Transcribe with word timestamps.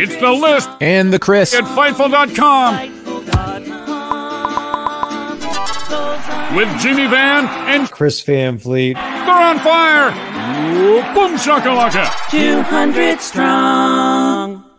It's 0.00 0.16
the 0.16 0.30
list 0.30 0.68
And 0.80 1.12
Ya 1.12 1.18
Chris. 1.18 1.52
at 1.54 1.64
Fightful.com 1.64 2.94
with 6.56 6.80
Jimmy 6.80 7.06
Van 7.08 7.46
and 7.68 7.90
Chris 7.90 8.20
Van 8.22 8.56
Vliet. 8.58 8.94
they're 8.96 9.34
on 9.34 9.58
fire. 9.58 10.10
Boom 11.14 11.36
shakalaka. 11.36 12.08
200 12.30 13.20
strong. 13.20 14.64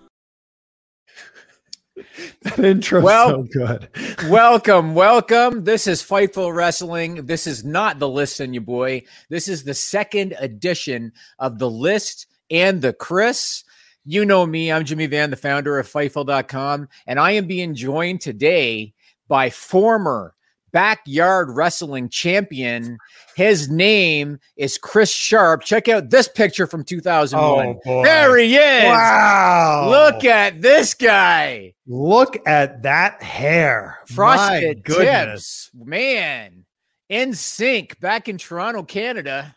That 2.42 2.60
intro's 2.60 3.04
Well- 3.04 3.30
so 3.30 3.44
good. 3.52 3.90
welcome, 4.30 4.96
welcome. 4.96 5.66
This 5.66 5.88
is 5.88 6.02
Fightful 6.02 6.56
Wrestling. 6.56 7.26
This 7.26 7.46
is 7.46 7.66
not 7.66 8.00
the 8.00 8.08
list 8.08 8.40
and 8.40 8.54
you 8.54 8.62
boy. 8.62 9.04
This 9.30 9.50
is 9.50 9.66
the 9.66 9.74
second 9.74 10.36
edition 10.40 11.12
of 11.38 11.60
the 11.60 11.70
list 11.70 12.28
and 12.50 12.82
Ya 12.82 12.94
Chris. 12.94 13.66
You 14.10 14.26
know 14.26 14.44
me. 14.48 14.72
I'm 14.72 14.86
Jimmy 14.86 15.06
Van, 15.06 15.30
the 15.30 15.36
founder 15.36 15.78
of 15.78 15.88
Fightful.com, 15.88 16.90
and 17.06 17.20
I 17.20 17.34
am 17.34 17.46
being 17.46 17.76
joined 17.76 18.22
today 18.22 18.96
by 19.28 19.52
former 19.52 20.34
backyard 20.72 21.52
wrestling 21.52 22.10
champion. 22.10 22.98
His 23.36 23.70
name 23.70 24.40
is 24.58 24.80
Chris 24.80 25.12
Sharp. 25.12 25.62
Check 25.62 25.88
out 25.90 26.10
this 26.10 26.28
picture 26.28 26.66
from 26.66 26.84
2001. 26.84 27.80
Oh. 27.86 28.04
There 28.04 28.36
he 28.40 28.56
is. 28.56 28.86
Wow. 28.86 29.90
Look 29.92 30.26
at 30.26 30.60
this 30.60 30.96
guy. 30.96 31.76
Look 31.86 32.36
at 32.48 32.82
that 32.82 33.22
hair. 33.22 34.00
My 34.10 34.16
Frosted 34.16 34.84
goodness. 34.86 35.70
tips, 35.72 35.86
man, 35.86 36.66
NSYNC 37.12 38.00
back 38.00 38.28
in 38.28 38.40
Toronto, 38.40 38.82
Canada. 38.82 39.56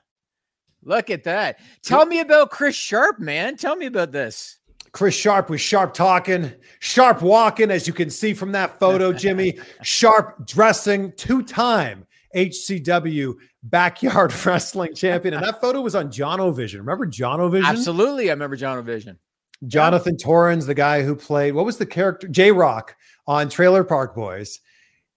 Look 0.83 1.11
at 1.11 1.25
that. 1.25 1.61
Tell 1.83 2.07
me 2.07 2.21
about 2.21 2.51
Chris 2.51 2.75
Sharp, 2.75 3.19
man. 3.19 3.57
Tell 3.57 3.77
me 3.77 3.87
about 3.87 4.13
this. 4.13 4.59
Chris 4.93 5.15
Sharp 5.15 5.49
was 5.49 5.61
sharp 5.61 5.95
talking, 5.95 6.53
sharp 6.81 7.23
walking, 7.23 7.71
as 7.71 7.87
you 7.87 7.95
can 7.95 8.11
see 8.11 8.35
from 8.35 8.53
that 8.53 8.79
photo, 8.79 9.13
Jimmy. 9.13 9.59
sharp 9.83 10.47
dressing, 10.47 11.13
two 11.13 11.43
time 11.43 12.07
HCW 12.37 13.35
backyard 13.63 14.33
wrestling 14.47 14.95
champion. 14.95 15.35
And 15.35 15.45
that 15.45 15.61
photo 15.61 15.81
was 15.81 15.95
on 15.95 16.09
Jonovision. 16.11 16.79
Remember 16.79 17.07
Jonovision? 17.07 17.65
Absolutely, 17.65 18.29
I 18.29 18.33
remember 18.35 18.57
Jonovision. 18.57 19.17
Jonathan 19.67 20.17
Torrens, 20.17 20.67
the 20.67 20.75
guy 20.75 21.03
who 21.03 21.15
played, 21.15 21.55
what 21.55 21.65
was 21.65 21.79
the 21.79 21.87
character? 21.87 22.27
J-Roc 22.27 22.97
on 23.27 23.49
Trailer 23.49 23.85
Park 23.85 24.15
Boys. 24.15 24.61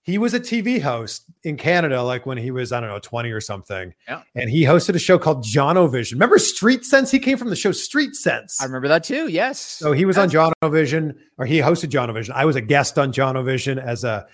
He 0.03 0.19
was 0.19 0.35
a 0.35 0.39
TV 0.39 0.79
host 0.79 1.24
in 1.45 1.57
Canada, 1.57 2.01
like 2.01 2.25
when 2.25 2.37
he 2.37 2.51
was, 2.51 2.71
I 2.71 2.79
don't 2.79 2.89
know, 2.89 2.99
20 2.99 3.31
or 3.31 3.39
something. 3.39 3.93
Yeah. 4.07 4.23
And 4.33 4.49
he 4.49 4.63
hosted 4.63 4.95
a 4.95 4.99
show 4.99 5.17
called 5.19 5.43
John 5.43 5.75
Vision. 5.91 6.17
Remember 6.17 6.39
Street 6.39 6.83
Cents? 6.83 7.11
He 7.11 7.19
came 7.19 7.37
from 7.37 7.49
the 7.49 7.55
show 7.55 7.71
Street 7.71 8.15
Cents. 8.15 8.61
I 8.61 8.65
remember 8.65 8.87
that 8.87 9.03
too. 9.03 9.27
Yes. 9.27 9.59
So 9.59 9.91
he 9.91 10.05
was 10.05 10.17
on 10.17 10.29
John 10.29 10.51
Vision, 10.63 11.17
or 11.37 11.45
he 11.45 11.59
hosted 11.59 11.89
Jonovision. 11.89 12.31
I 12.31 12.45
was 12.45 12.55
a 12.55 12.61
guest 12.61 12.97
on 12.97 13.13
Jonovision 13.13 13.77
as 13.77 14.03
a 14.03 14.25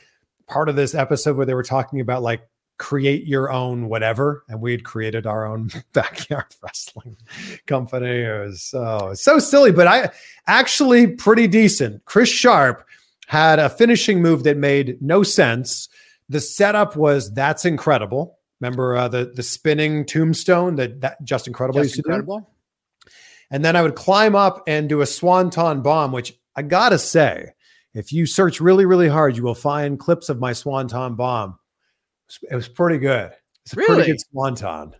part 0.47 0.69
of 0.69 0.75
this 0.75 0.95
episode 0.95 1.37
where 1.37 1.45
they 1.45 1.53
were 1.53 1.63
talking 1.63 1.99
about 1.99 2.21
like 2.23 2.41
create 2.77 3.27
your 3.27 3.51
own 3.51 3.89
whatever, 3.89 4.43
and 4.47 4.59
we 4.61 4.71
had 4.71 4.83
created 4.83 5.27
our 5.27 5.45
own 5.45 5.69
backyard 5.93 6.45
wrestling 6.63 7.17
company. 7.67 8.21
It 8.21 8.45
was 8.45 8.63
so 8.63 9.13
so 9.13 9.37
silly, 9.37 9.71
but 9.71 9.87
I 9.87 10.09
actually 10.47 11.07
pretty 11.07 11.47
decent. 11.47 12.03
Chris 12.05 12.29
Sharp 12.29 12.85
had 13.27 13.59
a 13.59 13.69
finishing 13.69 14.21
move 14.21 14.43
that 14.43 14.57
made 14.57 15.01
no 15.01 15.23
sense. 15.23 15.87
The 16.31 16.39
setup 16.39 16.95
was 16.95 17.33
that's 17.33 17.65
incredible. 17.65 18.39
Remember 18.59 18.95
uh, 18.95 19.07
the 19.07 19.31
the 19.35 19.43
spinning 19.43 20.05
tombstone 20.05 20.75
that 20.75 21.01
that 21.01 21.23
just 21.23 21.47
incredible 21.47 21.81
Just 21.81 21.95
used 21.95 21.95
to 21.97 22.01
do. 22.03 22.07
incredible. 22.09 22.49
And 23.49 23.65
then 23.65 23.75
I 23.75 23.81
would 23.81 23.95
climb 23.95 24.35
up 24.35 24.63
and 24.67 24.87
do 24.87 25.01
a 25.01 25.05
swanton 25.05 25.81
bomb, 25.81 26.11
which 26.13 26.33
I 26.55 26.61
gotta 26.61 26.97
say, 26.97 27.49
if 27.93 28.13
you 28.13 28.25
search 28.25 28.61
really, 28.61 28.85
really 28.85 29.09
hard, 29.09 29.35
you 29.35 29.43
will 29.43 29.55
find 29.55 29.99
clips 29.99 30.29
of 30.29 30.39
my 30.39 30.53
swanton 30.53 31.15
bomb. 31.15 31.57
It 32.49 32.55
was 32.55 32.69
pretty 32.69 32.97
good. 32.97 33.31
It's 33.65 33.73
a 33.73 33.75
Really? 33.75 33.95
pretty 33.95 34.11
good 34.13 34.21
swanton. 34.21 34.93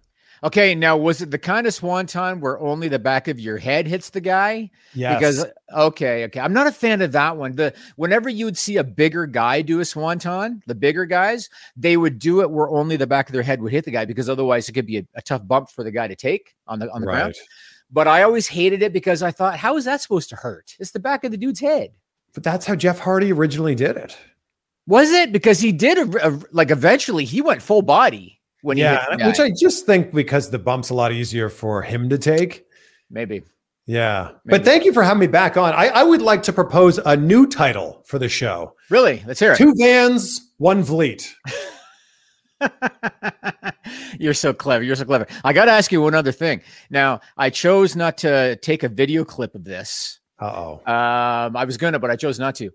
Okay, 0.44 0.74
now 0.74 0.98
was 0.98 1.22
it 1.22 1.30
the 1.30 1.38
kind 1.38 1.68
of 1.68 1.74
swanton 1.74 2.40
where 2.40 2.60
only 2.60 2.88
the 2.88 2.98
back 2.98 3.28
of 3.28 3.40
your 3.40 3.58
head 3.60 3.86
hits 3.86 4.10
the 4.10 4.22
guy? 4.22 4.72
Yes. 4.96 5.20
Because 5.20 5.46
okay, 5.72 6.24
okay, 6.26 6.40
I'm 6.40 6.54
not 6.54 6.66
a 6.66 6.72
fan 6.72 7.04
of 7.04 7.12
that 7.12 7.38
one. 7.38 7.56
The 7.56 7.76
whenever 7.96 8.28
you 8.28 8.46
would 8.46 8.58
see 8.58 8.78
a 8.78 8.84
bigger 8.84 9.28
guy 9.28 9.62
do 9.62 9.82
a 9.82 9.86
swanton, 9.86 10.64
the 10.66 10.74
bigger 10.74 11.06
guys, 11.06 11.48
they 11.78 11.96
would 11.96 12.18
do 12.18 12.42
it 12.42 12.50
where 12.50 12.70
only 12.70 12.98
the 12.98 13.06
back 13.06 13.30
of 13.30 13.34
their 13.34 13.44
head 13.44 13.62
would 13.62 13.72
hit 13.72 13.86
the 13.86 13.92
guy 13.92 14.06
because 14.06 14.30
otherwise 14.30 14.68
it 14.68 14.74
could 14.74 14.88
be 14.88 14.98
a, 14.98 15.06
a 15.14 15.22
tough 15.22 15.46
bump 15.48 15.70
for 15.70 15.84
the 15.84 15.92
guy 15.92 16.08
to 16.08 16.16
take 16.16 16.56
on 16.66 16.80
the 16.80 16.90
on 16.92 17.02
the 17.02 17.08
ground. 17.08 17.36
But 17.92 18.08
I 18.08 18.24
always 18.24 18.48
hated 18.48 18.82
it 18.82 18.94
because 18.94 19.22
I 19.22 19.30
thought, 19.30 19.58
how 19.58 19.78
is 19.78 19.86
that 19.86 20.02
supposed 20.02 20.30
to 20.30 20.36
hurt? 20.36 20.76
It's 20.80 20.92
the 20.92 21.00
back 21.00 21.24
of 21.24 21.30
the 21.32 21.38
dude's 21.38 21.60
head. 21.60 21.92
But 22.34 22.42
that's 22.44 22.66
how 22.66 22.74
Jeff 22.76 22.98
Hardy 22.98 23.32
originally 23.32 23.76
did 23.76 23.96
it. 23.98 24.18
Was 24.88 25.12
it 25.12 25.32
because 25.32 25.60
he 25.60 25.72
did 25.72 25.98
a, 26.00 26.28
a- 26.30 26.40
like 26.52 26.72
eventually 26.72 27.26
he 27.26 27.42
went 27.42 27.62
full 27.62 27.84
body 27.84 28.41
when 28.62 28.78
yeah, 28.78 29.06
which. 29.26 29.40
I 29.40 29.52
just 29.52 29.86
think 29.86 30.14
because 30.14 30.50
the 30.50 30.60
bump's 30.60 30.90
a 30.90 30.94
lot 30.94 31.12
easier 31.12 31.50
for 31.50 31.82
him 31.82 32.10
to 32.10 32.18
take. 32.18 32.66
maybe. 33.10 33.44
Yeah. 33.88 34.32
Maybe. 34.46 34.60
But 34.60 34.66
thank 34.66 34.86
you 34.86 34.94
for 34.94 35.04
having 35.04 35.20
me 35.20 35.28
back 35.28 35.58
on. 35.58 35.74
I, 35.74 35.88
I 35.88 36.04
would 36.04 36.22
like 36.22 36.44
to 36.44 36.54
propose 36.54 37.00
a 37.00 37.18
new 37.18 37.48
title 37.48 38.04
for 38.06 38.20
the 38.20 38.30
show. 38.30 38.76
Really, 38.90 39.24
let's 39.26 39.40
hear 39.40 39.54
it. 39.54 39.58
Two 39.58 39.74
vans, 39.78 40.54
one 40.58 40.84
fleet. 40.84 41.36
You're 44.20 44.36
so 44.36 44.54
clever. 44.54 44.84
You're 44.84 44.96
so 44.96 45.06
clever. 45.06 45.26
I 45.44 45.52
got 45.52 45.66
to 45.66 45.72
ask 45.72 45.92
you 45.92 46.02
one 46.02 46.14
other 46.14 46.32
thing. 46.32 46.62
Now, 46.90 47.22
I 47.38 47.50
chose 47.50 47.96
not 47.96 48.20
to 48.20 48.56
take 48.58 48.84
a 48.84 48.88
video 48.88 49.26
clip 49.26 49.56
of 49.56 49.64
this. 49.64 50.20
Uh-oh. 50.40 50.74
Um, 50.86 51.58
I 51.58 51.66
was 51.66 51.78
gonna, 51.78 52.00
but 52.00 52.12
I 52.12 52.16
chose 52.16 52.40
not 52.40 52.56
to. 52.56 52.72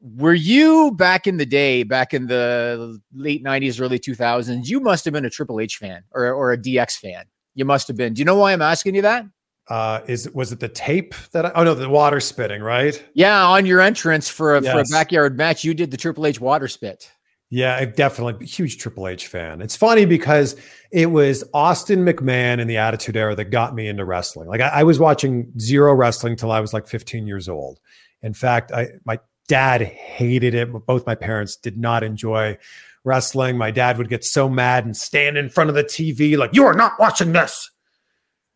Were 0.00 0.34
you 0.34 0.92
back 0.92 1.26
in 1.26 1.38
the 1.38 1.46
day, 1.46 1.82
back 1.82 2.14
in 2.14 2.26
the 2.26 3.00
late 3.12 3.44
'90s, 3.44 3.80
early 3.80 3.98
2000s? 3.98 4.68
You 4.68 4.80
must 4.80 5.04
have 5.04 5.12
been 5.12 5.24
a 5.24 5.30
Triple 5.30 5.60
H 5.60 5.76
fan 5.76 6.02
or 6.12 6.32
or 6.32 6.52
a 6.52 6.58
DX 6.58 6.98
fan. 6.98 7.24
You 7.54 7.64
must 7.64 7.88
have 7.88 7.96
been. 7.96 8.14
Do 8.14 8.20
you 8.20 8.24
know 8.24 8.36
why 8.36 8.52
I'm 8.52 8.62
asking 8.62 8.94
you 8.94 9.02
that? 9.02 9.26
Uh, 9.68 10.00
is 10.06 10.30
was 10.32 10.50
it 10.50 10.60
the 10.60 10.68
tape 10.68 11.14
that 11.32 11.46
I, 11.46 11.52
oh 11.54 11.64
no, 11.64 11.74
the 11.74 11.88
water 11.88 12.20
spitting, 12.20 12.62
right? 12.62 13.02
Yeah, 13.14 13.44
on 13.44 13.66
your 13.66 13.80
entrance 13.80 14.28
for 14.28 14.56
a, 14.56 14.62
for 14.62 14.80
a 14.80 14.84
backyard 14.90 15.36
match, 15.36 15.62
you 15.62 15.74
did 15.74 15.90
the 15.90 15.96
Triple 15.96 16.26
H 16.26 16.40
water 16.40 16.68
spit. 16.68 17.10
Yeah, 17.50 17.76
I 17.76 17.86
definitely 17.86 18.46
huge 18.46 18.78
Triple 18.78 19.08
H 19.08 19.26
fan. 19.26 19.60
It's 19.60 19.76
funny 19.76 20.04
because 20.04 20.56
it 20.90 21.06
was 21.06 21.44
Austin 21.52 22.04
McMahon 22.04 22.60
in 22.60 22.68
the 22.68 22.76
Attitude 22.76 23.16
Era 23.16 23.34
that 23.34 23.46
got 23.46 23.74
me 23.74 23.88
into 23.88 24.04
wrestling. 24.04 24.48
Like 24.48 24.60
I, 24.60 24.68
I 24.68 24.82
was 24.84 24.98
watching 24.98 25.52
zero 25.58 25.94
wrestling 25.94 26.36
till 26.36 26.52
I 26.52 26.60
was 26.60 26.72
like 26.72 26.86
15 26.86 27.26
years 27.26 27.48
old, 27.48 27.80
In 28.22 28.32
fact, 28.32 28.72
I 28.72 28.88
my 29.04 29.18
dad 29.48 29.82
hated 29.82 30.54
it. 30.54 30.70
Both 30.86 31.06
my 31.06 31.14
parents 31.14 31.56
did 31.56 31.76
not 31.76 32.04
enjoy 32.04 32.58
wrestling. 33.04 33.58
My 33.58 33.70
dad 33.70 33.98
would 33.98 34.08
get 34.08 34.24
so 34.24 34.48
mad 34.48 34.84
and 34.84 34.96
stand 34.96 35.36
in 35.36 35.48
front 35.48 35.70
of 35.70 35.76
the 35.76 35.84
TV 35.84 36.36
like, 36.36 36.54
"You 36.54 36.64
are 36.66 36.74
not 36.74 36.98
watching 36.98 37.32
this." 37.32 37.70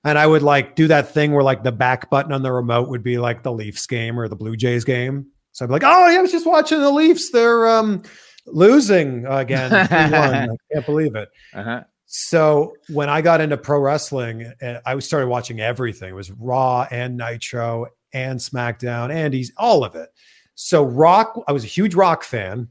And 0.05 0.19
I 0.19 0.27
would 0.27 0.43
like 0.43 0.75
do 0.75 0.89
that 0.89 1.12
thing 1.12 1.33
where 1.33 1.43
like 1.43 1.62
the 1.62 1.73
back 1.73 2.11
button 2.11 2.33
on 2.33 2.43
the 2.43 2.53
remote 2.53 2.89
would 2.89 3.03
be 3.03 3.19
like 3.19 3.43
the 3.43 3.53
Leafs 3.53 3.87
game 3.87 4.19
or 4.19 4.29
the 4.29 4.37
Blue 4.37 4.56
Jays 4.56 4.85
game. 4.85 5.27
So 5.53 5.65
I'd 5.65 5.69
be 5.69 5.73
like, 5.73 5.85
"Oh, 5.85 6.09
yeah, 6.09 6.19
I 6.19 6.23
was 6.23 6.33
just 6.33 6.47
watching 6.47 6.81
the 6.81 6.91
Leafs. 6.91 7.31
They're 7.31 7.67
um 7.69 8.03
losing 8.47 9.27
again. 9.27 9.73
I 9.91 10.49
can't 10.73 10.87
believe 10.87 11.15
it." 11.17 11.29
Uh-huh. 11.55 11.85
So 12.06 12.75
when 12.91 13.09
I 13.09 13.23
got 13.23 13.41
into 13.41 13.56
pro 13.56 13.79
wrestling, 13.81 14.53
uh, 14.61 14.81
I 14.85 14.99
started 14.99 15.29
watching 15.29 15.61
everything. 15.61 16.11
It 16.11 16.15
was 16.15 16.31
Raw 16.31 16.87
and 16.91 17.17
Nitro 17.17 17.87
and 18.12 18.39
SmackDown 18.39 19.11
and 19.11 19.33
he's 19.33 19.53
all 19.56 19.85
of 19.85 19.94
it. 19.94 20.11
So 20.55 20.85
Rock, 20.85 21.43
I 21.49 21.53
was 21.53 21.65
a 21.65 21.69
huge 21.69 21.95
Rock 21.95 22.25
fan, 22.25 22.69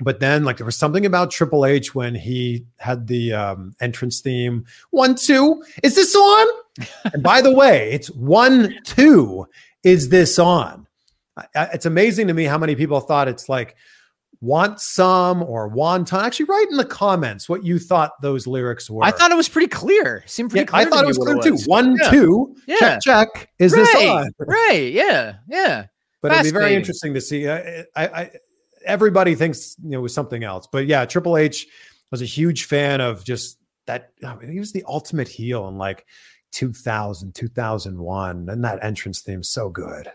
but 0.00 0.20
then 0.20 0.44
like 0.44 0.56
there 0.58 0.66
was 0.66 0.76
something 0.76 1.04
about 1.06 1.30
Triple 1.30 1.66
H 1.66 1.94
when 1.94 2.14
he 2.14 2.66
had 2.78 3.06
the 3.06 3.32
um, 3.32 3.74
entrance 3.80 4.20
theme. 4.20 4.64
One, 4.90 5.14
two, 5.14 5.62
is 5.82 5.96
this 5.96 6.14
on? 6.14 6.46
and 7.12 7.22
by 7.22 7.40
the 7.40 7.52
way, 7.52 7.90
it's 7.92 8.10
one, 8.10 8.78
two, 8.84 9.46
is 9.82 10.08
this 10.08 10.38
on? 10.38 10.86
I, 11.54 11.64
it's 11.72 11.86
amazing 11.86 12.28
to 12.28 12.34
me 12.34 12.44
how 12.44 12.58
many 12.58 12.74
people 12.74 13.00
thought 13.00 13.28
it's 13.28 13.48
like 13.48 13.76
want 14.40 14.80
some 14.80 15.42
or 15.42 15.70
wonton. 15.70 16.22
Actually, 16.22 16.46
write 16.46 16.66
in 16.70 16.76
the 16.76 16.84
comments 16.84 17.48
what 17.48 17.64
you 17.64 17.78
thought 17.78 18.20
those 18.22 18.46
lyrics 18.46 18.88
were. 18.88 19.04
I 19.04 19.10
thought 19.10 19.30
it 19.32 19.36
was 19.36 19.48
pretty 19.48 19.68
clear. 19.68 20.22
Seemed 20.26 20.50
pretty 20.50 20.62
yeah, 20.62 20.66
clear. 20.66 20.86
I 20.86 20.90
thought 20.90 21.04
it 21.04 21.08
was 21.08 21.18
clear 21.18 21.36
what 21.36 21.44
too. 21.44 21.56
One, 21.66 21.96
Yeah. 21.96 22.10
two, 22.10 22.56
Yeah. 22.66 22.76
check, 22.78 23.00
check. 23.02 23.48
Is 23.58 23.72
right, 23.72 23.84
this 23.84 24.08
on? 24.08 24.30
Right. 24.38 24.92
Yeah. 24.92 25.36
Yeah. 25.48 25.86
But 26.20 26.32
it'd 26.32 26.44
be 26.44 26.50
very 26.50 26.74
interesting 26.74 27.14
to 27.14 27.20
see. 27.20 27.48
I, 27.48 27.84
I, 27.94 28.06
I, 28.06 28.30
everybody 28.84 29.34
thinks 29.34 29.76
you 29.82 29.90
know 29.90 29.98
it 29.98 30.02
was 30.02 30.14
something 30.14 30.42
else, 30.42 30.66
but 30.70 30.86
yeah, 30.86 31.04
Triple 31.04 31.36
H 31.36 31.66
was 32.10 32.22
a 32.22 32.26
huge 32.26 32.64
fan 32.64 33.00
of 33.00 33.24
just 33.24 33.58
that. 33.86 34.12
I 34.24 34.34
mean, 34.34 34.50
he 34.50 34.58
was 34.58 34.72
the 34.72 34.84
ultimate 34.86 35.28
heel 35.28 35.68
in 35.68 35.78
like 35.78 36.06
2000, 36.52 37.34
2001, 37.34 38.48
and 38.48 38.64
that 38.64 38.82
entrance 38.82 39.20
theme 39.20 39.42
so 39.42 39.70
good. 39.70 40.10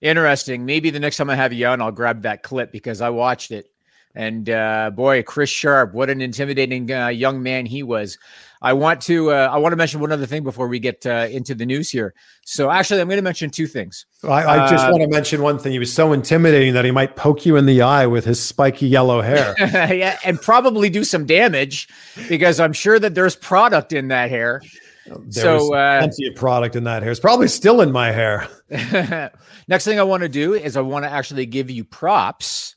Interesting. 0.00 0.64
Maybe 0.64 0.90
the 0.90 1.00
next 1.00 1.16
time 1.16 1.30
I 1.30 1.34
have 1.34 1.52
you 1.52 1.66
on, 1.66 1.80
I'll 1.80 1.90
grab 1.90 2.22
that 2.22 2.42
clip 2.42 2.70
because 2.70 3.00
I 3.00 3.10
watched 3.10 3.50
it. 3.50 3.66
And 4.14 4.48
uh, 4.48 4.90
boy, 4.94 5.22
Chris 5.22 5.50
Sharp, 5.50 5.92
what 5.92 6.10
an 6.10 6.20
intimidating 6.20 6.90
uh, 6.90 7.08
young 7.08 7.42
man 7.42 7.66
he 7.66 7.82
was. 7.82 8.18
I 8.60 8.72
want 8.72 9.00
to 9.02 9.30
uh, 9.30 9.48
I 9.52 9.58
want 9.58 9.72
to 9.72 9.76
mention 9.76 10.00
one 10.00 10.10
other 10.12 10.26
thing 10.26 10.42
before 10.42 10.68
we 10.68 10.78
get 10.78 11.06
uh, 11.06 11.28
into 11.30 11.54
the 11.54 11.64
news 11.64 11.90
here. 11.90 12.14
So 12.44 12.70
actually, 12.70 13.00
I'm 13.00 13.08
going 13.08 13.18
to 13.18 13.22
mention 13.22 13.50
two 13.50 13.66
things. 13.66 14.06
I, 14.24 14.44
I 14.44 14.70
just 14.70 14.86
Uh, 14.86 14.90
want 14.90 15.02
to 15.02 15.08
mention 15.08 15.42
one 15.42 15.58
thing. 15.58 15.72
He 15.72 15.78
was 15.78 15.92
so 15.92 16.12
intimidating 16.12 16.74
that 16.74 16.84
he 16.84 16.90
might 16.90 17.14
poke 17.16 17.46
you 17.46 17.56
in 17.56 17.66
the 17.66 17.82
eye 17.82 18.06
with 18.06 18.24
his 18.24 18.42
spiky 18.42 18.88
yellow 18.88 19.20
hair. 19.20 19.54
yeah, 19.94 20.18
and 20.24 20.40
probably 20.40 20.90
do 20.90 21.04
some 21.04 21.24
damage 21.26 21.88
because 22.28 22.58
I'm 22.58 22.72
sure 22.72 22.98
that 22.98 23.14
there's 23.14 23.36
product 23.36 23.92
in 23.92 24.08
that 24.08 24.30
hair. 24.30 24.62
So, 25.30 25.74
uh, 25.74 26.00
plenty 26.00 26.26
of 26.26 26.34
product 26.34 26.76
in 26.76 26.84
that 26.84 27.02
hair. 27.02 27.10
It's 27.10 27.20
probably 27.20 27.48
still 27.48 27.80
in 27.80 27.92
my 27.92 28.10
hair. 28.12 28.46
Next 29.68 29.84
thing 29.84 29.98
I 29.98 30.02
want 30.02 30.22
to 30.22 30.28
do 30.28 30.52
is 30.52 30.76
I 30.76 30.82
want 30.82 31.04
to 31.04 31.10
actually 31.10 31.46
give 31.46 31.70
you 31.70 31.84
props 31.84 32.76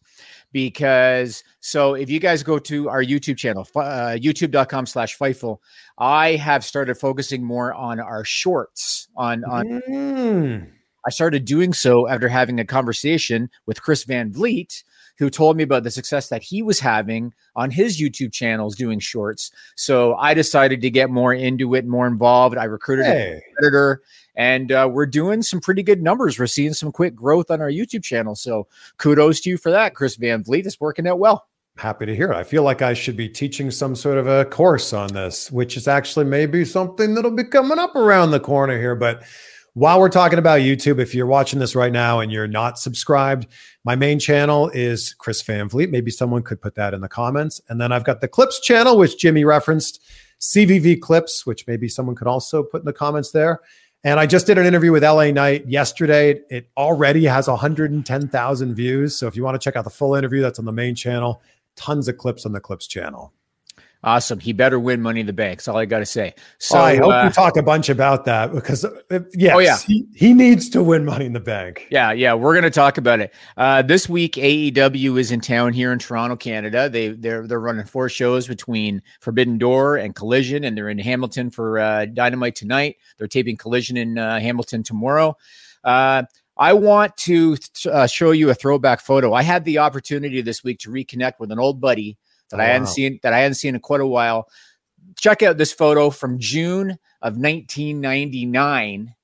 because 0.54 1.44
so 1.62 1.94
if 1.94 2.10
you 2.10 2.20
guys 2.20 2.44
go 2.44 2.60
to 2.60 2.90
our 2.90 3.04
YouTube 3.04 3.38
channel, 3.38 3.68
uh, 3.76 4.18
youtube.com 4.20 4.88
slash 4.88 5.18
Fightful, 5.18 5.60
I 5.98 6.36
have 6.36 6.66
started 6.66 6.96
focusing 6.96 7.44
more 7.44 7.74
on 7.74 8.00
our 8.00 8.26
shorts 8.26 9.08
on, 9.16 9.44
on 9.46 9.82
Mm. 9.88 10.72
I 11.06 11.10
started 11.10 11.46
doing 11.46 11.74
so 11.74 12.08
after 12.08 12.28
having 12.28 12.60
a 12.60 12.66
conversation 12.66 13.50
with 13.66 13.82
Chris 13.82 14.04
Van 14.04 14.32
Vliet, 14.32 14.84
who 15.18 15.30
told 15.30 15.58
me 15.58 15.64
about 15.64 15.84
the 15.84 15.92
success 15.92 16.30
that 16.30 16.44
he 16.44 16.62
was 16.62 16.80
having 16.80 17.34
on 17.56 17.72
his 17.72 18.00
YouTube 18.00 18.32
channels 18.32 18.76
doing 18.76 19.00
shorts. 19.00 19.52
So 19.76 20.16
I 20.16 20.34
decided 20.34 20.82
to 20.82 20.90
get 20.90 21.10
more 21.10 21.34
into 21.34 21.76
it, 21.76 21.86
more 21.86 22.08
involved. 22.08 22.58
I 22.58 22.66
recruited 22.66 23.06
a 23.06 23.10
Hey, 23.10 23.42
editor, 23.60 24.02
and 24.36 24.72
uh, 24.72 24.90
we're 24.92 25.06
doing 25.06 25.42
some 25.42 25.60
pretty 25.60 25.84
good 25.84 26.02
numbers. 26.02 26.40
We're 26.40 26.48
seeing 26.48 26.74
some 26.74 26.92
quick 26.92 27.16
growth 27.16 27.52
on 27.52 27.62
our 27.62 27.70
YouTube 27.70 28.04
channel. 28.04 28.36
So 28.36 28.68
kudos 28.98 29.42
to 29.42 29.50
you 29.50 29.58
for 29.58 29.72
that, 29.72 29.96
Chris 29.96 30.16
Van 30.16 30.44
Vliet. 30.44 30.66
It's 30.66 30.80
working 30.80 31.08
out 31.08 31.20
well. 31.20 31.48
Happy 31.78 32.06
to 32.06 32.16
hear 32.16 32.32
it. 32.32 32.36
I 32.36 32.44
feel 32.44 32.64
like 32.64 32.82
I 32.82 32.94
should 32.94 33.18
be 33.18 33.30
teaching 33.30 33.72
some 33.72 33.96
sort 33.96 34.18
of 34.18 34.28
a 34.28 34.46
course 34.46 34.94
on 34.94 35.14
this, 35.14 35.52
which 35.52 35.78
is 35.78 35.88
actually 35.88 36.26
maybe 36.26 36.66
something 36.66 37.16
that'll 37.16 37.32
be 37.32 37.44
coming 37.44 37.80
up 37.80 37.96
around 37.96 38.32
the 38.32 38.40
corner 38.40 38.78
here. 38.78 38.96
But 38.96 39.24
while 39.74 40.00
we're 40.00 40.10
talking 40.10 40.38
about 40.38 40.60
YouTube, 40.60 41.00
if 41.00 41.16
you're 41.16 41.26
watching 41.26 41.60
this 41.60 41.76
right 41.76 41.94
now 41.94 42.20
and 42.20 42.32
you're 42.32 42.48
not 42.48 42.78
subscribed, 42.78 43.48
my 43.86 43.96
main 43.96 44.20
channel 44.20 44.70
is 44.74 45.14
Chris 45.14 45.42
Van 45.42 45.70
Vliet. 45.70 45.90
Maybe 45.90 46.12
someone 46.12 46.44
could 46.44 46.62
put 46.62 46.76
that 46.76 46.94
in 46.94 47.02
the 47.02 47.08
comments. 47.08 47.62
And 47.70 47.80
then 47.80 47.92
I've 47.92 48.04
got 48.04 48.20
the 48.22 48.28
Clips 48.28 48.60
channel, 48.60 48.98
which 48.98 49.18
Jimmy 49.18 49.46
referenced, 49.46 50.02
CVV 50.42 51.00
Clips, 51.00 51.46
which 51.46 51.66
maybe 51.68 51.88
someone 51.88 52.16
could 52.16 52.28
also 52.28 52.64
put 52.64 52.82
in 52.82 52.86
the 52.86 52.94
comments 52.94 53.32
there. 53.32 53.62
And 54.04 54.20
I 54.20 54.26
just 54.26 54.48
did 54.48 54.58
an 54.58 54.66
interview 54.66 54.92
with 54.92 55.04
LA 55.04 55.30
Knight 55.30 55.68
yesterday. 55.68 56.42
It 56.50 56.70
already 56.76 57.24
has 57.26 57.48
110,000 57.48 58.76
views. 58.76 59.16
So 59.16 59.28
if 59.28 59.36
you 59.36 59.44
want 59.44 59.62
to 59.62 59.64
check 59.64 59.76
out 59.76 59.84
the 59.84 59.92
full 59.92 60.16
interview, 60.16 60.42
that's 60.42 60.58
on 60.58 60.66
the 60.66 60.72
main 60.72 60.96
channel. 60.96 61.42
Tons 61.82 62.08
of 62.08 62.18
clips 62.18 62.46
on 62.46 62.52
the 62.52 62.60
Clips 62.60 62.86
channel. 62.88 63.34
Awesome. 64.04 64.40
He 64.40 64.52
better 64.52 64.80
win 64.80 65.00
Money 65.00 65.20
in 65.20 65.28
the 65.28 65.34
Bank. 65.34 65.60
That's 65.60 65.68
all 65.68 65.78
I 65.78 65.86
got 65.86 66.00
to 66.00 66.08
say. 66.08 66.34
So 66.58 66.80
I 66.80 66.96
hope 66.98 67.14
uh, 67.14 67.24
we 67.28 67.32
talk 67.32 67.56
a 67.56 67.62
bunch 67.62 67.88
about 67.88 68.26
that 68.26 68.52
because, 68.52 68.84
uh, 68.84 69.20
yes, 69.36 69.54
Oh, 69.56 69.60
yeah. 69.60 69.78
he, 69.78 70.08
he 70.16 70.34
needs 70.34 70.70
to 70.70 70.82
win 70.82 71.06
Money 71.06 71.26
in 71.28 71.34
the 71.34 71.40
Bank. 71.40 71.88
Yeah, 71.92 72.12
yeah, 72.12 72.34
we're 72.34 72.54
going 72.54 72.64
to 72.64 72.72
talk 72.72 72.98
about 72.98 73.20
it. 73.20 73.32
Uh, 73.58 73.84
this 73.84 74.10
week, 74.10 74.34
AEW 74.38 75.20
is 75.20 75.32
in 75.32 75.40
town 75.40 75.74
here 75.74 75.92
in 75.92 76.00
Toronto, 76.00 76.36
Canada. 76.36 76.90
They 76.90 77.10
they're 77.10 77.46
they're 77.46 77.60
running 77.60 77.86
four 77.86 78.10
shows 78.10 78.48
between 78.48 79.04
Forbidden 79.20 79.60
Door 79.60 79.98
and 79.98 80.16
Collision, 80.16 80.64
and 80.64 80.76
they're 80.76 80.90
in 80.90 80.98
Hamilton 80.98 81.52
for 81.52 81.78
uh, 81.78 82.06
Dynamite 82.08 82.56
tonight. 82.56 82.98
They're 83.20 83.28
taping 83.28 83.56
Collision 83.58 83.98
in 83.98 84.18
uh, 84.18 84.40
Hamilton 84.40 84.82
tomorrow. 84.82 85.38
I 86.62 86.74
want 86.74 87.18
to 87.18 87.58
uh, 87.92 88.06
show 88.06 88.30
you 88.30 88.52
a 88.52 88.54
throwback 88.54 89.02
photo. 89.02 89.34
I 89.34 89.42
had 89.42 89.66
the 89.66 89.80
opportunity 89.80 90.42
this 90.42 90.64
week 90.64 90.78
to 90.82 90.92
reconnect 90.92 91.34
with 91.40 91.52
an 91.52 91.58
old 91.58 91.82
buddy 91.82 92.20
that 92.52 92.60
Oh, 92.60 92.64
I 92.64 92.68
hadn't 92.68 92.84
wow. 92.84 92.90
seen 92.92 93.20
that 93.24 93.34
I 93.34 93.40
hadn't 93.40 93.56
seen 93.56 93.74
in 93.74 93.82
quite 93.82 94.00
a 94.02 94.06
while. 94.06 94.48
Check 95.18 95.42
out 95.42 95.58
this 95.58 95.74
photo 95.74 96.12
from 96.12 96.38
June 96.38 96.92
of 97.24 97.36
1999. 97.36 99.16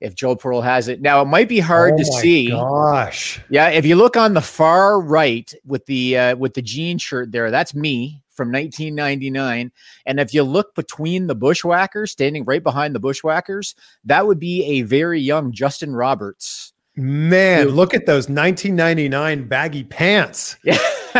If 0.00 0.14
Joe 0.14 0.34
Pearl 0.34 0.62
has 0.62 0.88
it 0.88 1.02
now, 1.02 1.20
it 1.20 1.26
might 1.26 1.50
be 1.50 1.60
hard 1.60 1.92
Oh 1.94 1.96
to 1.98 2.04
my 2.10 2.20
see. 2.20 2.48
Gosh. 2.48 3.38
Yeah, 3.50 3.68
if 3.68 3.84
you 3.84 3.96
look 3.96 4.16
on 4.16 4.32
the 4.32 4.40
far 4.40 4.98
right 4.98 5.52
with 5.66 5.84
the 5.84 6.16
uh, 6.16 6.36
with 6.36 6.54
the 6.54 6.62
jean 6.62 6.96
shirt 6.96 7.30
there, 7.30 7.50
that's 7.50 7.74
me 7.74 8.22
from 8.30 8.50
1999. 8.50 9.70
And 10.06 10.18
if 10.18 10.32
you 10.32 10.42
look 10.42 10.74
between 10.74 11.26
the 11.26 11.34
bushwhackers, 11.34 12.12
standing 12.12 12.46
right 12.46 12.62
behind 12.62 12.94
the 12.94 13.00
bushwhackers, 13.00 13.74
that 14.04 14.26
would 14.26 14.38
be 14.38 14.64
a 14.64 14.80
very 14.82 15.20
young 15.20 15.52
Justin 15.52 15.94
Roberts. 15.94 16.69
Man, 17.00 17.68
look 17.68 17.94
at 17.94 18.04
those 18.04 18.28
1999 18.28 19.48
baggy 19.48 19.84
pants. 19.84 20.56
Yeah. 20.64 20.78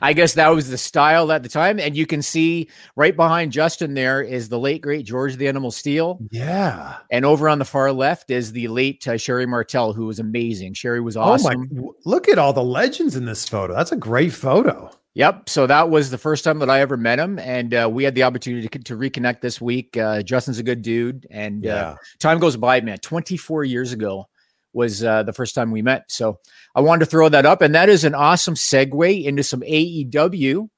I 0.00 0.12
guess 0.14 0.34
that 0.34 0.48
was 0.48 0.70
the 0.70 0.78
style 0.78 1.30
at 1.32 1.42
the 1.42 1.48
time. 1.48 1.78
And 1.80 1.96
you 1.96 2.06
can 2.06 2.22
see 2.22 2.68
right 2.94 3.14
behind 3.14 3.52
Justin 3.52 3.94
there 3.94 4.22
is 4.22 4.48
the 4.48 4.58
late, 4.58 4.80
great 4.80 5.04
George 5.04 5.36
the 5.36 5.48
Animal 5.48 5.70
Steele. 5.70 6.18
Yeah. 6.30 6.96
And 7.10 7.24
over 7.24 7.48
on 7.48 7.58
the 7.58 7.64
far 7.64 7.92
left 7.92 8.30
is 8.30 8.52
the 8.52 8.68
late 8.68 9.06
uh, 9.06 9.16
Sherri 9.16 9.44
Martel, 9.44 9.92
who 9.92 10.06
was 10.06 10.18
amazing. 10.18 10.74
Sherri 10.74 11.00
was 11.00 11.16
awesome. 11.16 11.68
Oh 11.72 11.82
my, 11.82 11.88
look 12.04 12.28
at 12.28 12.38
all 12.38 12.52
the 12.52 12.62
legends 12.64 13.16
in 13.16 13.24
this 13.24 13.46
photo. 13.46 13.74
That's 13.74 13.92
a 13.92 13.96
great 13.96 14.32
photo. 14.32 14.90
Yep. 15.14 15.48
So 15.48 15.66
that 15.66 15.90
was 15.90 16.10
the 16.10 16.18
first 16.18 16.44
time 16.44 16.58
that 16.60 16.70
I 16.70 16.80
ever 16.80 16.96
met 16.98 17.18
him, 17.18 17.38
and 17.38 17.72
uh, 17.74 17.88
we 17.90 18.04
had 18.04 18.14
the 18.14 18.22
opportunity 18.22 18.68
to, 18.68 18.78
to 18.80 18.96
reconnect 18.96 19.40
this 19.40 19.62
week. 19.62 19.96
Uh, 19.96 20.20
Justin's 20.22 20.58
a 20.58 20.62
good 20.62 20.82
dude, 20.82 21.26
and 21.30 21.64
Yeah. 21.64 21.74
uh, 21.74 21.96
time 22.18 22.38
goes 22.38 22.56
by, 22.58 22.82
man. 22.82 22.98
Twenty 22.98 23.38
four 23.38 23.64
years 23.64 23.92
ago 23.92 24.28
was 24.76 25.02
uh, 25.02 25.24
the 25.24 25.32
first 25.32 25.54
time 25.54 25.72
we 25.72 25.82
met. 25.82 26.04
So 26.12 26.38
I 26.74 26.82
wanted 26.82 27.06
to 27.06 27.10
throw 27.10 27.28
that 27.30 27.46
up, 27.46 27.62
and 27.62 27.74
that 27.74 27.88
is 27.88 28.04
an 28.04 28.14
awesome 28.14 28.54
segue 28.54 29.24
into 29.24 29.42
some 29.42 29.62
AEW. 29.62 30.68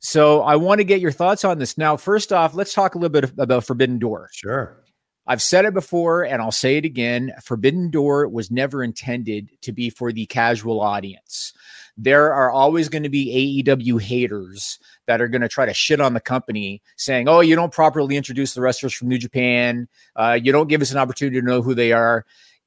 So 0.00 0.42
I 0.42 0.56
want 0.56 0.80
to 0.80 0.84
get 0.84 1.00
your 1.00 1.12
thoughts 1.12 1.44
on 1.44 1.58
this 1.58 1.78
now. 1.78 1.96
First 1.96 2.32
off, 2.32 2.54
let's 2.54 2.74
talk 2.74 2.94
a 2.94 2.98
little 2.98 3.20
bit 3.20 3.32
about 3.38 3.64
Forbidden 3.64 3.98
Door. 3.98 4.28
Sure. 4.32 4.82
I've 5.26 5.42
said 5.42 5.64
it 5.64 5.74
before 5.74 6.22
and 6.24 6.40
I'll 6.40 6.52
say 6.52 6.76
it 6.76 6.84
again. 6.84 7.32
Forbidden 7.42 7.90
Door 7.90 8.28
was 8.28 8.50
never 8.50 8.84
intended 8.84 9.50
to 9.62 9.72
be 9.72 9.90
for 9.90 10.12
the 10.12 10.26
casual 10.26 10.80
audience. 10.80 11.52
There 11.96 12.32
are 12.32 12.50
always 12.50 12.88
going 12.88 13.02
to 13.04 13.08
be 13.08 13.64
AEW 13.66 14.00
haters 14.00 14.78
that 15.06 15.20
are 15.20 15.28
going 15.28 15.40
to 15.40 15.48
try 15.48 15.66
to 15.66 15.74
shit 15.74 16.00
on 16.00 16.12
the 16.14 16.20
company, 16.20 16.82
saying, 16.96 17.26
Oh, 17.26 17.40
you 17.40 17.56
don't 17.56 17.72
properly 17.72 18.16
introduce 18.16 18.54
the 18.54 18.60
wrestlers 18.60 18.92
from 18.92 19.08
New 19.08 19.18
Japan. 19.18 19.88
Uh, 20.14 20.38
you 20.40 20.52
don't 20.52 20.68
give 20.68 20.82
us 20.82 20.92
an 20.92 20.98
opportunity 20.98 21.40
to 21.40 21.46
know 21.46 21.62
who 21.62 21.74
they 21.74 21.92
are. 21.92 22.26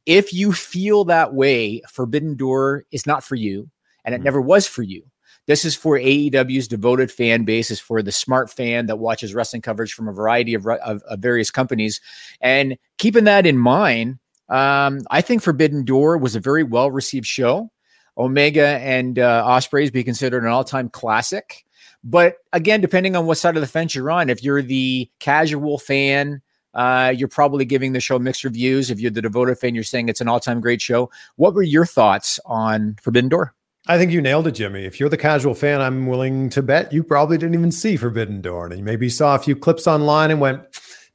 If 0.10 0.34
you 0.34 0.52
feel 0.54 1.06
that 1.06 1.34
way, 1.36 1.84
Forbidden 1.90 2.36
Door 2.36 2.86
is 2.92 3.06
not 3.06 3.24
for 3.24 3.36
you, 3.36 3.70
and 4.04 4.16
it 4.16 4.22
Mhm. 4.22 4.24
never 4.26 4.42
was 4.42 4.66
for 4.68 4.82
you. 4.82 5.04
This 5.46 5.66
is 5.66 5.76
for 5.76 5.98
AEW's 6.00 6.68
devoted 6.68 7.12
fan 7.12 7.44
base, 7.44 7.70
is 7.70 7.80
for 7.80 8.02
the 8.02 8.12
smart 8.12 8.50
fan 8.50 8.88
that 8.88 8.98
watches 8.98 9.36
wrestling 9.36 9.62
coverage 9.62 9.94
from 9.94 10.08
a 10.08 10.14
variety 10.14 10.56
of, 10.56 10.66
of, 10.68 11.04
of 11.04 11.20
various 11.20 11.52
companies. 11.52 12.02
And 12.42 12.78
keeping 12.98 13.24
that 13.26 13.46
in 13.46 13.58
mind, 13.58 14.18
Um, 14.52 15.02
I 15.12 15.22
think 15.22 15.44
Forbidden 15.44 15.86
Door 15.86 16.18
was 16.18 16.36
a 16.36 16.40
very 16.40 16.64
well 16.64 16.90
received 16.90 17.28
show. 17.28 17.70
Omega 18.18 18.80
and 18.82 19.20
uh, 19.20 19.44
Ospreay's 19.46 19.92
be 19.92 20.04
considered 20.04 20.42
an 20.44 20.50
all 20.50 20.64
time 20.64 20.90
classic. 20.90 21.66
But 22.04 22.38
again, 22.52 22.82
depending 22.82 23.16
on 23.16 23.28
what 23.28 23.38
side 23.38 23.56
of 23.58 23.62
the 23.62 23.68
fence 23.68 23.94
you're 23.94 24.10
on, 24.10 24.28
if 24.28 24.44
you're 24.44 24.64
the 24.64 25.08
casual 25.20 25.78
fan, 25.78 26.42
uh, 26.74 27.14
you're 27.16 27.28
probably 27.28 27.66
giving 27.66 27.94
the 27.94 28.00
show 28.00 28.20
mixed 28.20 28.44
reviews. 28.44 28.90
If 28.90 29.00
you're 29.00 29.12
the 29.12 29.22
devoted 29.22 29.58
fan, 29.58 29.76
you're 29.76 29.84
saying 29.84 30.10
it's 30.10 30.22
an 30.22 30.28
all 30.28 30.40
time 30.40 30.62
great 30.62 30.82
show. 30.82 31.10
What 31.36 31.54
were 31.54 31.64
your 31.64 31.86
thoughts 31.86 32.40
on 32.46 32.96
Forbidden 33.02 33.30
Door? 33.30 33.54
I 33.88 33.98
think 33.98 34.12
you 34.12 34.22
nailed 34.22 34.46
it, 34.46 34.52
Jimmy. 34.52 34.86
If 34.86 35.00
you're 35.00 35.10
the 35.10 35.18
casual 35.18 35.56
fan, 35.56 35.82
I'm 35.82 36.06
willing 36.06 36.50
to 36.52 36.62
bet 36.62 36.94
you 36.94 37.04
probably 37.04 37.38
didn't 37.38 37.56
even 37.56 37.72
see 37.72 37.98
Forbidden 37.98 38.42
Door. 38.42 38.68
And 38.68 38.78
you 38.78 38.84
maybe 38.84 39.10
saw 39.10 39.36
a 39.36 39.40
few 39.40 39.56
clips 39.56 39.88
online 39.88 40.30
and 40.30 40.40
went, 40.40 40.62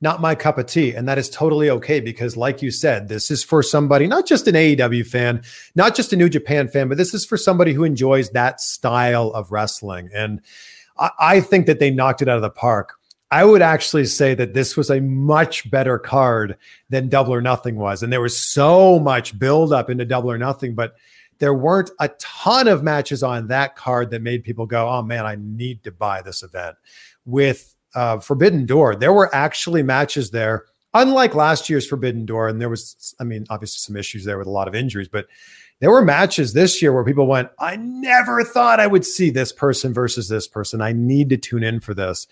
not 0.01 0.21
my 0.21 0.35
cup 0.35 0.59
of 0.59 0.67
tea. 0.67 0.93
And 0.93 1.09
that 1.09 1.19
is 1.19 1.31
totally 1.31 1.71
okay 1.71 2.01
because, 2.01 2.37
like 2.37 2.63
you 2.63 2.71
said, 2.71 3.09
this 3.09 3.31
is 3.31 3.45
for 3.45 3.63
somebody, 3.63 4.07
not 4.07 4.27
just 4.27 4.49
an 4.49 4.55
AEW 4.55 5.07
fan, 5.07 5.43
not 5.75 5.95
just 5.95 6.13
a 6.13 6.17
New 6.17 6.29
Japan 6.29 6.69
fan, 6.69 6.89
but 6.89 6.99
this 6.99 7.15
is 7.15 7.25
for 7.25 7.37
somebody 7.37 7.73
who 7.73 7.85
enjoys 7.85 8.31
that 8.31 8.61
style 8.61 9.31
of 9.31 9.53
wrestling. 9.53 10.11
And 10.13 10.41
I, 10.99 11.11
I 11.19 11.41
think 11.41 11.67
that 11.67 11.79
they 11.79 11.91
knocked 11.91 12.23
it 12.23 12.29
out 12.29 12.37
of 12.37 12.43
the 12.43 12.51
park. 12.51 12.99
I 13.35 13.45
would 13.45 13.63
actually 13.63 14.05
say 14.05 14.35
that 14.35 14.55
this 14.55 14.77
was 14.77 14.91
a 14.91 15.01
much 15.01 15.69
better 15.69 15.99
card 15.99 16.57
than 16.89 17.09
Double 17.09 17.35
or 17.35 17.41
Nothing 17.41 17.75
was. 17.75 18.01
And 18.01 18.13
there 18.13 18.21
was 18.21 18.39
so 18.39 19.01
much 19.01 19.37
buildup 19.37 19.91
into 19.91 20.05
Double 20.05 20.31
or 20.31 20.39
Nothing, 20.39 20.77
but 20.77 20.95
there 21.39 21.53
weren't 21.53 21.91
a 21.99 22.11
ton 22.21 22.69
of 22.69 22.85
matches 22.85 23.25
on 23.25 23.49
that 23.49 23.75
card 23.75 24.13
that 24.13 24.23
made 24.23 24.45
people 24.45 24.67
go, 24.67 24.89
oh 24.89 25.03
man, 25.03 25.27
I 25.27 25.35
need 25.35 25.83
to 25.83 25.91
buy 25.91 26.23
this 26.23 26.45
event. 26.45 26.77
With 27.25 27.75
uh, 27.97 28.21
Forbidden 28.21 28.67
Door, 28.67 28.97
there 28.97 29.13
were 29.13 29.35
actually 29.35 29.83
matches 29.83 30.31
there, 30.31 30.67
unlike 30.95 31.35
last 31.35 31.69
year's 31.69 31.89
Forbidden 31.89 32.27
Door. 32.27 32.51
And 32.51 32.61
there 32.61 32.71
was, 32.71 33.17
I 33.19 33.25
mean, 33.25 33.47
obviously 33.51 33.79
some 33.79 33.97
issues 33.97 34.25
there 34.25 34.39
with 34.39 34.47
a 34.47 34.53
lot 34.53 34.69
of 34.69 34.77
injuries, 34.77 35.09
but 35.09 35.27
there 35.81 35.91
were 35.91 36.05
matches 36.05 36.53
this 36.53 36.81
year 36.81 36.93
where 36.93 37.03
people 37.03 37.27
went, 37.27 37.51
I 37.59 37.75
never 37.75 38.45
thought 38.45 38.79
I 38.79 38.87
would 38.87 39.05
see 39.05 39.31
this 39.31 39.51
person 39.51 39.93
versus 39.93 40.29
this 40.29 40.47
person. 40.47 40.81
I 40.81 40.93
need 40.93 41.31
to 41.31 41.37
tune 41.37 41.65
in 41.65 41.81
for 41.81 41.95
this. 41.95 42.29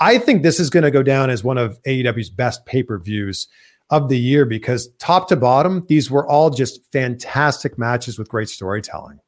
I 0.00 0.18
think 0.18 0.42
this 0.42 0.60
is 0.60 0.70
going 0.70 0.84
to 0.84 0.90
go 0.90 1.02
down 1.02 1.30
as 1.30 1.42
one 1.42 1.58
of 1.58 1.80
AEW's 1.82 2.30
best 2.30 2.64
pay 2.66 2.82
per 2.82 2.98
views 2.98 3.48
of 3.90 4.08
the 4.08 4.18
year 4.18 4.44
because 4.44 4.88
top 4.98 5.28
to 5.28 5.36
bottom, 5.36 5.84
these 5.88 6.10
were 6.10 6.26
all 6.28 6.50
just 6.50 6.80
fantastic 6.92 7.78
matches 7.78 8.18
with 8.18 8.28
great 8.28 8.48
storytelling. 8.48 9.18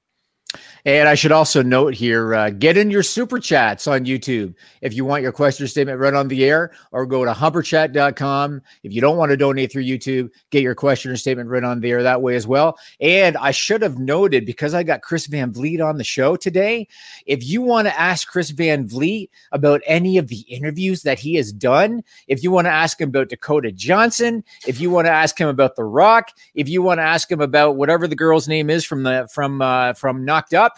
And 0.85 1.09
I 1.09 1.17
should 1.17 1.33
also 1.33 1.63
note 1.63 1.95
here 1.95 2.33
uh, 2.33 2.51
get 2.51 2.77
in 2.77 2.93
your 2.93 3.03
super 3.03 3.41
chats 3.41 3.89
on 3.89 4.05
YouTube 4.05 4.55
if 4.81 4.95
you 4.95 5.05
want 5.05 5.25
your 5.25 5.33
question 5.33 5.67
statement 5.67 5.99
read 5.99 6.15
on 6.15 6.29
the 6.29 6.45
air, 6.45 6.71
or 6.93 7.07
go 7.07 7.25
to 7.25 7.33
humperchat.com. 7.33 8.63
If 8.85 8.93
you 8.93 9.01
don't 9.01 9.17
want 9.17 9.31
to 9.31 9.37
donate 9.37 9.73
through 9.73 9.83
YouTube, 9.83 10.31
get 10.51 10.63
your 10.63 10.77
question 10.77 11.11
or 11.11 11.17
statement 11.17 11.49
read 11.49 11.65
on 11.65 11.81
the 11.81 11.91
air 11.91 12.05
that 12.05 12.23
way 12.23 12.37
as 12.37 12.47
well. 12.47 12.79
And 13.01 13.37
I 13.37 13.51
should 13.51 13.83
have 13.83 13.99
noted 13.99 14.47
because 14.47 14.75
I 14.75 14.85
got 14.85 15.03
Chris 15.03 15.27
Van 15.27 15.53
Vliet 15.53 15.81
on 15.81 15.99
the 15.99 16.05
show 16.05 16.37
today. 16.37 16.87
If 17.27 17.45
you 17.45 17.63
want 17.63 17.89
to 17.89 18.01
ask 18.01 18.29
Chris 18.29 18.51
Van 18.51 18.87
Vliet 18.87 19.31
about 19.51 19.83
any 19.87 20.19
of 20.19 20.29
the 20.29 20.41
interviews 20.43 21.03
that 21.03 21.19
he 21.19 21.35
has 21.35 21.53
done, 21.53 22.05
if 22.29 22.45
you 22.45 22.53
want 22.53 22.67
to 22.67 22.73
ask 22.73 23.01
him 23.01 23.09
about 23.09 23.29
Dakota 23.29 23.73
Johnson, 23.73 24.45
if 24.69 24.81
you 24.81 24.91
want 24.91 25.07
to 25.07 25.13
ask 25.13 25.37
him 25.41 25.49
about 25.49 25.75
The 25.75 25.85
Rock, 25.85 26.31
if 26.55 26.69
you 26.69 26.81
want 26.81 26.99
to 26.99 27.05
ask 27.05 27.29
him 27.29 27.41
about 27.41 27.77
whatever 27.77 28.07
the 28.07 28.15
girl's 28.15 28.47
name 28.47 28.71
is 28.71 28.85
from 28.85 29.03
the 29.03 29.29
from 29.33 29.61
uh, 29.61 29.95
from 29.95 30.25
Knocked 30.37 30.55
Up 30.55 30.77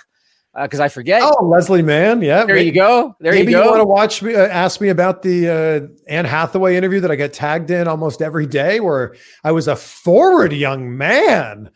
because 0.62 0.80
uh, 0.80 0.84
I 0.84 0.88
forget. 0.88 1.22
Oh, 1.22 1.44
Leslie 1.44 1.82
Mann. 1.82 2.22
Yeah. 2.22 2.44
There 2.44 2.56
maybe, 2.56 2.66
you 2.66 2.72
go. 2.72 3.16
There 3.20 3.34
you 3.34 3.40
go. 3.40 3.44
Maybe 3.44 3.52
You 3.52 3.58
want 3.58 3.80
to 3.80 3.84
watch 3.84 4.22
me, 4.22 4.34
uh, 4.34 4.46
ask 4.46 4.80
me 4.80 4.88
about 4.88 5.22
the 5.22 5.48
uh, 5.48 6.08
Anne 6.08 6.24
Hathaway 6.24 6.76
interview 6.76 7.00
that 7.00 7.10
I 7.10 7.16
get 7.16 7.32
tagged 7.32 7.70
in 7.70 7.88
almost 7.88 8.22
every 8.22 8.46
day 8.46 8.80
where 8.80 9.14
I 9.44 9.52
was 9.52 9.68
a 9.68 9.76
forward 9.76 10.52
young 10.52 10.96
man. 10.96 11.70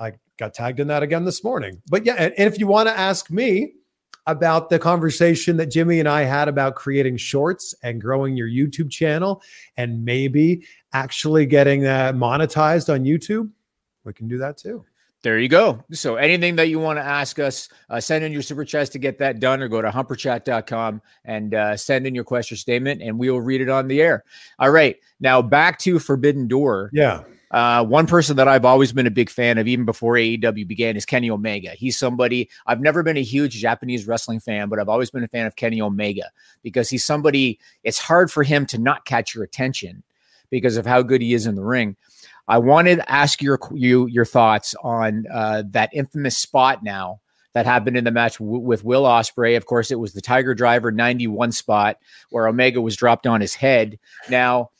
I 0.00 0.12
got 0.38 0.54
tagged 0.54 0.80
in 0.80 0.88
that 0.88 1.02
again 1.02 1.24
this 1.24 1.44
morning. 1.44 1.82
But 1.88 2.06
yeah, 2.06 2.14
and, 2.14 2.32
and 2.36 2.52
if 2.52 2.58
you 2.58 2.66
want 2.66 2.88
to 2.88 2.98
ask 2.98 3.30
me 3.30 3.74
about 4.26 4.70
the 4.70 4.78
conversation 4.78 5.56
that 5.56 5.66
Jimmy 5.66 6.00
and 6.00 6.08
I 6.08 6.22
had 6.22 6.48
about 6.48 6.74
creating 6.74 7.16
shorts 7.16 7.74
and 7.82 8.00
growing 8.00 8.36
your 8.36 8.48
YouTube 8.48 8.90
channel 8.90 9.42
and 9.76 10.04
maybe 10.04 10.66
actually 10.92 11.46
getting 11.46 11.86
uh, 11.86 12.12
monetized 12.12 12.92
on 12.92 13.04
YouTube, 13.04 13.50
we 14.04 14.12
can 14.12 14.26
do 14.26 14.38
that 14.38 14.56
too. 14.56 14.84
There 15.26 15.40
you 15.40 15.48
go. 15.48 15.82
So 15.90 16.14
anything 16.14 16.54
that 16.54 16.68
you 16.68 16.78
want 16.78 17.00
to 17.00 17.04
ask 17.04 17.40
us, 17.40 17.68
uh, 17.90 17.98
send 17.98 18.24
in 18.24 18.30
your 18.30 18.42
super 18.42 18.64
chats 18.64 18.90
to 18.90 19.00
get 19.00 19.18
that 19.18 19.40
done 19.40 19.60
or 19.60 19.66
go 19.66 19.82
to 19.82 19.90
humperchat.com 19.90 21.02
and 21.24 21.52
uh, 21.52 21.76
send 21.76 22.06
in 22.06 22.14
your 22.14 22.22
question 22.22 22.56
statement 22.56 23.02
and 23.02 23.18
we 23.18 23.28
will 23.28 23.40
read 23.40 23.60
it 23.60 23.68
on 23.68 23.88
the 23.88 24.00
air. 24.00 24.22
All 24.60 24.70
right. 24.70 24.94
Now 25.18 25.42
back 25.42 25.80
to 25.80 25.98
Forbidden 25.98 26.46
Door. 26.46 26.90
Yeah. 26.92 27.24
Uh, 27.50 27.84
one 27.84 28.06
person 28.06 28.36
that 28.36 28.46
I've 28.46 28.64
always 28.64 28.92
been 28.92 29.08
a 29.08 29.10
big 29.10 29.28
fan 29.28 29.58
of, 29.58 29.66
even 29.66 29.84
before 29.84 30.14
AEW 30.14 30.64
began, 30.64 30.96
is 30.96 31.04
Kenny 31.04 31.28
Omega. 31.28 31.70
He's 31.70 31.98
somebody 31.98 32.48
I've 32.64 32.80
never 32.80 33.02
been 33.02 33.16
a 33.16 33.24
huge 33.24 33.54
Japanese 33.54 34.06
wrestling 34.06 34.38
fan, 34.38 34.68
but 34.68 34.78
I've 34.78 34.88
always 34.88 35.10
been 35.10 35.24
a 35.24 35.28
fan 35.28 35.46
of 35.46 35.56
Kenny 35.56 35.80
Omega 35.80 36.30
because 36.62 36.88
he's 36.88 37.04
somebody, 37.04 37.58
it's 37.82 37.98
hard 37.98 38.30
for 38.30 38.44
him 38.44 38.64
to 38.66 38.78
not 38.78 39.04
catch 39.06 39.34
your 39.34 39.42
attention 39.42 40.04
because 40.50 40.76
of 40.76 40.86
how 40.86 41.02
good 41.02 41.20
he 41.20 41.34
is 41.34 41.46
in 41.46 41.56
the 41.56 41.64
ring. 41.64 41.96
I 42.48 42.58
wanted 42.58 42.96
to 42.96 43.10
ask 43.10 43.42
your 43.42 43.58
you 43.74 44.06
your 44.06 44.24
thoughts 44.24 44.74
on 44.82 45.24
uh, 45.32 45.64
that 45.70 45.90
infamous 45.92 46.36
spot 46.36 46.82
now 46.82 47.20
that 47.54 47.66
happened 47.66 47.96
in 47.96 48.04
the 48.04 48.10
match 48.10 48.38
w- 48.38 48.60
with 48.60 48.84
Will 48.84 49.04
Ospreay. 49.04 49.56
Of 49.56 49.66
course, 49.66 49.90
it 49.90 49.98
was 49.98 50.12
the 50.12 50.20
Tiger 50.20 50.54
Driver 50.54 50.92
91 50.92 51.52
spot 51.52 51.96
where 52.30 52.46
Omega 52.46 52.80
was 52.80 52.96
dropped 52.96 53.26
on 53.26 53.40
his 53.40 53.54
head. 53.54 53.98
Now, 54.28 54.70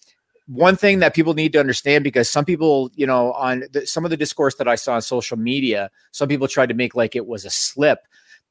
one 0.47 0.77
thing 0.77 1.01
that 1.01 1.15
people 1.15 1.35
need 1.35 1.53
to 1.55 1.61
understand 1.61 2.05
because 2.05 2.31
some 2.31 2.45
people, 2.45 2.91
you 2.95 3.07
know, 3.07 3.33
on 3.33 3.65
the, 3.73 3.87
some 3.87 4.05
of 4.05 4.11
the 4.11 4.17
discourse 4.17 4.57
that 4.57 4.69
I 4.69 4.77
saw 4.77 4.95
on 4.95 5.03
social 5.03 5.37
media, 5.37 5.91
some 6.13 6.29
people 6.29 6.47
tried 6.49 6.69
to 6.69 6.75
make 6.75 6.95
like 6.95 7.17
it 7.17 7.27
was 7.27 7.45
a 7.45 7.51
slip. 7.51 8.01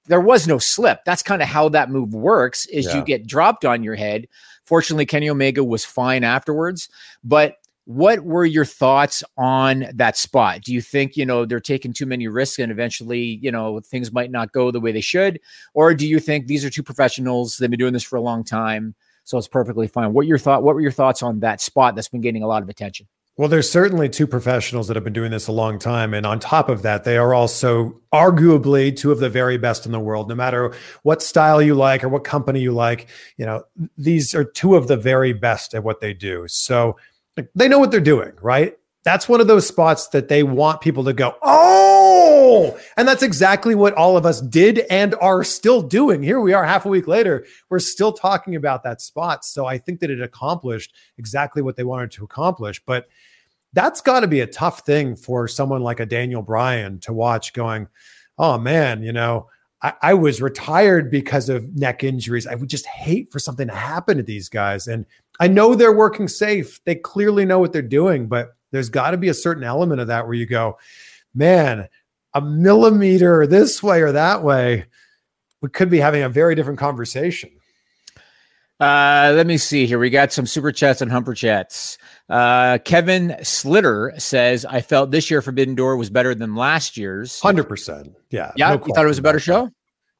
There 0.08 0.22
was 0.22 0.48
no 0.48 0.58
slip. 0.58 1.00
That's 1.06 1.24
kind 1.24 1.42
of 1.42 1.48
how 1.48 1.70
that 1.70 1.90
move 1.90 2.14
works 2.14 2.66
is 2.66 2.88
yeah. 2.88 2.98
you 2.98 3.04
get 3.04 3.26
dropped 3.26 3.64
on 3.64 3.84
your 3.84 3.96
head. 3.96 4.28
Fortunately, 4.66 5.06
Kenny 5.06 5.30
Omega 5.30 5.64
was 5.64 5.86
fine 5.86 6.24
afterwards, 6.24 6.90
but 7.24 7.58
what 7.86 8.22
were 8.22 8.46
your 8.46 8.65
thoughts 8.65 9.24
on 9.38 9.86
that 9.94 10.18
spot? 10.18 10.62
Do 10.62 10.74
you 10.74 10.82
think, 10.82 11.15
you 11.15 11.25
know, 11.25 11.46
they're 11.46 11.60
taking 11.60 11.94
too 11.94 12.06
many 12.06 12.27
risks 12.27 12.60
and 12.60 12.72
eventually, 12.72 13.39
you 13.42 13.51
know, 13.51 13.80
things 13.80 14.12
might 14.12 14.32
not 14.32 14.51
go 14.51 14.72
the 14.72 14.80
way 14.80 14.92
they 14.92 15.01
should? 15.01 15.39
Or 15.74 15.94
do 15.94 16.08
you 16.08 16.20
think 16.20 16.48
these 16.48 16.65
are 16.65 16.70
two 16.70 16.84
professionals? 16.84 17.58
They've 17.58 17.70
been 17.70 17.80
doing 17.80 17.94
this 17.94 18.04
for 18.04 18.15
a 18.18 18.22
long 18.22 18.44
time. 18.44 18.96
So 19.24 19.38
it's 19.38 19.48
perfectly 19.48 19.88
fine. 19.88 20.13
What 20.13 20.27
your 20.27 20.38
thought? 20.38 20.63
What 20.63 20.75
were 20.75 20.82
your 20.82 20.92
thoughts 20.92 21.24
on 21.24 21.39
that 21.39 21.62
spot 21.62 21.96
that's 21.96 22.10
been 22.10 22.22
getting 22.22 22.44
a 22.44 22.48
lot 22.48 22.62
of 22.62 22.70
attention? 22.70 23.08
Well, 23.38 23.50
there's 23.50 23.70
certainly 23.70 24.08
two 24.08 24.27
professionals 24.27 24.88
that 24.88 24.96
have 24.96 25.04
been 25.04 25.12
doing 25.12 25.32
this 25.32 25.48
a 25.48 25.51
long 25.51 25.77
time. 25.77 26.13
And 26.13 26.25
on 26.25 26.39
top 26.39 26.70
of 26.70 26.84
that, 26.84 27.04
they 27.04 27.18
are 27.18 27.34
also 27.34 28.00
arguably 28.13 28.96
two 28.96 29.12
of 29.12 29.20
the 29.20 29.30
very 29.30 29.58
best 29.58 29.86
in 29.86 29.92
the 29.92 30.00
world. 30.00 30.30
No 30.30 30.36
matter 30.36 30.74
what 31.04 31.22
style 31.22 31.62
you 31.62 31.75
like 31.75 32.04
or 32.04 32.08
what 32.08 32.24
company 32.24 32.62
you 32.62 32.72
like, 32.72 33.08
you 33.36 33.46
know, 33.46 33.63
these 33.98 34.34
are 34.34 34.46
two 34.46 34.75
of 34.75 34.88
the 34.88 34.96
very 34.96 35.34
best 35.34 35.74
at 35.74 35.84
what 35.84 36.00
they 36.00 36.13
do. 36.13 36.46
So 36.48 36.96
like, 37.38 37.50
they 37.56 37.68
know 37.68 37.80
what 37.80 37.92
they're 37.92 38.00
doing, 38.00 38.32
right? 38.42 38.77
That's 39.04 39.30
one 39.30 39.39
of 39.39 39.48
those 39.48 39.68
spots 39.68 40.08
that 40.10 40.30
they 40.30 40.42
want 40.42 40.82
people 40.82 41.04
to 41.04 41.13
go, 41.13 41.36
oh, 41.44 42.77
and 42.98 43.08
that's 43.08 43.22
exactly 43.22 43.75
what 43.75 43.94
all 43.94 44.18
of 44.18 44.25
us 44.25 44.42
did 44.42 44.80
and 44.89 45.13
are 45.22 45.44
still 45.44 45.82
doing. 45.82 46.24
Here 46.24 46.39
we 46.39 46.54
are 46.54 46.65
half 46.65 46.86
a 46.86 46.89
week 46.89 47.08
later. 47.08 47.46
We're 47.70 47.80
still 47.80 48.13
talking 48.13 48.56
about 48.56 48.84
that 48.84 49.01
spot. 49.01 49.46
So 49.46 49.68
I 49.68 49.77
think 49.77 50.00
that 50.00 50.10
it 50.10 50.22
accomplished 50.22 50.96
exactly 51.18 51.62
what 51.62 51.75
they 51.75 51.84
wanted 51.84 52.12
to 52.12 52.24
accomplish. 52.24 52.82
But 52.84 53.08
that's 53.74 54.01
got 54.01 54.22
to 54.22 54.27
be 54.27 54.39
a 54.39 54.48
tough 54.48 54.80
thing 54.80 55.15
for 55.15 55.48
someone 55.48 55.84
like 55.84 56.00
a 56.00 56.06
Daniel 56.06 56.42
Bryan 56.42 57.00
to 57.01 57.13
watch 57.13 57.54
going, 57.54 57.88
oh 58.39 58.58
man, 58.58 59.04
you 59.04 59.13
know, 59.13 59.50
I, 59.82 59.94
I 60.01 60.13
was 60.13 60.42
retired 60.42 61.12
because 61.12 61.50
of 61.50 61.75
neck 61.75 62.04
injuries. 62.04 62.48
I 62.48 62.56
would 62.56 62.70
just 62.70 62.86
hate 62.86 63.32
for 63.32 63.39
something 63.39 63.68
to 63.68 63.75
happen 63.75 64.18
to 64.18 64.24
these 64.24 64.50
guys. 64.50 64.88
And 64.88 65.06
I 65.39 65.48
know 65.48 65.75
they're 65.75 65.94
working 65.94 66.27
safe. 66.27 66.84
They 66.86 66.96
clearly 66.96 67.46
know 67.46 67.60
what 67.60 67.74
they're 67.74 67.82
doing, 67.82 68.27
but 68.27 68.56
there's 68.72 68.89
got 68.89 69.12
to 69.12 69.18
be 69.18 69.30
a 69.30 69.34
certain 69.34 69.63
element 69.63 70.01
of 70.01 70.08
that 70.08 70.25
where 70.25 70.34
you 70.34 70.46
go, 70.46 70.77
man, 71.34 71.88
a 72.34 72.42
millimeter 72.42 73.48
this 73.48 73.82
way 73.82 74.01
or 74.01 74.12
that 74.12 74.44
way, 74.44 74.86
we 75.62 75.70
could 75.70 75.89
be 75.89 76.00
having 76.00 76.24
a 76.24 76.30
very 76.30 76.56
different 76.56 76.80
conversation. 76.80 77.51
Uh, 78.80 79.32
let 79.36 79.48
me 79.48 79.58
see 79.58 79.86
here. 79.86 79.98
We 79.98 80.10
got 80.10 80.34
some 80.34 80.46
super 80.46 80.72
chats 80.72 81.01
and 81.01 81.10
humper 81.10 81.34
chats. 81.34 81.98
Uh, 82.30 82.77
Kevin 82.84 83.38
Slitter 83.42 84.13
says, 84.18 84.65
I 84.65 84.82
felt 84.82 85.12
this 85.12 85.32
year 85.32 85.42
Forbidden 85.42 85.75
Door 85.75 85.96
was 85.96 86.10
better 86.10 86.36
than 86.36 86.56
last 86.56 86.98
year's. 86.98 87.39
100%. 87.39 88.13
Yeah. 88.32 88.51
Yeah. 88.58 88.75
No 88.75 88.86
you 88.86 88.94
thought 88.94 89.06
it 89.06 89.08
was 89.08 89.18
a 89.18 89.22
better 89.22 89.39
show? 89.39 89.72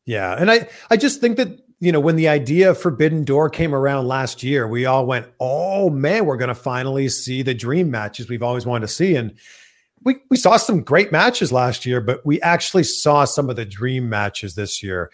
Yeah. 0.06 0.36
And 0.40 0.50
I, 0.50 0.70
I 0.90 0.96
just 0.96 1.20
think 1.20 1.36
that 1.36 1.60
you 1.80 1.92
know, 1.92 2.00
when 2.00 2.16
the 2.16 2.28
idea 2.28 2.70
of 2.70 2.78
Forbidden 2.78 3.24
Door 3.24 3.50
came 3.50 3.76
around 3.76 4.08
last 4.08 4.44
year, 4.44 4.68
we 4.68 4.86
all 4.86 5.06
went, 5.06 5.28
"Oh 5.40 5.90
man, 5.90 6.26
we're 6.26 6.38
going 6.38 6.50
to 6.50 6.56
finally 6.56 7.10
see 7.10 7.42
the 7.42 7.54
dream 7.54 7.92
matches 7.92 8.30
we've 8.30 8.44
always 8.44 8.66
wanted 8.66 8.88
to 8.88 8.94
see." 8.94 9.16
And 9.16 9.34
we 10.04 10.18
we 10.30 10.38
saw 10.38 10.58
some 10.58 10.84
great 10.84 11.12
matches 11.12 11.52
last 11.52 11.86
year, 11.86 12.00
but 12.02 12.26
we 12.26 12.42
actually 12.42 12.84
saw 12.84 13.26
some 13.26 13.50
of 13.50 13.56
the 13.56 13.66
dream 13.66 14.08
matches 14.10 14.56
this 14.56 14.82
year. 14.82 15.12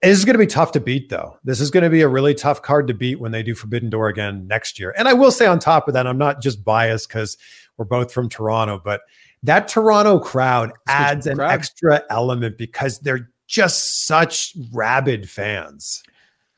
This 0.00 0.16
is 0.16 0.24
going 0.24 0.34
to 0.34 0.38
be 0.38 0.46
tough 0.46 0.70
to 0.72 0.80
beat, 0.80 1.08
though. 1.08 1.38
This 1.42 1.60
is 1.60 1.72
going 1.72 1.82
to 1.82 1.90
be 1.90 2.02
a 2.02 2.08
really 2.08 2.32
tough 2.34 2.62
card 2.62 2.86
to 2.86 2.94
beat 2.94 3.18
when 3.18 3.32
they 3.32 3.42
do 3.42 3.54
Forbidden 3.56 3.90
Door 3.90 4.08
again 4.08 4.46
next 4.46 4.78
year. 4.78 4.94
And 4.96 5.08
I 5.08 5.12
will 5.12 5.32
say, 5.32 5.46
on 5.46 5.58
top 5.58 5.88
of 5.88 5.94
that, 5.94 6.06
I'm 6.06 6.18
not 6.18 6.40
just 6.40 6.64
biased 6.64 7.08
because 7.08 7.36
We're 7.78 7.84
both 7.84 8.12
from 8.12 8.28
Toronto, 8.28 8.80
but 8.84 9.02
that 9.44 9.68
Toronto 9.68 10.18
crowd 10.18 10.72
adds 10.88 11.26
an 11.26 11.36
crowd. 11.36 11.52
extra 11.52 12.02
element 12.10 12.58
because 12.58 12.98
they're 12.98 13.30
just 13.48 14.06
such 14.06 14.52
rabid 14.72 15.28
fans. 15.28 16.02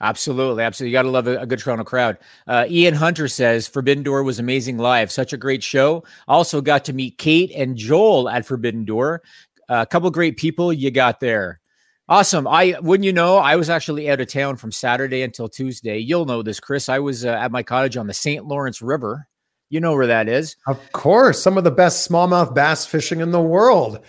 Absolutely, 0.02 0.62
absolutely. 0.62 0.90
You 0.90 0.97
got 0.97 1.02
to 1.02 1.11
love 1.11 1.28
a, 1.28 1.38
a 1.40 1.47
good 1.47 1.59
Toronto 1.59 1.85
crowd. 1.85 2.18
Uh, 2.47 2.64
Ian 2.68 2.94
Hunter 2.94 3.28
says 3.28 3.68
Forbidden 3.68 4.02
Door 4.02 4.23
was 4.25 4.38
amazing 4.38 4.78
live. 4.78 5.12
Such 5.12 5.32
a 5.32 5.37
great 5.37 5.62
show. 5.62 6.04
Also 6.26 6.61
got 6.61 6.87
to 6.87 6.92
meet 6.92 7.18
Kate 7.18 7.52
and 7.54 7.76
Joel 7.76 8.28
at 8.28 8.47
Forbidden 8.47 8.85
Door. 8.85 9.23
A 9.68 9.87
couple 9.87 10.11
great 10.11 10.37
people 10.37 10.73
you 10.73 10.90
got 10.90 11.20
there. 11.20 11.61
Awesome. 12.09 12.49
I 12.49 12.76
wouldn't 12.80 13.04
you 13.04 13.12
know, 13.12 13.37
I 13.37 13.54
was 13.54 13.70
actually 13.70 14.11
out 14.11 14.20
of 14.20 14.26
town 14.26 14.56
from 14.56 14.73
Saturday 14.73 15.23
until 15.23 15.49
Tuesday. 15.49 15.99
You'll 15.99 16.25
know 16.25 16.42
this, 16.42 16.59
Chris. 16.59 16.88
I 16.88 16.99
was 16.99 17.25
uh, 17.25 17.28
at 17.28 17.52
my 17.52 17.62
cottage 17.62 17.97
on 17.97 18.09
the 18.09 18.14
St. 18.14 18.44
Lawrence 18.44 18.82
River. 18.82 19.28
You 19.68 19.78
know 19.78 19.94
where 19.94 20.09
that 20.09 20.28
is. 20.28 20.56
Of 20.66 20.80
course, 20.90 21.40
some 21.40 21.56
of 21.56 21.62
the 21.62 21.70
best 21.70 22.11
smallmouth 22.11 22.52
bass 22.52 22.85
fishing 22.85 23.20
in 23.20 23.30
the 23.30 23.40
world. 23.40 24.00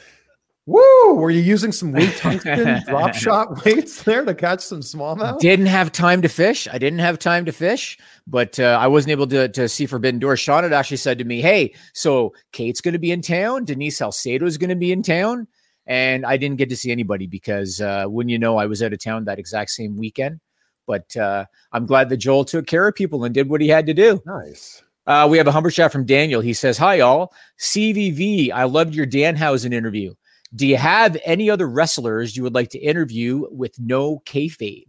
Woo! 0.67 1.15
Were 1.15 1.31
you 1.31 1.41
using 1.41 1.71
some 1.71 1.91
Wu 1.91 2.05
tungsten 2.17 2.83
drop 2.87 3.15
shot 3.15 3.65
weights 3.65 4.03
there 4.03 4.23
to 4.23 4.35
catch 4.35 4.61
some 4.61 4.81
smallmouth? 4.81 5.39
Didn't 5.39 5.65
have 5.65 5.91
time 5.91 6.21
to 6.21 6.29
fish. 6.29 6.67
I 6.71 6.77
didn't 6.77 6.99
have 6.99 7.17
time 7.17 7.45
to 7.45 7.51
fish, 7.51 7.97
but 8.27 8.59
uh, 8.59 8.77
I 8.79 8.87
wasn't 8.87 9.11
able 9.11 9.27
to, 9.27 9.49
to 9.49 9.67
see 9.67 9.87
Forbidden 9.87 10.19
Door. 10.19 10.37
Sean 10.37 10.63
had 10.63 10.73
actually 10.73 10.97
said 10.97 11.17
to 11.17 11.25
me, 11.25 11.41
Hey, 11.41 11.73
so 11.93 12.33
Kate's 12.51 12.81
going 12.81 12.93
to 12.93 12.99
be 12.99 13.11
in 13.11 13.21
town. 13.21 13.65
Denise 13.65 13.97
Salcedo 13.97 14.45
is 14.45 14.57
going 14.57 14.69
to 14.69 14.75
be 14.75 14.91
in 14.91 15.01
town. 15.01 15.47
And 15.87 16.25
I 16.25 16.37
didn't 16.37 16.57
get 16.57 16.69
to 16.69 16.77
see 16.77 16.91
anybody 16.91 17.25
because 17.25 17.81
uh, 17.81 18.05
when 18.05 18.29
you 18.29 18.37
know, 18.37 18.57
I 18.57 18.67
was 18.67 18.83
out 18.83 18.93
of 18.93 18.99
town 18.99 19.25
that 19.25 19.39
exact 19.39 19.71
same 19.71 19.97
weekend. 19.97 20.39
But 20.85 21.15
uh, 21.17 21.45
I'm 21.71 21.87
glad 21.87 22.09
that 22.09 22.17
Joel 22.17 22.45
took 22.45 22.67
care 22.67 22.87
of 22.87 22.95
people 22.95 23.23
and 23.23 23.33
did 23.33 23.49
what 23.49 23.61
he 23.61 23.67
had 23.67 23.87
to 23.87 23.93
do. 23.93 24.21
Nice. 24.25 24.83
Uh, 25.07 25.27
we 25.29 25.37
have 25.37 25.47
a 25.47 25.51
humber 25.51 25.71
chat 25.71 25.91
from 25.91 26.05
Daniel. 26.05 26.41
He 26.41 26.53
says, 26.53 26.77
Hi, 26.77 26.99
all. 26.99 27.33
CVV, 27.59 28.51
I 28.51 28.65
loved 28.65 28.93
your 28.93 29.07
Danhausen 29.07 29.73
interview. 29.73 30.13
Do 30.53 30.67
you 30.67 30.77
have 30.77 31.17
any 31.23 31.49
other 31.49 31.67
wrestlers 31.67 32.35
you 32.35 32.43
would 32.43 32.55
like 32.55 32.69
to 32.71 32.79
interview 32.79 33.45
with 33.51 33.79
no 33.79 34.19
kayfabe? 34.25 34.87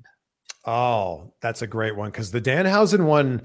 Oh, 0.64 1.32
that's 1.40 1.62
a 1.62 1.66
great 1.66 1.96
one 1.96 2.10
because 2.10 2.30
the 2.30 2.40
Danhausen 2.40 3.04
one 3.04 3.42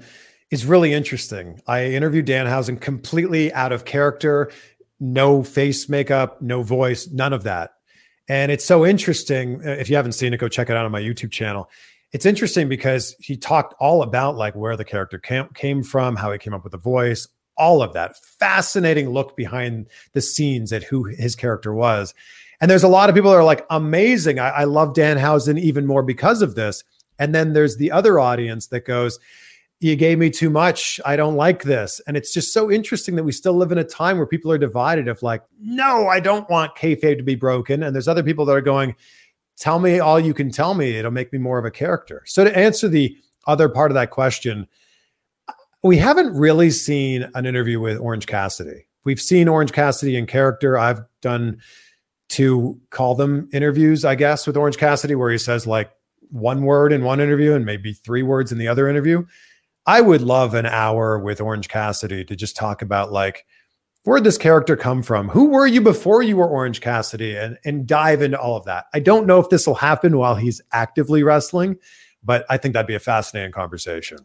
is 0.50 0.64
really 0.64 0.92
interesting. 0.92 1.60
I 1.66 1.86
interviewed 1.86 2.26
Danhausen 2.26 2.80
completely 2.80 3.52
out 3.52 3.72
of 3.72 3.84
character, 3.84 4.50
no 5.00 5.42
face 5.42 5.88
makeup, 5.88 6.40
no 6.42 6.62
voice, 6.62 7.08
none 7.08 7.32
of 7.32 7.44
that. 7.44 7.72
And 8.28 8.52
it's 8.52 8.64
so 8.64 8.84
interesting. 8.84 9.60
Uh, 9.66 9.70
If 9.70 9.88
you 9.88 9.96
haven't 9.96 10.12
seen 10.12 10.34
it, 10.34 10.38
go 10.38 10.48
check 10.48 10.70
it 10.70 10.76
out 10.76 10.84
on 10.84 10.92
my 10.92 11.00
YouTube 11.00 11.30
channel. 11.30 11.70
It's 12.12 12.26
interesting 12.26 12.68
because 12.68 13.14
he 13.18 13.36
talked 13.36 13.74
all 13.78 14.02
about 14.02 14.36
like 14.36 14.54
where 14.54 14.76
the 14.76 14.84
character 14.84 15.18
came, 15.18 15.48
came 15.54 15.82
from, 15.82 16.16
how 16.16 16.32
he 16.32 16.38
came 16.38 16.54
up 16.54 16.64
with 16.64 16.72
the 16.72 16.78
voice, 16.78 17.28
all 17.58 17.82
of 17.82 17.92
that. 17.92 18.16
Fascinating 18.16 19.10
look 19.10 19.36
behind 19.36 19.88
the 20.12 20.22
scenes 20.22 20.72
at 20.72 20.84
who 20.84 21.04
his 21.04 21.36
character 21.36 21.74
was. 21.74 22.14
And 22.60 22.70
there's 22.70 22.82
a 22.82 22.88
lot 22.88 23.08
of 23.08 23.14
people 23.14 23.30
that 23.30 23.36
are 23.36 23.44
like, 23.44 23.66
amazing. 23.70 24.38
I, 24.38 24.48
I 24.48 24.64
love 24.64 24.94
Danhausen 24.94 25.60
even 25.60 25.86
more 25.86 26.02
because 26.02 26.42
of 26.42 26.54
this. 26.54 26.82
And 27.18 27.34
then 27.34 27.52
there's 27.52 27.76
the 27.76 27.90
other 27.90 28.18
audience 28.18 28.68
that 28.68 28.84
goes, 28.84 29.18
you 29.80 29.94
gave 29.94 30.18
me 30.18 30.28
too 30.28 30.50
much. 30.50 31.00
I 31.04 31.14
don't 31.14 31.36
like 31.36 31.62
this. 31.62 32.00
And 32.06 32.16
it's 32.16 32.32
just 32.32 32.52
so 32.52 32.70
interesting 32.70 33.14
that 33.14 33.22
we 33.22 33.30
still 33.30 33.54
live 33.54 33.70
in 33.70 33.78
a 33.78 33.84
time 33.84 34.16
where 34.16 34.26
people 34.26 34.50
are 34.50 34.58
divided 34.58 35.06
of 35.06 35.22
like, 35.22 35.42
no, 35.60 36.08
I 36.08 36.18
don't 36.18 36.50
want 36.50 36.74
kayfabe 36.74 37.16
to 37.18 37.22
be 37.22 37.36
broken. 37.36 37.84
And 37.84 37.94
there's 37.94 38.08
other 38.08 38.24
people 38.24 38.44
that 38.46 38.56
are 38.56 38.60
going, 38.60 38.96
tell 39.56 39.78
me 39.78 40.00
all 40.00 40.18
you 40.18 40.34
can 40.34 40.50
tell 40.50 40.74
me. 40.74 40.96
It'll 40.96 41.12
make 41.12 41.32
me 41.32 41.38
more 41.38 41.58
of 41.58 41.64
a 41.64 41.70
character. 41.70 42.22
So 42.26 42.42
to 42.42 42.58
answer 42.58 42.88
the 42.88 43.16
other 43.46 43.68
part 43.68 43.92
of 43.92 43.94
that 43.94 44.10
question, 44.10 44.66
we 45.88 45.96
haven't 45.96 46.34
really 46.34 46.70
seen 46.70 47.30
an 47.34 47.46
interview 47.46 47.80
with 47.80 47.98
Orange 47.98 48.26
Cassidy. 48.26 48.86
We've 49.04 49.20
seen 49.20 49.48
Orange 49.48 49.72
Cassidy 49.72 50.16
in 50.16 50.26
character. 50.26 50.76
I've 50.76 51.00
done 51.22 51.62
two 52.28 52.78
call 52.90 53.14
them 53.14 53.48
interviews, 53.54 54.04
I 54.04 54.14
guess, 54.14 54.46
with 54.46 54.54
Orange 54.54 54.76
Cassidy, 54.76 55.14
where 55.14 55.30
he 55.30 55.38
says 55.38 55.66
like 55.66 55.90
one 56.28 56.62
word 56.62 56.92
in 56.92 57.04
one 57.04 57.20
interview 57.20 57.54
and 57.54 57.64
maybe 57.64 57.94
three 57.94 58.22
words 58.22 58.52
in 58.52 58.58
the 58.58 58.68
other 58.68 58.86
interview. 58.86 59.24
I 59.86 60.02
would 60.02 60.20
love 60.20 60.52
an 60.52 60.66
hour 60.66 61.18
with 61.18 61.40
Orange 61.40 61.68
Cassidy 61.68 62.22
to 62.26 62.36
just 62.36 62.54
talk 62.54 62.82
about 62.82 63.10
like 63.10 63.46
where'd 64.04 64.24
this 64.24 64.36
character 64.36 64.76
come 64.76 65.02
from? 65.02 65.30
Who 65.30 65.48
were 65.48 65.66
you 65.66 65.80
before 65.80 66.22
you 66.22 66.36
were 66.36 66.48
Orange 66.48 66.82
Cassidy? 66.82 67.34
And 67.34 67.56
and 67.64 67.86
dive 67.86 68.20
into 68.20 68.38
all 68.38 68.58
of 68.58 68.66
that. 68.66 68.84
I 68.92 69.00
don't 69.00 69.26
know 69.26 69.40
if 69.40 69.48
this 69.48 69.66
will 69.66 69.74
happen 69.74 70.18
while 70.18 70.34
he's 70.34 70.60
actively 70.70 71.22
wrestling, 71.22 71.78
but 72.22 72.44
I 72.50 72.58
think 72.58 72.74
that'd 72.74 72.86
be 72.86 72.94
a 72.94 73.00
fascinating 73.00 73.52
conversation. 73.52 74.18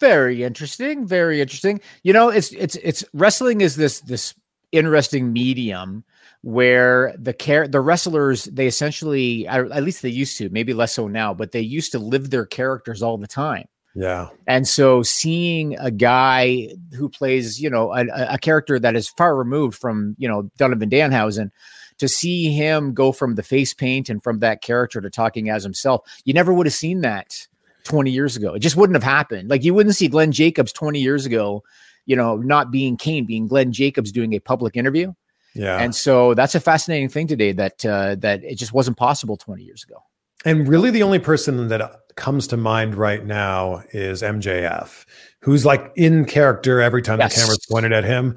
Very 0.00 0.42
interesting. 0.42 1.06
Very 1.06 1.40
interesting. 1.40 1.80
You 2.02 2.12
know, 2.12 2.30
it's 2.30 2.52
it's 2.52 2.76
it's 2.76 3.04
wrestling 3.12 3.60
is 3.60 3.76
this 3.76 4.00
this 4.00 4.34
interesting 4.72 5.32
medium 5.32 6.04
where 6.42 7.14
the 7.18 7.34
care 7.34 7.68
the 7.68 7.80
wrestlers 7.80 8.44
they 8.44 8.66
essentially 8.66 9.46
at 9.46 9.82
least 9.82 10.00
they 10.00 10.08
used 10.08 10.38
to 10.38 10.48
maybe 10.50 10.72
less 10.72 10.92
so 10.94 11.06
now 11.06 11.34
but 11.34 11.52
they 11.52 11.60
used 11.60 11.92
to 11.92 11.98
live 11.98 12.30
their 12.30 12.46
characters 12.46 13.02
all 13.02 13.18
the 13.18 13.26
time 13.26 13.66
Yeah. 13.94 14.28
and 14.46 14.66
so 14.66 15.02
seeing 15.02 15.76
a 15.76 15.90
guy 15.90 16.68
who 16.94 17.08
plays 17.10 17.60
you 17.60 17.68
know 17.68 17.92
a, 17.92 18.06
a 18.34 18.38
character 18.38 18.78
that 18.78 18.96
is 18.96 19.08
far 19.08 19.36
removed 19.36 19.76
from 19.78 20.14
you 20.18 20.28
know 20.28 20.48
donovan 20.56 20.88
danhausen 20.88 21.50
to 21.98 22.08
see 22.08 22.52
him 22.52 22.94
go 22.94 23.12
from 23.12 23.34
the 23.34 23.42
face 23.42 23.74
paint 23.74 24.08
and 24.08 24.22
from 24.22 24.38
that 24.38 24.62
character 24.62 25.00
to 25.02 25.10
talking 25.10 25.50
as 25.50 25.62
himself 25.62 26.00
you 26.24 26.32
never 26.32 26.54
would 26.54 26.66
have 26.66 26.72
seen 26.72 27.02
that 27.02 27.48
20 27.84 28.10
years 28.10 28.36
ago 28.36 28.54
it 28.54 28.60
just 28.60 28.76
wouldn't 28.76 28.94
have 28.96 29.02
happened 29.02 29.48
like 29.50 29.64
you 29.64 29.72
wouldn't 29.74 29.94
see 29.94 30.08
glenn 30.08 30.32
jacobs 30.32 30.72
20 30.72 30.98
years 31.00 31.26
ago 31.26 31.62
you 32.06 32.16
know 32.16 32.36
not 32.36 32.70
being 32.70 32.96
kane 32.96 33.24
being 33.26 33.46
glenn 33.46 33.72
jacobs 33.72 34.10
doing 34.12 34.32
a 34.34 34.38
public 34.38 34.76
interview 34.76 35.12
Yeah. 35.54 35.78
and 35.78 35.94
so 35.94 36.34
that's 36.34 36.54
a 36.54 36.60
fascinating 36.60 37.08
thing 37.08 37.26
today 37.26 37.52
that 37.52 37.84
uh, 37.84 38.14
that 38.20 38.42
it 38.44 38.56
just 38.56 38.72
wasn't 38.72 38.96
possible 38.96 39.36
20 39.36 39.62
years 39.62 39.82
ago. 39.84 39.96
And 40.46 40.66
really, 40.68 40.90
the 40.90 41.02
only 41.02 41.18
person 41.18 41.68
that 41.68 41.82
comes 42.16 42.46
to 42.46 42.56
mind 42.56 42.94
right 42.94 43.22
now 43.26 43.82
is 43.92 44.22
MJF, 44.22 45.04
who's 45.42 45.66
like 45.66 45.92
in 45.96 46.24
character 46.24 46.80
every 46.80 47.02
time 47.02 47.18
Yes. 47.18 47.34
the 47.34 47.40
camera's 47.42 47.66
pointed 47.70 47.92
at 47.92 48.04
him. 48.04 48.36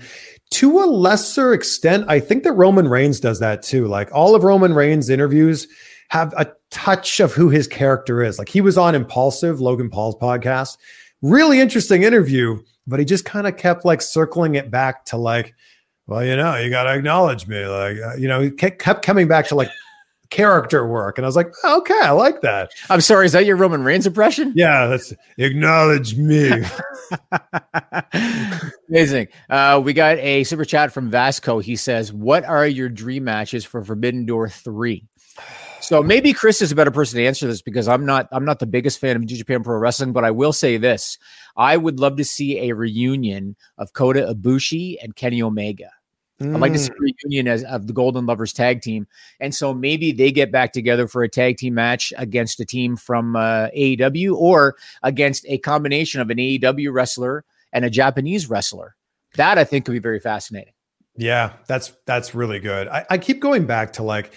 To 0.51 0.79
a 0.79 0.86
lesser 0.86 1.53
extent, 1.53 2.03
I 2.10 2.19
think 2.19 2.43
that 2.43 2.51
Roman 2.53 2.89
Reigns 2.89 3.21
does 3.21 3.39
that 3.39 3.62
too. 3.63 3.88
Like 3.88 4.10
all 4.12 4.36
of 4.36 4.43
Roman 4.43 4.73
Reigns' 4.73 5.10
interviews 5.10 5.65
have 6.13 6.32
a 6.38 6.45
touch 6.69 7.19
of 7.19 7.34
who 7.34 7.49
his 7.49 7.67
character 7.67 8.21
is. 8.21 8.38
Like 8.38 8.47
he 8.47 8.62
was 8.62 8.78
on 8.78 8.93
Impulsive, 8.93 9.60
Logan 9.60 9.89
Paul's 9.89 10.15
podcast. 10.15 10.78
Really 11.23 11.60
interesting 11.60 12.04
interview, 12.04 12.62
but 12.86 12.99
he 12.99 13.06
just 13.06 13.26
kind 13.26 13.47
of 13.47 13.58
kept 13.58 13.84
like 13.84 13.99
circling 13.99 14.54
it 14.54 14.69
back 14.69 15.06
to 15.06 15.17
like, 15.17 15.56
well, 16.06 16.23
you 16.23 16.36
know, 16.36 16.56
you 16.56 16.69
got 16.69 16.84
to 16.84 16.93
acknowledge 16.93 17.47
me. 17.47 17.65
Like, 17.65 17.97
uh, 17.97 18.15
you 18.15 18.28
know, 18.28 18.41
he 18.41 18.52
kept 18.52 19.04
coming 19.04 19.28
back 19.28 19.47
to 19.47 19.56
like 19.56 19.71
character 20.30 20.86
work. 20.86 21.17
And 21.17 21.26
I 21.26 21.28
was 21.28 21.36
like, 21.36 21.52
okay, 21.65 21.99
I 22.04 22.12
like 22.12 22.41
that. 22.41 22.69
I'm 22.91 23.02
sorry, 23.02 23.26
is 23.26 23.32
that 23.32 23.47
your 23.47 23.56
Roman 23.56 23.84
Reigns 23.84 24.06
impression? 24.06 24.54
Yeah, 24.56 24.86
that's 24.86 25.13
acknowledge 25.39 26.15
me. 26.15 26.63
Amazing. 28.88 29.30
Uh, 29.49 29.82
we 29.84 29.93
got 29.93 30.19
a 30.19 30.43
super 30.43 30.65
chat 30.65 30.91
from 30.91 31.10
Vasco. 31.10 31.58
He 31.58 31.76
says, 31.76 32.13
"What 32.13 32.43
are 32.45 32.67
your 32.67 32.89
dream 32.89 33.23
matches 33.23 33.65
for 33.65 33.84
Forbidden 33.84 34.28
Door 34.28 34.49
3? 34.49 35.04
So 35.84 36.02
maybe 36.02 36.32
Chris 36.32 36.62
is 36.62 36.72
a 36.72 36.76
better 36.76 36.91
person 36.91 37.17
to 37.17 37.26
answer 37.26 37.46
this 37.46 37.62
because 37.62 37.89
I'm 37.89 38.06
not. 38.06 38.30
I'm 38.32 38.46
not 38.46 38.60
the 38.60 38.65
biggest 38.65 39.00
fan 39.00 39.17
of 39.17 39.22
New 39.22 39.36
Japan 39.36 39.63
Pro 39.63 39.78
Wrestling, 39.78 40.13
but 40.13 40.24
I 40.24 40.32
will 40.32 40.54
say 40.54 40.78
this: 40.78 41.17
I 41.58 41.76
would 41.76 42.00
love 42.00 42.15
to 42.17 42.24
see 42.24 42.69
a 42.69 42.74
reunion 42.74 43.58
of 43.78 43.91
Kota 43.91 44.34
Ibushi 44.34 44.96
and 45.04 45.13
Kenny 45.15 45.41
Omega. 45.41 45.89
I'd 46.41 46.60
like 46.60 46.74
to 46.74 46.80
see 46.80 46.91
a 46.91 47.00
reunion 47.00 47.48
as, 47.48 47.63
of 47.63 47.88
the 47.88 47.93
Golden 47.93 48.26
Lovers 48.26 48.52
tag 48.52 48.82
team. 48.82 49.08
And 49.39 49.54
so 49.56 49.74
maybe 49.74 50.12
they 50.12 50.32
get 50.32 50.52
back 50.52 50.74
together 50.74 51.08
for 51.08 51.24
a 51.24 51.30
tag 51.30 51.58
team 51.58 51.76
match 51.76 52.12
against 52.17 52.60
a 52.60 52.65
team 52.65 52.98
from 52.98 53.36
uh, 53.36 53.67
AEW 53.69 54.36
or 54.36 54.76
against 55.04 55.46
a 55.48 55.58
combination 55.60 56.19
of 56.19 56.30
an 56.30 56.38
AEW 56.38 56.91
wrestler 56.91 57.46
and 57.72 57.86
a 57.86 57.89
Japanese 57.89 58.50
wrestler. 58.50 58.96
That 59.36 59.58
I 59.58 59.63
think 59.63 59.86
could 59.86 59.93
be 59.93 60.00
very 60.00 60.19
fascinating. 60.19 60.74
Yeah, 61.15 61.54
that's 61.67 61.93
that's 62.06 62.34
really 62.34 62.60
good. 62.60 62.88
I, 62.88 63.06
I 63.10 63.17
keep 63.19 63.39
going 63.39 63.65
back 63.65 63.93
to 63.93 64.04
like 64.04 64.34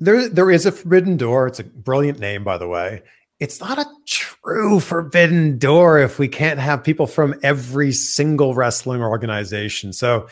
there 0.00 0.28
there 0.28 0.50
is 0.50 0.66
a 0.66 0.72
forbidden 0.72 1.16
door. 1.16 1.46
It's 1.46 1.60
a 1.60 1.64
brilliant 1.64 2.18
name, 2.18 2.42
by 2.42 2.58
the 2.58 2.66
way. 2.66 3.02
It's 3.38 3.60
not 3.60 3.78
a 3.78 3.86
true 4.06 4.80
forbidden 4.80 5.58
door 5.58 5.98
if 5.98 6.18
we 6.18 6.28
can't 6.28 6.58
have 6.58 6.82
people 6.84 7.06
from 7.06 7.38
every 7.42 7.92
single 7.92 8.54
wrestling 8.54 9.02
organization. 9.02 9.92
So 9.92 10.28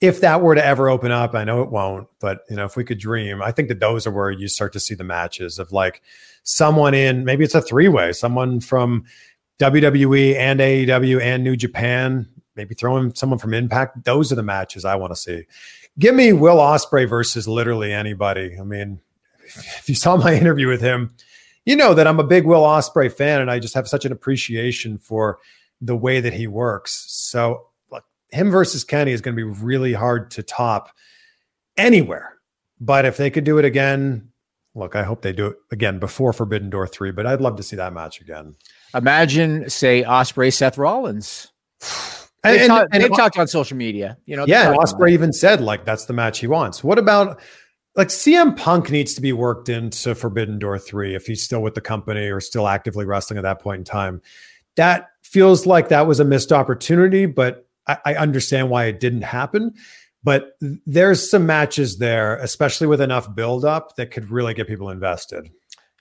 if 0.00 0.20
that 0.20 0.42
were 0.42 0.54
to 0.54 0.64
ever 0.64 0.88
open 0.88 1.10
up, 1.10 1.34
I 1.34 1.44
know 1.44 1.62
it 1.62 1.70
won't, 1.70 2.06
but 2.20 2.40
you 2.50 2.56
know, 2.56 2.64
if 2.64 2.76
we 2.76 2.84
could 2.84 2.98
dream, 2.98 3.42
I 3.42 3.50
think 3.50 3.68
that 3.68 3.80
those 3.80 4.06
are 4.06 4.10
where 4.10 4.30
you 4.30 4.46
start 4.46 4.72
to 4.74 4.80
see 4.80 4.94
the 4.94 5.04
matches 5.04 5.58
of 5.58 5.72
like 5.72 6.02
someone 6.42 6.94
in 6.94 7.24
maybe 7.24 7.44
it's 7.44 7.54
a 7.54 7.62
three 7.62 7.88
way, 7.88 8.12
someone 8.12 8.60
from 8.60 9.04
WWE 9.58 10.36
and 10.36 10.60
AEW 10.60 11.20
and 11.20 11.42
New 11.42 11.56
Japan, 11.56 12.28
maybe 12.56 12.74
throwing 12.74 13.14
someone 13.14 13.38
from 13.38 13.54
Impact. 13.54 14.04
Those 14.04 14.30
are 14.30 14.36
the 14.36 14.42
matches 14.42 14.84
I 14.84 14.96
want 14.96 15.12
to 15.12 15.16
see. 15.16 15.44
Give 15.98 16.14
me 16.14 16.32
Will 16.32 16.58
Ospreay 16.58 17.08
versus 17.08 17.48
literally 17.48 17.92
anybody. 17.92 18.56
I 18.60 18.64
mean, 18.64 19.00
if 19.44 19.88
you 19.88 19.94
saw 19.94 20.16
my 20.16 20.34
interview 20.34 20.68
with 20.68 20.80
him, 20.80 21.14
you 21.64 21.74
know 21.74 21.94
that 21.94 22.06
I'm 22.06 22.20
a 22.20 22.24
big 22.24 22.44
Will 22.44 22.62
Ospreay 22.62 23.10
fan, 23.10 23.40
and 23.40 23.50
I 23.50 23.58
just 23.58 23.74
have 23.74 23.88
such 23.88 24.04
an 24.04 24.12
appreciation 24.12 24.98
for 24.98 25.38
the 25.80 25.96
way 25.96 26.20
that 26.20 26.34
he 26.34 26.46
works. 26.46 27.06
So, 27.08 27.68
look, 27.90 28.04
him 28.30 28.50
versus 28.50 28.84
Kenny 28.84 29.12
is 29.12 29.20
going 29.20 29.36
to 29.36 29.44
be 29.44 29.60
really 29.60 29.94
hard 29.94 30.30
to 30.32 30.42
top 30.42 30.90
anywhere. 31.76 32.34
But 32.78 33.04
if 33.04 33.16
they 33.16 33.30
could 33.30 33.44
do 33.44 33.58
it 33.58 33.64
again, 33.64 34.28
look, 34.74 34.94
I 34.94 35.02
hope 35.02 35.22
they 35.22 35.32
do 35.32 35.46
it 35.46 35.56
again 35.72 35.98
before 35.98 36.32
Forbidden 36.32 36.70
Door 36.70 36.88
3, 36.88 37.10
but 37.10 37.26
I'd 37.26 37.40
love 37.40 37.56
to 37.56 37.62
see 37.62 37.76
that 37.76 37.94
match 37.94 38.20
again. 38.20 38.54
Imagine, 38.94 39.68
say, 39.70 40.02
Ospreay 40.02 40.52
Seth 40.52 40.78
Rollins. 40.78 41.48
And, 42.46 42.54
They've, 42.54 42.60
and- 42.62 42.68
talked- 42.68 42.94
and- 42.94 43.02
they've 43.04 43.16
talked 43.16 43.38
on 43.38 43.48
social 43.48 43.76
media. 43.76 44.16
You 44.26 44.36
know, 44.36 44.44
yeah, 44.46 44.68
and 44.70 44.78
Ospreay 44.78 45.10
even 45.10 45.32
said 45.32 45.60
like 45.60 45.84
that's 45.84 46.06
the 46.06 46.12
match 46.12 46.38
he 46.40 46.46
wants. 46.46 46.82
What 46.84 46.98
about 46.98 47.40
like 47.94 48.08
CM 48.08 48.56
Punk 48.56 48.90
needs 48.90 49.14
to 49.14 49.20
be 49.22 49.32
worked 49.32 49.68
into 49.68 50.14
Forbidden 50.14 50.58
Door 50.58 50.80
3 50.80 51.14
if 51.14 51.26
he's 51.26 51.42
still 51.42 51.62
with 51.62 51.74
the 51.74 51.80
company 51.80 52.28
or 52.28 52.40
still 52.40 52.68
actively 52.68 53.04
wrestling 53.06 53.38
at 53.38 53.42
that 53.42 53.60
point 53.60 53.78
in 53.78 53.84
time. 53.84 54.20
That 54.76 55.08
feels 55.22 55.64
like 55.64 55.88
that 55.88 56.06
was 56.06 56.20
a 56.20 56.24
missed 56.24 56.52
opportunity, 56.52 57.24
but 57.24 57.66
I, 57.86 57.96
I 58.04 58.14
understand 58.16 58.68
why 58.68 58.84
it 58.84 59.00
didn't 59.00 59.22
happen. 59.22 59.72
But 60.22 60.58
there's 60.60 61.30
some 61.30 61.46
matches 61.46 61.98
there, 61.98 62.36
especially 62.36 62.86
with 62.88 63.00
enough 63.00 63.34
build 63.34 63.64
up 63.64 63.96
that 63.96 64.10
could 64.10 64.30
really 64.30 64.52
get 64.54 64.66
people 64.66 64.90
invested. 64.90 65.50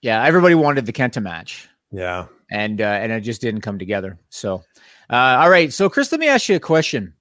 Yeah, 0.02 0.24
everybody 0.26 0.56
wanted 0.56 0.86
the 0.88 0.94
Kenta 0.94 1.22
match. 1.24 1.70
Yeah. 1.92 2.26
and 2.52 2.82
uh, 2.82 2.86
and 2.86 3.12
it 3.12 3.22
just 3.22 3.40
didn't 3.40 3.62
come 3.62 3.80
together. 3.80 4.18
So, 4.30 4.64
uh, 5.10 5.40
all 5.42 5.50
right. 5.50 5.72
So, 5.72 5.90
Chris, 5.90 6.12
let 6.12 6.20
me 6.20 6.28
ask 6.28 6.50
you 6.50 6.56
a 6.56 6.60
question. 6.60 7.14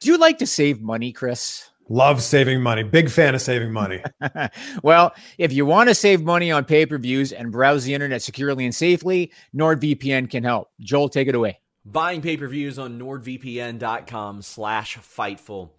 Do 0.00 0.10
you 0.10 0.18
like 0.18 0.38
to 0.38 0.46
save 0.46 0.80
money, 0.80 1.12
Chris? 1.12 1.68
Love 1.88 2.22
saving 2.22 2.62
money. 2.62 2.82
Big 2.82 3.10
fan 3.10 3.34
of 3.34 3.42
saving 3.42 3.72
money. 3.72 4.02
well, 4.82 5.12
if 5.38 5.52
you 5.52 5.66
want 5.66 5.88
to 5.88 5.94
save 5.94 6.22
money 6.22 6.50
on 6.52 6.64
pay 6.64 6.86
per 6.86 6.98
views 6.98 7.32
and 7.32 7.50
browse 7.50 7.84
the 7.84 7.94
internet 7.94 8.22
securely 8.22 8.64
and 8.64 8.74
safely, 8.74 9.32
NordVPN 9.54 10.30
can 10.30 10.44
help. 10.44 10.70
Joel, 10.80 11.08
take 11.08 11.28
it 11.28 11.34
away. 11.34 11.60
Buying 11.84 12.20
pay-per-views 12.20 12.78
on 12.78 12.98
nordvpn.com 12.98 14.42
slash 14.42 14.98
fightful 14.98 15.70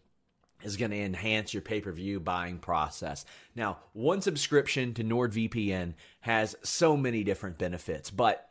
is 0.63 0.75
going 0.75 0.91
to 0.91 0.99
enhance 0.99 1.53
your 1.53 1.61
pay-per-view 1.61 2.19
buying 2.19 2.57
process. 2.57 3.23
Now, 3.55 3.77
one 3.93 4.21
subscription 4.21 4.93
to 4.95 5.03
NordVPN 5.03 5.93
has 6.21 6.55
so 6.63 6.97
many 6.97 7.23
different 7.23 7.59
benefits, 7.59 8.09
but 8.09 8.49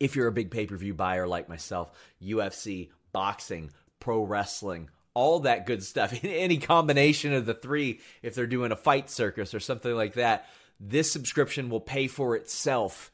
if 0.00 0.16
you're 0.16 0.26
a 0.26 0.32
big 0.32 0.50
pay-per-view 0.50 0.94
buyer 0.94 1.28
like 1.28 1.48
myself, 1.48 1.92
UFC, 2.22 2.90
boxing, 3.12 3.70
pro 4.00 4.22
wrestling, 4.22 4.88
all 5.14 5.40
that 5.40 5.66
good 5.66 5.82
stuff, 5.82 6.18
any 6.24 6.56
combination 6.56 7.32
of 7.32 7.46
the 7.46 7.54
three, 7.54 8.00
if 8.22 8.34
they're 8.34 8.46
doing 8.46 8.72
a 8.72 8.76
fight 8.76 9.10
circus 9.10 9.54
or 9.54 9.60
something 9.60 9.94
like 9.94 10.14
that, 10.14 10.48
this 10.80 11.12
subscription 11.12 11.68
will 11.68 11.80
pay 11.80 12.08
for 12.08 12.34
itself 12.34 13.12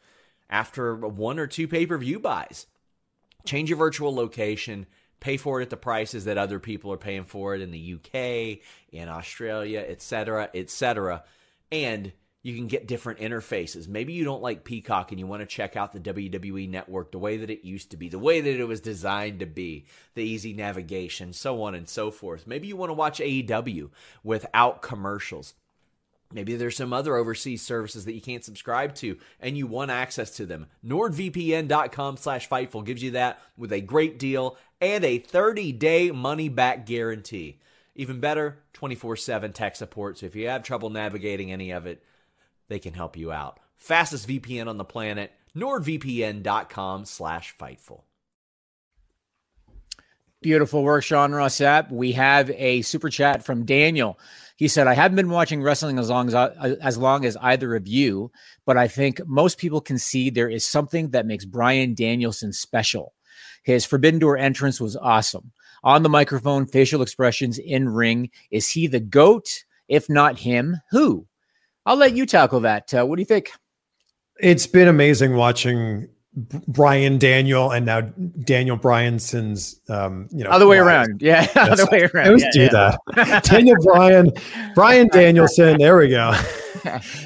after 0.48 0.94
one 0.94 1.40
or 1.40 1.48
two 1.48 1.66
pay-per-view 1.66 2.20
buys 2.20 2.66
change 3.46 3.70
your 3.70 3.78
virtual 3.78 4.14
location, 4.14 4.86
pay 5.20 5.36
for 5.36 5.60
it 5.60 5.64
at 5.64 5.70
the 5.70 5.76
prices 5.76 6.26
that 6.26 6.36
other 6.36 6.58
people 6.58 6.92
are 6.92 6.98
paying 6.98 7.24
for 7.24 7.54
it 7.54 7.62
in 7.62 7.70
the 7.70 7.94
UK, 7.94 8.58
in 8.92 9.08
Australia, 9.08 9.84
etc., 9.86 10.50
etc. 10.52 11.24
And 11.72 12.12
you 12.46 12.54
can 12.54 12.68
get 12.68 12.86
different 12.86 13.18
interfaces. 13.18 13.88
Maybe 13.88 14.12
you 14.12 14.22
don't 14.22 14.40
like 14.40 14.62
Peacock 14.62 15.10
and 15.10 15.18
you 15.18 15.26
want 15.26 15.40
to 15.40 15.46
check 15.46 15.74
out 15.74 15.92
the 15.92 15.98
WWE 15.98 16.70
network 16.70 17.10
the 17.10 17.18
way 17.18 17.38
that 17.38 17.50
it 17.50 17.66
used 17.66 17.90
to 17.90 17.96
be, 17.96 18.08
the 18.08 18.20
way 18.20 18.40
that 18.40 18.60
it 18.60 18.68
was 18.68 18.80
designed 18.80 19.40
to 19.40 19.46
be, 19.46 19.84
the 20.14 20.22
easy 20.22 20.52
navigation, 20.52 21.32
so 21.32 21.60
on 21.64 21.74
and 21.74 21.88
so 21.88 22.12
forth. 22.12 22.46
Maybe 22.46 22.68
you 22.68 22.76
want 22.76 22.90
to 22.90 22.94
watch 22.94 23.18
AEW 23.18 23.90
without 24.22 24.80
commercials. 24.80 25.54
Maybe 26.32 26.54
there's 26.54 26.76
some 26.76 26.92
other 26.92 27.16
overseas 27.16 27.62
services 27.62 28.04
that 28.04 28.14
you 28.14 28.20
can't 28.20 28.44
subscribe 28.44 28.94
to 28.96 29.18
and 29.40 29.58
you 29.58 29.66
want 29.66 29.90
access 29.90 30.30
to 30.36 30.46
them. 30.46 30.68
NordVPN.com 30.86 32.16
slash 32.16 32.48
Fightful 32.48 32.84
gives 32.84 33.02
you 33.02 33.10
that 33.10 33.40
with 33.58 33.72
a 33.72 33.80
great 33.80 34.20
deal 34.20 34.56
and 34.80 35.04
a 35.04 35.18
30-day 35.18 36.12
money-back 36.12 36.86
guarantee. 36.86 37.58
Even 37.96 38.20
better, 38.20 38.58
24-7 38.74 39.52
tech 39.52 39.74
support. 39.74 40.18
So 40.18 40.26
if 40.26 40.36
you 40.36 40.46
have 40.46 40.62
trouble 40.62 40.90
navigating 40.90 41.50
any 41.50 41.72
of 41.72 41.86
it, 41.86 42.04
they 42.68 42.78
can 42.78 42.94
help 42.94 43.16
you 43.16 43.32
out. 43.32 43.60
Fastest 43.76 44.28
VPN 44.28 44.68
on 44.68 44.78
the 44.78 44.84
planet, 44.84 45.32
NordVPN.com 45.54 47.04
slash 47.04 47.54
Fightful. 47.58 48.02
Beautiful 50.42 50.84
work, 50.84 51.02
Sean 51.02 51.32
Ross 51.32 51.56
Sapp. 51.56 51.90
We 51.90 52.12
have 52.12 52.50
a 52.50 52.82
super 52.82 53.08
chat 53.08 53.44
from 53.44 53.64
Daniel. 53.64 54.18
He 54.56 54.68
said, 54.68 54.86
"I 54.86 54.94
haven't 54.94 55.16
been 55.16 55.30
watching 55.30 55.62
wrestling 55.62 55.98
as 55.98 56.08
long 56.10 56.28
as 56.28 56.34
as 56.34 56.98
long 56.98 57.24
as 57.24 57.36
either 57.38 57.74
of 57.74 57.88
you, 57.88 58.30
but 58.64 58.76
I 58.76 58.86
think 58.86 59.20
most 59.26 59.58
people 59.58 59.80
can 59.80 59.98
see 59.98 60.30
there 60.30 60.48
is 60.48 60.64
something 60.64 61.10
that 61.10 61.26
makes 61.26 61.44
Brian 61.44 61.94
Danielson 61.94 62.52
special. 62.52 63.14
His 63.62 63.84
Forbidden 63.84 64.20
Door 64.20 64.36
entrance 64.38 64.80
was 64.80 64.94
awesome. 64.94 65.52
On 65.82 66.02
the 66.02 66.08
microphone, 66.08 66.66
facial 66.66 67.02
expressions 67.02 67.58
in 67.58 67.88
ring. 67.88 68.30
Is 68.50 68.70
he 68.70 68.86
the 68.86 69.00
goat? 69.00 69.64
If 69.88 70.08
not 70.08 70.40
him, 70.40 70.76
who? 70.90 71.26
I'll 71.86 71.96
let 71.96 72.14
you 72.16 72.26
tackle 72.26 72.60
that. 72.60 72.92
Uh, 72.92 73.04
what 73.06 73.16
do 73.16 73.22
you 73.22 73.26
think? 73.26 73.50
it's 74.38 74.66
been 74.66 74.86
amazing 74.86 75.34
watching 75.34 76.06
Brian 76.68 77.16
Daniel 77.16 77.70
and 77.70 77.86
now 77.86 78.02
Daniel 78.02 78.76
Bryanson's 78.76 79.80
um 79.88 80.28
you 80.30 80.44
know 80.44 80.50
Other 80.50 80.66
way 80.66 80.76
around, 80.76 81.22
yeah, 81.22 81.46
other 81.56 81.86
way 81.90 82.02
I 82.02 82.08
around. 82.12 82.26
always 82.26 82.42
Yeah, 82.42 82.50
do 82.52 82.60
yeah. 82.64 82.96
that. 83.14 83.44
Daniel 83.44 83.76
Bryan, 83.82 84.30
Brian 84.74 85.08
Danielson. 85.08 85.76
There 85.80 85.96
we 85.96 86.10
go. 86.10 86.34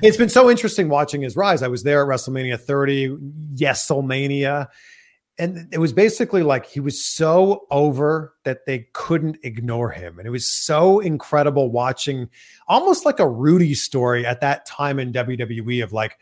it's 0.05 0.17
been 0.17 0.29
so 0.29 0.49
interesting 0.49 0.89
watching 0.89 1.23
his 1.23 1.35
rise. 1.35 1.65
I 1.65 1.69
was 1.69 1.83
there 1.83 2.01
at 2.03 2.09
WrestleMania 2.09 2.61
30, 2.61 3.17
Yeselmania, 3.57 4.69
and 5.41 5.69
it 5.73 5.79
was 5.79 5.93
basically 5.93 6.43
like 6.43 6.67
he 6.67 6.81
was 6.81 7.03
so 7.03 7.67
over 7.71 8.35
that 8.45 8.67
they 8.67 8.87
couldn't 8.93 9.39
ignore 9.43 9.91
him, 9.91 10.19
and 10.19 10.29
it 10.29 10.31
was 10.31 10.47
so 10.47 11.01
incredible 11.01 11.71
watching, 11.71 12.29
almost 12.69 13.05
like 13.07 13.19
a 13.19 13.29
Rudy 13.29 13.75
story 13.75 14.27
at 14.27 14.43
that 14.43 14.67
time 14.67 14.99
in 14.99 15.13
WWE 15.13 15.83
of 15.83 15.93
like 15.93 16.19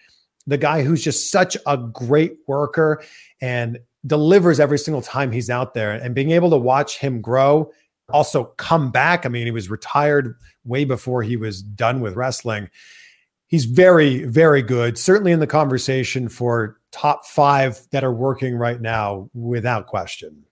the 0.46 0.56
guy 0.56 0.82
who's 0.82 1.02
just 1.02 1.30
such 1.30 1.56
a 1.66 1.76
great 1.76 2.36
worker 2.46 3.02
and 3.40 3.80
delivers 4.06 4.60
every 4.60 4.78
single 4.78 5.02
time 5.02 5.32
he's 5.32 5.50
out 5.50 5.74
there, 5.74 5.90
and 5.90 6.14
being 6.14 6.30
able 6.30 6.50
to 6.50 6.56
watch 6.56 6.98
him 6.98 7.20
grow 7.20 7.70
also 8.10 8.44
come 8.56 8.90
back. 8.90 9.26
I 9.26 9.28
mean, 9.28 9.44
he 9.44 9.50
was 9.50 9.68
retired 9.68 10.36
way 10.64 10.84
before 10.84 11.22
he 11.22 11.36
was 11.36 11.60
done 11.60 12.00
with 12.00 12.14
wrestling. 12.14 12.70
He's 13.48 13.64
very, 13.64 14.24
very 14.24 14.62
good. 14.62 14.96
Certainly 14.96 15.32
in 15.32 15.40
the 15.40 15.46
conversation 15.46 16.28
for 16.28 16.77
top 16.92 17.26
five 17.26 17.80
that 17.90 18.04
are 18.04 18.12
working 18.12 18.56
right 18.56 18.80
now, 18.80 19.28
without 19.34 19.86
question. 19.86 20.44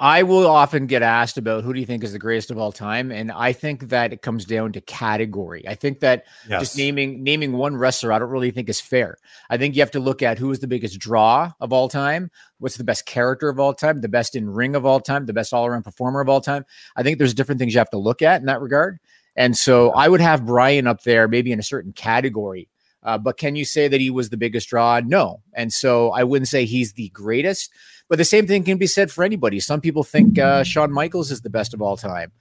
I 0.00 0.22
will 0.22 0.46
often 0.46 0.86
get 0.86 1.02
asked 1.02 1.38
about 1.38 1.64
who 1.64 1.72
do 1.72 1.80
you 1.80 1.86
think 1.86 2.04
is 2.04 2.12
the 2.12 2.20
greatest 2.20 2.52
of 2.52 2.58
all 2.58 2.70
time, 2.70 3.10
and 3.10 3.32
I 3.32 3.52
think 3.52 3.88
that 3.88 4.12
it 4.12 4.22
comes 4.22 4.44
down 4.44 4.70
to 4.74 4.80
category. 4.80 5.66
I 5.66 5.74
think 5.74 5.98
that 6.00 6.24
Yes. 6.48 6.60
just 6.60 6.78
naming 6.78 7.24
naming 7.24 7.52
one 7.52 7.76
wrestler, 7.76 8.12
I 8.12 8.20
don't 8.20 8.30
really 8.30 8.52
think 8.52 8.68
is 8.68 8.80
fair. 8.80 9.16
I 9.50 9.56
think 9.56 9.74
you 9.74 9.82
have 9.82 9.90
to 9.90 10.00
look 10.00 10.22
at 10.22 10.38
who 10.38 10.52
is 10.52 10.60
the 10.60 10.68
biggest 10.68 11.00
draw 11.00 11.50
of 11.60 11.72
all 11.72 11.88
time, 11.88 12.30
what's 12.58 12.76
the 12.76 12.84
best 12.84 13.06
character 13.06 13.48
of 13.48 13.58
all 13.58 13.74
time, 13.74 14.00
the 14.00 14.08
best 14.08 14.36
in 14.36 14.48
ring 14.48 14.76
of 14.76 14.86
all 14.86 15.00
time, 15.00 15.26
the 15.26 15.32
best 15.32 15.52
all 15.52 15.66
around 15.66 15.82
performer 15.82 16.20
of 16.20 16.28
all 16.28 16.40
time. 16.40 16.64
I 16.94 17.02
think 17.02 17.18
there's 17.18 17.34
different 17.34 17.58
things 17.58 17.74
you 17.74 17.78
have 17.78 17.90
to 17.90 17.98
look 17.98 18.22
at 18.22 18.40
in 18.40 18.46
that 18.46 18.60
regard, 18.60 19.00
and 19.34 19.58
so 19.58 19.90
I 19.90 20.08
would 20.08 20.20
have 20.20 20.46
Brian 20.46 20.86
up 20.86 21.02
there, 21.02 21.26
maybe 21.26 21.50
in 21.50 21.58
a 21.58 21.64
certain 21.64 21.92
category. 21.92 22.68
Uh, 23.02 23.16
but 23.18 23.36
can 23.38 23.56
you 23.56 23.64
say 23.64 23.88
that 23.88 24.00
he 24.00 24.10
was 24.10 24.30
the 24.30 24.36
biggest 24.36 24.68
draw? 24.68 25.00
No, 25.04 25.42
and 25.54 25.72
so 25.72 26.10
I 26.10 26.24
wouldn't 26.24 26.48
say 26.48 26.64
he's 26.64 26.94
the 26.94 27.08
greatest. 27.10 27.72
But 28.08 28.18
the 28.18 28.24
same 28.24 28.46
thing 28.46 28.64
can 28.64 28.78
be 28.78 28.86
said 28.86 29.10
for 29.10 29.22
anybody. 29.22 29.60
Some 29.60 29.80
people 29.80 30.02
think 30.02 30.38
uh, 30.38 30.64
Shawn 30.64 30.90
Michaels 30.90 31.30
is 31.30 31.42
the 31.42 31.50
best 31.50 31.74
of 31.74 31.82
all 31.82 31.96
time. 31.96 32.32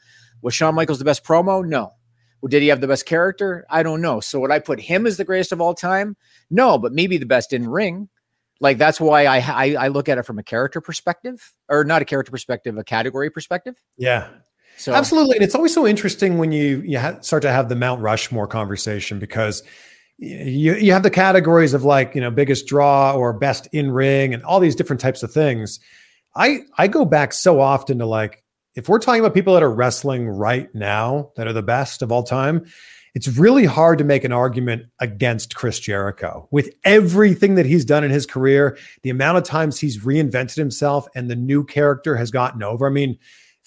Was 0.41 0.53
Shawn 0.53 0.75
Michaels 0.75 0.99
the 0.99 1.05
best 1.05 1.23
promo? 1.23 1.65
No. 1.67 1.91
Well, 2.41 2.49
did 2.49 2.61
he 2.61 2.69
have 2.69 2.81
the 2.81 2.87
best 2.87 3.05
character? 3.05 3.65
I 3.69 3.83
don't 3.83 4.01
know. 4.01 4.19
So 4.19 4.39
would 4.39 4.51
I 4.51 4.59
put 4.59 4.79
him 4.79 5.05
as 5.07 5.17
the 5.17 5.25
greatest 5.25 5.51
of 5.51 5.59
all 5.59 5.73
time? 5.73 6.15
No, 6.49 6.77
but 6.77 6.93
maybe 6.93 7.17
the 7.17 7.25
best 7.25 7.51
in 7.51 7.67
ring. 7.67 8.09
Like 8.59 8.77
that's 8.77 8.99
why 8.99 9.25
I, 9.25 9.37
I 9.39 9.75
I 9.75 9.87
look 9.89 10.09
at 10.09 10.17
it 10.17 10.23
from 10.23 10.39
a 10.39 10.43
character 10.43 10.81
perspective, 10.81 11.53
or 11.69 11.83
not 11.83 12.01
a 12.01 12.05
character 12.05 12.31
perspective, 12.31 12.77
a 12.77 12.83
category 12.83 13.29
perspective. 13.29 13.75
Yeah, 13.97 14.29
So 14.77 14.93
absolutely. 14.93 15.37
And 15.37 15.43
it's 15.43 15.55
always 15.55 15.73
so 15.73 15.85
interesting 15.85 16.37
when 16.37 16.51
you 16.51 16.81
you 16.85 16.99
ha- 16.99 17.19
start 17.21 17.41
to 17.43 17.51
have 17.51 17.69
the 17.69 17.75
Mount 17.75 18.01
Rushmore 18.01 18.47
conversation 18.47 19.19
because 19.19 19.63
you 20.17 20.75
you 20.75 20.91
have 20.93 21.03
the 21.03 21.09
categories 21.09 21.73
of 21.73 21.83
like 21.83 22.15
you 22.15 22.21
know 22.21 22.31
biggest 22.31 22.67
draw 22.67 23.13
or 23.13 23.33
best 23.33 23.67
in 23.71 23.91
ring 23.91 24.33
and 24.33 24.43
all 24.43 24.59
these 24.59 24.75
different 24.75 24.99
types 24.99 25.23
of 25.23 25.31
things. 25.31 25.79
I 26.35 26.61
I 26.77 26.87
go 26.87 27.05
back 27.05 27.33
so 27.33 27.59
often 27.59 27.99
to 27.99 28.05
like 28.05 28.43
if 28.75 28.89
we're 28.89 28.99
talking 28.99 29.21
about 29.21 29.33
people 29.33 29.53
that 29.53 29.63
are 29.63 29.73
wrestling 29.73 30.27
right 30.27 30.73
now 30.73 31.31
that 31.35 31.47
are 31.47 31.53
the 31.53 31.63
best 31.63 32.01
of 32.01 32.11
all 32.11 32.23
time, 32.23 32.65
it's 33.15 33.27
really 33.27 33.65
hard 33.65 33.97
to 33.97 34.03
make 34.03 34.23
an 34.23 34.31
argument 34.31 34.83
against 34.99 35.55
Chris 35.55 35.79
Jericho 35.79 36.47
with 36.51 36.69
everything 36.83 37.55
that 37.55 37.65
he's 37.65 37.85
done 37.85 38.03
in 38.03 38.11
his 38.11 38.27
career, 38.27 38.77
the 39.01 39.09
amount 39.09 39.39
of 39.39 39.43
times 39.43 39.79
he's 39.79 40.03
reinvented 40.03 40.57
himself 40.57 41.07
and 41.15 41.29
the 41.29 41.35
new 41.35 41.63
character 41.63 42.15
has 42.15 42.29
gotten 42.29 42.61
over. 42.61 42.85
I 42.85 42.91
mean, 42.91 43.17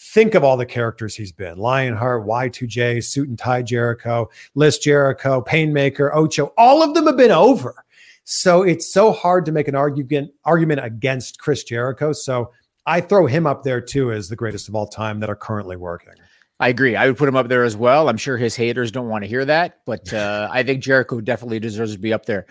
think 0.01 0.35
of 0.35 0.43
all 0.43 0.57
the 0.57 0.67
characters 0.67 1.15
he's 1.15 1.33
been 1.33 1.59
Lionheart, 1.59 2.27
Y2J, 2.27 3.05
Suit 3.05 3.29
and 3.29 3.39
Tie 3.39 3.63
Jericho, 3.63 4.31
Liz 4.55 4.79
Jericho, 4.79 5.43
Painmaker, 5.43 6.11
Ocho, 6.15 6.53
all 6.57 6.83
of 6.83 6.95
them 6.95 7.07
have 7.07 7.17
been 7.17 7.31
over. 7.31 7.85
So 8.25 8.63
it's 8.63 8.93
so 8.93 9.13
hard 9.13 9.45
to 9.47 9.53
make 9.53 9.69
an 9.69 9.75
argument 9.75 10.33
argument 10.45 10.85
against 10.85 11.39
Chris 11.39 11.65
Jericho. 11.65 12.13
So 12.13 12.53
I 12.87 13.01
throw 13.01 13.27
him 13.27 13.47
up 13.47 13.63
there 13.63 13.81
too 13.81 14.13
as 14.13 14.29
the 14.29 14.37
greatest 14.37 14.69
of 14.69 14.75
all 14.75 14.87
time 14.87 15.21
that 15.21 15.31
are 15.31 15.37
currently 15.37 15.77
working. 15.77 16.15
I 16.59 16.69
agree. 16.69 16.95
I 16.95 17.07
would 17.07 17.17
put 17.17 17.29
him 17.29 17.37
up 17.37 17.49
there 17.49 17.65
as 17.65 17.77
well. 17.77 18.09
I'm 18.09 18.19
sure 18.19 18.37
his 18.37 18.55
haters 18.55 18.93
don't 18.93 19.09
want 19.09 19.25
to 19.25 19.29
hear 19.29 19.45
that, 19.47 19.81
but 19.87 20.13
uh, 20.13 20.49
I 20.53 20.63
think 20.63 20.83
Jericho 20.83 21.21
definitely 21.21 21.59
deserves 21.59 21.95
to 21.95 21.99
be 21.99 22.13
up 22.13 22.27
there. 22.27 22.47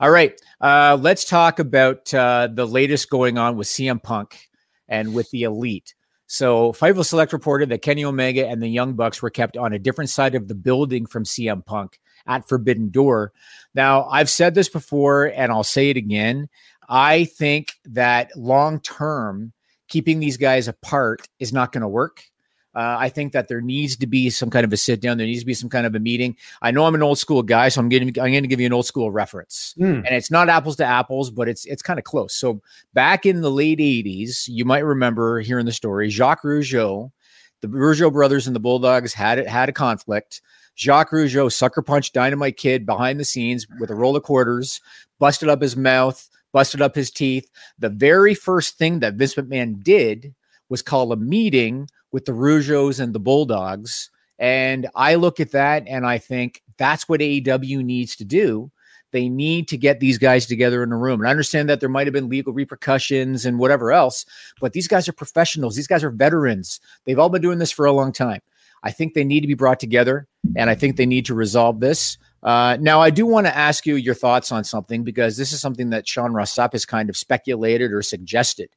All 0.00 0.10
right, 0.10 0.38
uh, 0.60 0.98
let's 1.00 1.24
talk 1.24 1.58
about 1.58 2.12
uh, 2.12 2.48
the 2.52 2.66
latest 2.66 3.08
going 3.08 3.38
on 3.38 3.56
with 3.56 3.66
CM 3.68 4.02
Punk 4.02 4.50
and 4.88 5.14
with 5.14 5.30
the 5.30 5.44
Elite. 5.44 5.94
So, 6.26 6.72
Fightful 6.72 7.04
Select 7.04 7.32
reported 7.32 7.68
that 7.68 7.82
Kenny 7.82 8.04
Omega 8.04 8.46
and 8.48 8.62
the 8.62 8.68
Young 8.68 8.94
Bucks 8.94 9.20
were 9.20 9.30
kept 9.30 9.56
on 9.56 9.72
a 9.72 9.78
different 9.78 10.10
side 10.10 10.34
of 10.34 10.48
the 10.48 10.54
building 10.54 11.06
from 11.06 11.24
CM 11.24 11.64
Punk 11.64 12.00
at 12.26 12.48
Forbidden 12.48 12.90
Door. 12.90 13.32
Now, 13.74 14.04
I've 14.04 14.30
said 14.30 14.54
this 14.54 14.68
before, 14.68 15.26
and 15.26 15.52
I'll 15.52 15.64
say 15.64 15.90
it 15.90 15.96
again. 15.96 16.48
I 16.88 17.24
think 17.24 17.74
that 17.84 18.30
long 18.36 18.80
term, 18.80 19.52
keeping 19.88 20.20
these 20.20 20.36
guys 20.36 20.66
apart 20.66 21.28
is 21.38 21.52
not 21.52 21.72
going 21.72 21.82
to 21.82 21.88
work. 21.88 22.24
Uh, 22.74 22.96
I 22.98 23.08
think 23.08 23.32
that 23.32 23.48
there 23.48 23.60
needs 23.60 23.96
to 23.98 24.06
be 24.06 24.30
some 24.30 24.50
kind 24.50 24.64
of 24.64 24.72
a 24.72 24.76
sit 24.76 25.00
down. 25.00 25.16
There 25.16 25.26
needs 25.26 25.40
to 25.40 25.46
be 25.46 25.54
some 25.54 25.70
kind 25.70 25.86
of 25.86 25.94
a 25.94 26.00
meeting. 26.00 26.36
I 26.60 26.70
know 26.70 26.86
I'm 26.86 26.94
an 26.94 27.02
old 27.02 27.18
school 27.18 27.42
guy, 27.42 27.68
so 27.68 27.80
I'm 27.80 27.88
getting 27.88 28.08
I'm 28.08 28.32
going 28.32 28.42
to 28.42 28.48
give 28.48 28.60
you 28.60 28.66
an 28.66 28.72
old 28.72 28.86
school 28.86 29.10
reference, 29.10 29.74
mm. 29.78 29.96
and 29.98 30.08
it's 30.08 30.30
not 30.30 30.48
apples 30.48 30.76
to 30.76 30.84
apples, 30.84 31.30
but 31.30 31.48
it's 31.48 31.64
it's 31.66 31.82
kind 31.82 31.98
of 31.98 32.04
close. 32.04 32.34
So 32.34 32.60
back 32.92 33.26
in 33.26 33.42
the 33.42 33.50
late 33.50 33.78
'80s, 33.78 34.48
you 34.48 34.64
might 34.64 34.84
remember 34.84 35.40
hearing 35.40 35.66
the 35.66 35.72
story. 35.72 36.10
Jacques 36.10 36.42
Rougeau, 36.42 37.12
the 37.60 37.68
Rougeau 37.68 38.12
brothers 38.12 38.46
and 38.46 38.56
the 38.56 38.60
Bulldogs 38.60 39.14
had 39.14 39.38
it 39.38 39.48
had 39.48 39.68
a 39.68 39.72
conflict. 39.72 40.42
Jacques 40.76 41.10
Rougeau 41.10 41.52
sucker 41.52 41.82
punched 41.82 42.14
Dynamite 42.14 42.56
Kid 42.56 42.84
behind 42.84 43.20
the 43.20 43.24
scenes 43.24 43.66
with 43.78 43.90
a 43.90 43.94
roll 43.94 44.16
of 44.16 44.24
quarters, 44.24 44.80
busted 45.20 45.48
up 45.48 45.62
his 45.62 45.76
mouth, 45.76 46.28
busted 46.52 46.82
up 46.82 46.94
his 46.94 47.10
teeth. 47.10 47.48
The 47.78 47.88
very 47.88 48.34
first 48.34 48.78
thing 48.78 49.00
that 49.00 49.14
Vince 49.14 49.34
McMahon 49.36 49.82
did 49.82 50.34
was 50.68 50.82
call 50.82 51.12
a 51.12 51.16
meeting 51.16 51.88
with 52.14 52.26
the 52.26 52.32
Rougeaus 52.32 53.00
and 53.00 53.12
the 53.12 53.18
Bulldogs. 53.18 54.08
And 54.38 54.88
I 54.94 55.16
look 55.16 55.40
at 55.40 55.50
that 55.50 55.82
and 55.88 56.06
I 56.06 56.18
think 56.18 56.62
that's 56.76 57.08
what 57.08 57.18
AEW 57.18 57.84
needs 57.84 58.14
to 58.14 58.24
do. 58.24 58.70
They 59.10 59.28
need 59.28 59.66
to 59.66 59.76
get 59.76 59.98
these 59.98 60.16
guys 60.16 60.46
together 60.46 60.84
in 60.84 60.92
a 60.92 60.96
room. 60.96 61.20
And 61.20 61.26
I 61.26 61.32
understand 61.32 61.68
that 61.68 61.80
there 61.80 61.88
might 61.88 62.06
have 62.06 62.14
been 62.14 62.28
legal 62.28 62.52
repercussions 62.52 63.44
and 63.44 63.58
whatever 63.58 63.90
else, 63.90 64.26
but 64.60 64.74
these 64.74 64.86
guys 64.86 65.08
are 65.08 65.12
professionals. 65.12 65.74
These 65.74 65.88
guys 65.88 66.04
are 66.04 66.10
veterans. 66.10 66.78
They've 67.04 67.18
all 67.18 67.30
been 67.30 67.42
doing 67.42 67.58
this 67.58 67.72
for 67.72 67.84
a 67.84 67.90
long 67.90 68.12
time. 68.12 68.42
I 68.84 68.92
think 68.92 69.14
they 69.14 69.24
need 69.24 69.40
to 69.40 69.48
be 69.48 69.54
brought 69.54 69.80
together 69.80 70.28
and 70.54 70.70
I 70.70 70.76
think 70.76 70.96
they 70.96 71.06
need 71.06 71.26
to 71.26 71.34
resolve 71.34 71.80
this. 71.80 72.16
Uh, 72.44 72.76
now, 72.80 73.00
I 73.00 73.10
do 73.10 73.26
want 73.26 73.48
to 73.48 73.56
ask 73.56 73.86
you 73.86 73.96
your 73.96 74.14
thoughts 74.14 74.52
on 74.52 74.62
something 74.62 75.02
because 75.02 75.36
this 75.36 75.50
is 75.50 75.60
something 75.60 75.90
that 75.90 76.06
Sean 76.06 76.32
Ross 76.32 76.54
Sapp 76.54 76.74
has 76.74 76.86
kind 76.86 77.10
of 77.10 77.16
speculated 77.16 77.92
or 77.92 78.02
suggested. 78.02 78.70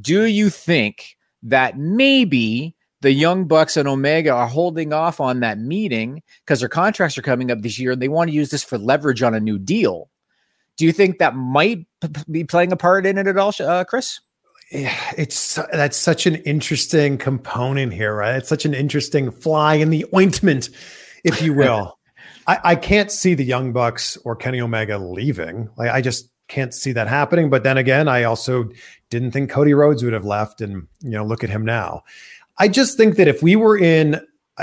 Do 0.00 0.24
you 0.24 0.50
think 0.50 1.16
that 1.42 1.78
maybe 1.78 2.74
the 3.00 3.12
Young 3.12 3.46
Bucks 3.46 3.76
and 3.76 3.88
Omega 3.88 4.30
are 4.30 4.46
holding 4.46 4.92
off 4.92 5.20
on 5.20 5.40
that 5.40 5.58
meeting 5.58 6.22
because 6.44 6.60
their 6.60 6.68
contracts 6.68 7.16
are 7.16 7.22
coming 7.22 7.50
up 7.50 7.62
this 7.62 7.78
year 7.78 7.92
and 7.92 8.02
they 8.02 8.08
want 8.08 8.28
to 8.28 8.36
use 8.36 8.50
this 8.50 8.62
for 8.62 8.78
leverage 8.78 9.22
on 9.22 9.34
a 9.34 9.40
new 9.40 9.58
deal. 9.58 10.10
Do 10.76 10.84
you 10.84 10.92
think 10.92 11.18
that 11.18 11.34
might 11.34 11.86
p- 12.00 12.22
be 12.30 12.44
playing 12.44 12.72
a 12.72 12.76
part 12.76 13.06
in 13.06 13.18
it 13.18 13.26
at 13.26 13.36
all, 13.36 13.52
uh, 13.60 13.84
Chris? 13.84 14.20
Yeah, 14.70 14.96
it's 15.18 15.58
that's 15.72 15.96
such 15.96 16.26
an 16.26 16.36
interesting 16.36 17.18
component 17.18 17.92
here, 17.92 18.14
right? 18.14 18.36
It's 18.36 18.48
such 18.48 18.64
an 18.64 18.74
interesting 18.74 19.30
fly 19.30 19.74
in 19.74 19.90
the 19.90 20.06
ointment, 20.14 20.70
if 21.24 21.42
you 21.42 21.54
will. 21.54 21.98
I, 22.46 22.58
I 22.64 22.76
can't 22.76 23.10
see 23.10 23.34
the 23.34 23.44
Young 23.44 23.72
Bucks 23.72 24.16
or 24.24 24.36
Kenny 24.36 24.60
Omega 24.60 24.96
leaving. 24.98 25.68
Like 25.76 25.90
I 25.90 26.00
just 26.00 26.29
can't 26.50 26.74
see 26.74 26.92
that 26.92 27.08
happening. 27.08 27.48
But 27.48 27.62
then 27.62 27.78
again, 27.78 28.08
I 28.08 28.24
also 28.24 28.68
didn't 29.08 29.30
think 29.30 29.50
Cody 29.50 29.72
Rhodes 29.72 30.04
would 30.04 30.12
have 30.12 30.26
left, 30.26 30.60
and 30.60 30.86
you 31.00 31.10
know, 31.10 31.24
look 31.24 31.42
at 31.42 31.50
him 31.50 31.64
now. 31.64 32.02
I 32.58 32.68
just 32.68 32.98
think 32.98 33.16
that 33.16 33.28
if 33.28 33.42
we 33.42 33.56
were 33.56 33.78
in 33.78 34.20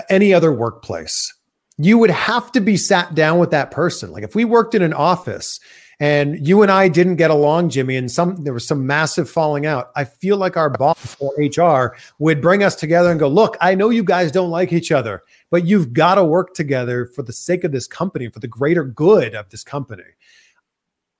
any 0.09 0.33
other 0.33 0.53
workplace, 0.53 1.33
you 1.77 1.97
would 1.97 2.11
have 2.11 2.51
to 2.51 2.59
be 2.59 2.77
sat 2.77 3.15
down 3.15 3.39
with 3.39 3.51
that 3.51 3.71
person. 3.71 4.11
Like 4.11 4.23
if 4.23 4.35
we 4.35 4.45
worked 4.45 4.75
in 4.75 4.81
an 4.81 4.93
office 4.93 5.59
and 5.99 6.47
you 6.47 6.61
and 6.61 6.71
I 6.71 6.87
didn't 6.87 7.15
get 7.15 7.31
along, 7.31 7.69
Jimmy, 7.69 7.95
and 7.95 8.11
some 8.11 8.43
there 8.43 8.53
was 8.53 8.67
some 8.67 8.85
massive 8.85 9.29
falling 9.29 9.65
out. 9.65 9.91
I 9.95 10.03
feel 10.03 10.37
like 10.37 10.57
our 10.57 10.69
boss 10.69 11.17
or 11.19 11.33
HR 11.39 11.95
would 12.19 12.41
bring 12.41 12.63
us 12.63 12.75
together 12.75 13.09
and 13.09 13.19
go, 13.19 13.27
"Look, 13.27 13.57
I 13.61 13.73
know 13.73 13.89
you 13.89 14.03
guys 14.03 14.31
don't 14.31 14.51
like 14.51 14.71
each 14.73 14.91
other, 14.91 15.23
but 15.49 15.65
you've 15.65 15.93
got 15.93 16.15
to 16.15 16.23
work 16.23 16.53
together 16.53 17.07
for 17.07 17.23
the 17.23 17.33
sake 17.33 17.63
of 17.63 17.71
this 17.71 17.87
company, 17.87 18.27
for 18.29 18.39
the 18.39 18.47
greater 18.47 18.83
good 18.83 19.33
of 19.33 19.49
this 19.49 19.63
company." 19.63 20.03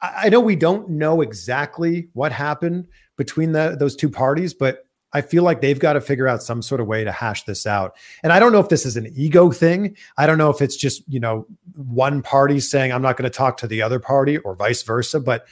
I 0.02 0.30
know 0.30 0.40
we 0.40 0.56
don't 0.56 0.90
know 0.90 1.22
exactly 1.22 2.10
what 2.14 2.32
happened 2.32 2.88
between 3.18 3.52
the, 3.52 3.76
those 3.80 3.96
two 3.96 4.10
parties, 4.10 4.54
but 4.54 4.86
I 5.14 5.22
feel 5.22 5.44
like 5.44 5.62
they've 5.62 5.80
got 5.80 5.94
to 5.94 6.02
figure 6.02 6.28
out 6.28 6.44
some 6.44 6.62
sort 6.62 6.82
of 6.82 6.88
way 6.88 7.04
to 7.04 7.12
hash 7.12 7.44
this 7.44 7.66
out. 7.66 7.96
And 8.24 8.32
I 8.32 8.40
don't 8.40 8.52
know 8.52 8.60
if 8.60 8.70
this 8.70 8.86
is 8.86 8.98
an 8.98 9.12
ego 9.16 9.52
thing. 9.52 9.96
I 10.18 10.28
don't 10.28 10.38
know 10.38 10.50
if 10.50 10.62
it's 10.62 10.76
just, 10.76 11.02
you 11.08 11.20
know, 11.20 11.48
one 11.76 12.22
party 12.22 12.60
saying, 12.60 12.92
I'm 12.92 13.02
not 13.02 13.18
going 13.18 13.30
to 13.30 13.36
talk 13.36 13.58
to 13.58 13.68
the 13.68 13.82
other 13.82 14.00
party 14.00 14.38
or 14.38 14.56
vice 14.56 14.84
versa, 14.84 15.20
but 15.20 15.48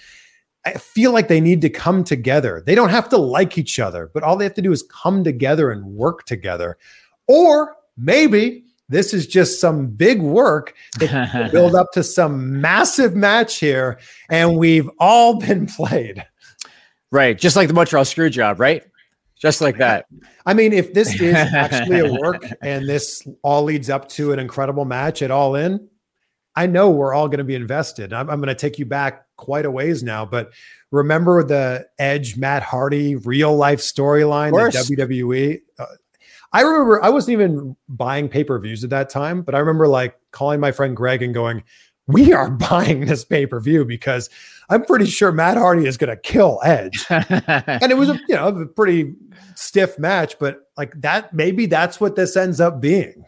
I 0.65 0.73
feel 0.73 1.11
like 1.11 1.27
they 1.27 1.41
need 1.41 1.61
to 1.61 1.69
come 1.69 2.03
together. 2.03 2.61
They 2.65 2.75
don't 2.75 2.89
have 2.89 3.09
to 3.09 3.17
like 3.17 3.57
each 3.57 3.79
other, 3.79 4.11
but 4.13 4.23
all 4.23 4.35
they 4.35 4.45
have 4.45 4.55
to 4.55 4.61
do 4.61 4.71
is 4.71 4.83
come 4.83 5.23
together 5.23 5.71
and 5.71 5.85
work 5.85 6.25
together. 6.25 6.77
Or 7.27 7.77
maybe 7.97 8.64
this 8.89 9.13
is 9.13 9.25
just 9.27 9.59
some 9.59 9.87
big 9.87 10.21
work 10.21 10.75
that 10.99 11.51
build 11.51 11.75
up 11.75 11.91
to 11.93 12.03
some 12.03 12.61
massive 12.61 13.15
match 13.15 13.59
here, 13.59 13.99
and 14.29 14.57
we've 14.57 14.89
all 14.99 15.39
been 15.39 15.65
played. 15.77 16.25
Right, 17.11 17.37
just 17.37 17.55
like 17.55 17.67
the 17.67 17.73
Montreal 17.73 18.05
screw 18.05 18.29
job, 18.29 18.59
right? 18.59 18.83
Just 19.37 19.61
like 19.61 19.77
that. 19.77 20.05
I 20.45 20.53
mean, 20.53 20.73
if 20.73 20.93
this 20.93 21.19
is 21.19 21.35
actually 21.35 21.99
a 21.99 22.11
work 22.13 22.43
and 22.61 22.87
this 22.87 23.27
all 23.41 23.63
leads 23.63 23.89
up 23.89 24.09
to 24.09 24.31
an 24.31 24.39
incredible 24.39 24.85
match 24.85 25.21
at 25.21 25.29
All 25.29 25.55
In, 25.55 25.89
I 26.55 26.67
know 26.67 26.89
we're 26.89 27.13
all 27.13 27.27
going 27.27 27.39
to 27.39 27.43
be 27.43 27.55
invested. 27.55 28.13
I'm, 28.13 28.29
I'm 28.29 28.39
going 28.39 28.47
to 28.47 28.55
take 28.55 28.79
you 28.79 28.85
back 28.85 29.25
quite 29.35 29.65
a 29.65 29.71
ways 29.71 30.03
now, 30.03 30.25
but 30.25 30.53
remember 30.89 31.43
the 31.43 31.85
Edge 31.99 32.37
Matt 32.37 32.63
Hardy 32.63 33.17
real 33.17 33.55
life 33.55 33.79
storyline, 33.79 34.51
the 34.51 34.95
WWE. 34.95 35.61
Uh, 35.77 35.85
I 36.55 36.61
remember 36.61 37.03
I 37.03 37.09
wasn't 37.09 37.33
even 37.33 37.75
buying 37.89 38.29
pay 38.29 38.45
per 38.45 38.57
views 38.59 38.85
at 38.85 38.89
that 38.91 39.09
time, 39.09 39.41
but 39.41 39.55
I 39.55 39.59
remember 39.59 39.89
like 39.89 40.17
calling 40.31 40.61
my 40.61 40.71
friend 40.71 40.95
Greg 40.95 41.21
and 41.21 41.33
going, 41.33 41.61
"We 42.07 42.31
are 42.31 42.49
buying 42.69 43.07
this 43.07 43.25
pay 43.25 43.45
per 43.45 43.59
view 43.59 43.83
because 43.83 44.29
I'm 44.69 44.85
pretty 44.85 45.07
sure 45.07 45.33
Matt 45.33 45.57
Hardy 45.57 45.85
is 45.85 45.97
going 45.97 46.11
to 46.11 46.15
kill 46.15 46.61
Edge." 46.63 47.05
and 47.09 47.91
it 47.91 47.97
was 47.97 48.07
a 48.07 48.17
you 48.29 48.35
know 48.35 48.47
a 48.47 48.65
pretty 48.67 49.15
stiff 49.55 49.99
match, 49.99 50.39
but 50.39 50.61
like 50.77 50.93
that 51.01 51.33
maybe 51.33 51.65
that's 51.65 51.99
what 51.99 52.15
this 52.15 52.37
ends 52.37 52.61
up 52.61 52.79
being. 52.79 53.25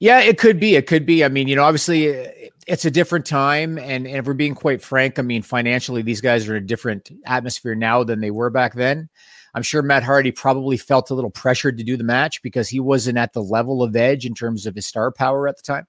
Yeah, 0.00 0.20
it 0.20 0.36
could 0.36 0.58
be. 0.58 0.74
It 0.74 0.88
could 0.88 1.06
be. 1.06 1.24
I 1.24 1.28
mean, 1.28 1.46
you 1.46 1.54
know, 1.54 1.62
obviously 1.62 2.08
uh, 2.08 2.28
it's 2.66 2.86
a 2.86 2.90
different 2.90 3.24
time, 3.24 3.78
and, 3.78 4.04
and 4.04 4.16
if 4.16 4.26
we're 4.26 4.34
being 4.34 4.56
quite 4.56 4.82
frank, 4.82 5.20
I 5.20 5.22
mean, 5.22 5.42
financially, 5.42 6.02
these 6.02 6.20
guys 6.20 6.48
are 6.48 6.56
in 6.56 6.64
a 6.64 6.66
different 6.66 7.12
atmosphere 7.24 7.76
now 7.76 8.02
than 8.02 8.20
they 8.20 8.32
were 8.32 8.50
back 8.50 8.74
then. 8.74 9.10
I'm 9.54 9.62
sure 9.62 9.82
Matt 9.82 10.02
Hardy 10.02 10.32
probably 10.32 10.76
felt 10.76 11.10
a 11.10 11.14
little 11.14 11.30
pressured 11.30 11.78
to 11.78 11.84
do 11.84 11.96
the 11.96 12.04
match 12.04 12.42
because 12.42 12.68
he 12.68 12.80
wasn't 12.80 13.18
at 13.18 13.32
the 13.32 13.42
level 13.42 13.82
of 13.82 13.96
Edge 13.96 14.26
in 14.26 14.34
terms 14.34 14.66
of 14.66 14.74
his 14.74 14.86
star 14.86 15.10
power 15.10 15.48
at 15.48 15.56
the 15.56 15.62
time. 15.62 15.86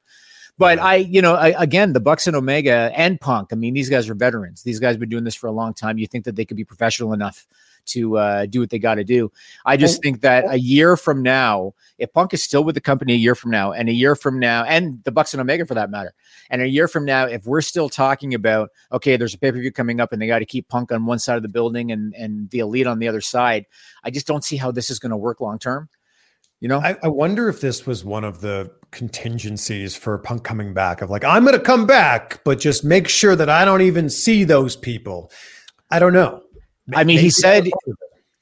But 0.57 0.79
I, 0.79 0.97
you 0.97 1.21
know, 1.21 1.35
I, 1.35 1.49
again, 1.61 1.93
the 1.93 1.99
Bucks 1.99 2.27
and 2.27 2.35
Omega 2.35 2.91
and 2.95 3.19
Punk. 3.19 3.49
I 3.51 3.55
mean, 3.55 3.73
these 3.73 3.89
guys 3.89 4.09
are 4.09 4.15
veterans. 4.15 4.63
These 4.63 4.79
guys 4.79 4.93
have 4.93 4.99
been 4.99 5.09
doing 5.09 5.23
this 5.23 5.35
for 5.35 5.47
a 5.47 5.51
long 5.51 5.73
time. 5.73 5.97
You 5.97 6.07
think 6.07 6.25
that 6.25 6.35
they 6.35 6.45
could 6.45 6.57
be 6.57 6.65
professional 6.65 7.13
enough 7.13 7.47
to 7.87 8.17
uh, 8.17 8.45
do 8.45 8.59
what 8.59 8.69
they 8.69 8.79
got 8.79 8.95
to 8.95 9.03
do. 9.03 9.31
I 9.65 9.77
just 9.77 10.01
think 10.01 10.21
that 10.21 10.45
a 10.47 10.57
year 10.57 10.97
from 10.97 11.21
now, 11.21 11.73
if 11.97 12.11
Punk 12.13 12.33
is 12.33 12.43
still 12.43 12.63
with 12.63 12.75
the 12.75 12.81
company 12.81 13.13
a 13.13 13.17
year 13.17 13.35
from 13.35 13.51
now, 13.51 13.71
and 13.71 13.89
a 13.89 13.93
year 13.93 14.15
from 14.15 14.39
now, 14.39 14.63
and 14.63 15.03
the 15.03 15.11
Bucks 15.11 15.33
and 15.33 15.41
Omega 15.41 15.65
for 15.65 15.75
that 15.75 15.89
matter, 15.89 16.13
and 16.49 16.61
a 16.61 16.67
year 16.67 16.87
from 16.87 17.05
now, 17.05 17.25
if 17.25 17.45
we're 17.45 17.61
still 17.61 17.89
talking 17.89 18.33
about 18.33 18.69
okay, 18.91 19.17
there's 19.17 19.33
a 19.33 19.37
pay 19.37 19.51
per 19.51 19.59
view 19.59 19.71
coming 19.71 19.99
up, 19.99 20.11
and 20.11 20.21
they 20.21 20.27
got 20.27 20.39
to 20.39 20.45
keep 20.45 20.67
Punk 20.67 20.91
on 20.91 21.05
one 21.05 21.19
side 21.19 21.37
of 21.37 21.43
the 21.43 21.49
building 21.49 21.91
and 21.91 22.13
and 22.15 22.49
the 22.49 22.59
Elite 22.59 22.87
on 22.87 22.99
the 22.99 23.07
other 23.07 23.21
side, 23.21 23.65
I 24.03 24.11
just 24.11 24.27
don't 24.27 24.43
see 24.43 24.57
how 24.57 24.71
this 24.71 24.89
is 24.89 24.99
going 24.99 25.11
to 25.11 25.17
work 25.17 25.41
long 25.41 25.59
term. 25.59 25.89
You 26.61 26.67
know, 26.67 26.79
I, 26.79 26.95
I, 27.01 27.07
wonder 27.07 27.49
if 27.49 27.59
this 27.59 27.87
was 27.87 28.05
one 28.05 28.23
of 28.23 28.41
the 28.41 28.71
contingencies 28.91 29.95
for 29.95 30.19
Punk 30.19 30.43
coming 30.43 30.75
back 30.75 31.01
of 31.01 31.09
like, 31.09 31.25
I'm 31.25 31.43
going 31.43 31.57
to 31.57 31.63
come 31.63 31.87
back, 31.87 32.43
but 32.43 32.59
just 32.59 32.85
make 32.85 33.07
sure 33.07 33.35
that 33.35 33.49
I 33.49 33.65
don't 33.65 33.81
even 33.81 34.11
see 34.11 34.43
those 34.43 34.75
people. 34.75 35.31
I 35.89 35.97
don't 35.97 36.13
know. 36.13 36.43
I 36.93 37.03
mean, 37.03 37.19
he 37.19 37.29
said 37.29 37.69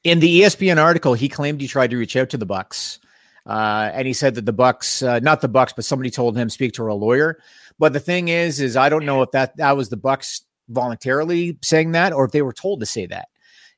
in 0.04 0.20
the 0.20 0.42
ESPN 0.42 0.82
article, 0.82 1.14
he 1.14 1.28
claimed 1.28 1.60
he 1.60 1.68
tried 1.68 1.90
to 1.90 1.96
reach 1.96 2.16
out 2.16 2.30
to 2.30 2.36
the 2.36 2.46
Bucks, 2.46 2.98
uh, 3.46 3.90
and 3.92 4.06
he 4.06 4.12
said 4.12 4.34
that 4.36 4.46
the 4.46 4.52
Bucks, 4.52 5.02
uh, 5.02 5.18
not 5.20 5.40
the 5.40 5.48
Bucks, 5.48 5.72
but 5.74 5.84
somebody 5.84 6.10
told 6.10 6.36
him 6.36 6.48
speak 6.48 6.72
to 6.74 6.90
a 6.90 6.94
lawyer. 6.94 7.38
But 7.78 7.92
the 7.92 8.00
thing 8.00 8.28
is, 8.28 8.60
is 8.60 8.76
I 8.76 8.88
don't 8.88 9.06
know 9.06 9.22
if 9.22 9.30
that 9.32 9.56
that 9.56 9.76
was 9.76 9.88
the 9.88 9.96
Bucks 9.96 10.42
voluntarily 10.68 11.58
saying 11.62 11.92
that, 11.92 12.12
or 12.12 12.24
if 12.24 12.32
they 12.32 12.42
were 12.42 12.52
told 12.52 12.80
to 12.80 12.86
say 12.86 13.06
that. 13.06 13.28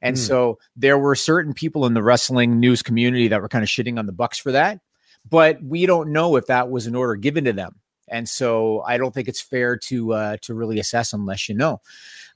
And 0.00 0.16
mm. 0.16 0.20
so 0.20 0.58
there 0.76 0.98
were 0.98 1.14
certain 1.14 1.54
people 1.54 1.86
in 1.86 1.94
the 1.94 2.02
wrestling 2.02 2.58
news 2.58 2.82
community 2.82 3.28
that 3.28 3.40
were 3.40 3.48
kind 3.48 3.62
of 3.62 3.68
shitting 3.68 3.98
on 3.98 4.06
the 4.06 4.12
Bucks 4.12 4.38
for 4.38 4.52
that. 4.52 4.80
But 5.28 5.62
we 5.62 5.86
don't 5.86 6.12
know 6.12 6.34
if 6.34 6.46
that 6.46 6.68
was 6.68 6.88
an 6.88 6.96
order 6.96 7.14
given 7.14 7.44
to 7.44 7.52
them 7.52 7.80
and 8.12 8.28
so 8.28 8.82
I 8.82 8.98
don't 8.98 9.12
think 9.12 9.26
it's 9.26 9.40
fair 9.40 9.76
to 9.76 10.12
uh, 10.12 10.36
to 10.42 10.54
really 10.54 10.78
assess 10.78 11.12
unless 11.12 11.48
you 11.48 11.54
know. 11.54 11.80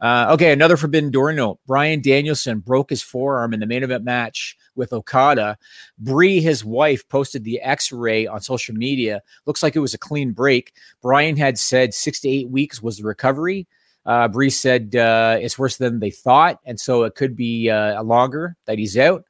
Uh, 0.01 0.29
okay, 0.31 0.53
another 0.53 0.77
Forbidden 0.77 1.11
Door 1.11 1.33
note: 1.35 1.59
Bryan 1.67 2.01
Danielson 2.01 2.61
broke 2.61 2.91
his 2.91 3.03
forearm 3.03 3.55
in 3.55 3.61
the 3.61 3.67
main 3.67 3.83
event 3.83 4.05
match 4.05 4.57
with 4.75 4.93
Okada. 4.93 5.57
Brie, 5.99 6.41
his 6.41 6.65
wife, 6.65 7.09
posted 7.09 7.45
the 7.45 7.61
X-ray 7.61 8.27
on 8.27 8.41
social 8.41 8.75
media. 8.75 9.23
Looks 9.47 9.63
like 9.63 9.75
it 9.75 9.81
was 9.81 9.95
a 9.95 9.99
clean 9.99 10.33
break. 10.33 10.73
Brian 11.01 11.37
had 11.37 11.59
said 11.59 11.95
six 11.95 12.21
to 12.21 12.29
eight 12.29 12.51
weeks 12.51 12.83
was 12.83 12.99
the 12.99 13.05
recovery. 13.05 13.67
Uh, 14.05 14.29
Brie 14.29 14.51
said 14.51 14.95
uh, 14.95 15.37
it's 15.41 15.59
worse 15.59 15.79
than 15.79 15.99
they 15.99 16.11
thought, 16.11 16.61
and 16.65 16.79
so 16.79 17.03
it 17.05 17.15
could 17.15 17.35
be 17.35 17.71
uh, 17.71 18.03
longer 18.03 18.57
that 18.67 18.79
he's 18.79 18.97
out. 18.97 19.25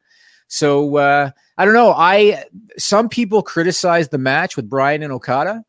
So 0.49 0.97
uh, 0.97 1.31
I 1.57 1.65
don't 1.65 1.75
know. 1.75 1.93
I 1.93 2.45
some 2.77 3.09
people 3.09 3.43
criticize 3.43 4.09
the 4.09 4.19
match 4.19 4.57
with 4.57 4.69
Brian 4.69 5.03
and 5.03 5.13
Okada, 5.13 5.65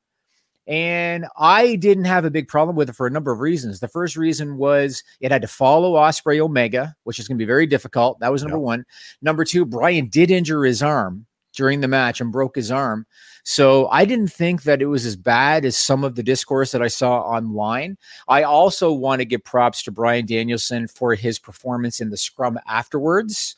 and 0.68 1.26
I 1.38 1.76
didn't 1.76 2.06
have 2.06 2.26
a 2.26 2.32
big 2.32 2.48
problem 2.48 2.76
with 2.76 2.90
it 2.90 2.96
for 2.96 3.08
a 3.08 3.12
number 3.12 3.32
of 3.32 3.40
reasons. 3.40 3.80
The 3.80 3.88
first 3.88 4.18
reason 4.18 4.58
was 4.58 5.02
it 5.22 5.32
had 5.32 5.42
to 5.42 5.48
follow 5.48 5.94
Ospreay 5.94 6.40
Omega, 6.40 6.96
which 7.04 7.20
is 7.20 7.28
going 7.28 7.38
to 7.38 7.42
be 7.42 7.48
very 7.48 7.66
difficult. 7.66 8.20
That 8.20 8.32
was 8.32 8.44
number 8.44 8.60
one. 8.60 8.86
Number 9.22 9.46
two, 9.46 9.66
Bryan 9.66 10.08
did 10.08 10.30
injure 10.30 10.66
his 10.66 10.84
arm 10.84 11.26
during 11.56 11.82
the 11.82 11.88
match 11.88 12.22
and 12.22 12.32
broke 12.32 12.56
his 12.56 12.70
arm. 12.70 13.06
So 13.44 13.88
I 13.88 14.04
didn't 14.04 14.28
think 14.28 14.64
that 14.64 14.82
it 14.82 14.88
was 14.88 15.06
as 15.06 15.16
bad 15.16 15.64
as 15.64 15.78
some 15.78 16.04
of 16.04 16.16
the 16.16 16.24
discourse 16.24 16.74
that 16.74 16.84
I 16.84 16.90
saw 16.90 17.22
online. 17.22 17.98
I 18.28 18.44
also 18.44 18.92
want 18.92 19.22
to 19.22 19.26
give 19.26 19.46
props 19.46 19.84
to 19.84 19.92
Bryan 19.92 20.26
Danielson 20.26 20.90
for 20.90 21.16
his 21.16 21.40
performance 21.40 22.02
in 22.02 22.10
the 22.10 22.18
scrum 22.18 22.60
afterwards. 22.68 23.56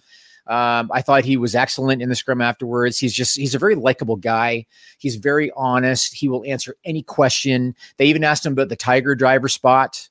Um, 0.47 0.89
I 0.91 1.01
thought 1.01 1.25
he 1.25 1.37
was 1.37 1.55
excellent 1.55 2.01
in 2.01 2.09
the 2.09 2.15
scrum 2.15 2.41
afterwards. 2.41 2.97
He's 2.97 3.13
just 3.13 3.37
he's 3.37 3.55
a 3.55 3.59
very 3.59 3.75
likable 3.75 4.15
guy. 4.15 4.65
He's 4.97 5.15
very 5.15 5.51
honest. 5.55 6.13
He 6.13 6.27
will 6.27 6.43
answer 6.45 6.75
any 6.83 7.03
question. 7.03 7.75
They 7.97 8.05
even 8.05 8.23
asked 8.23 8.45
him 8.45 8.53
about 8.53 8.69
the 8.69 8.75
Tiger 8.75 9.15
driver 9.15 9.47
spot 9.47 10.09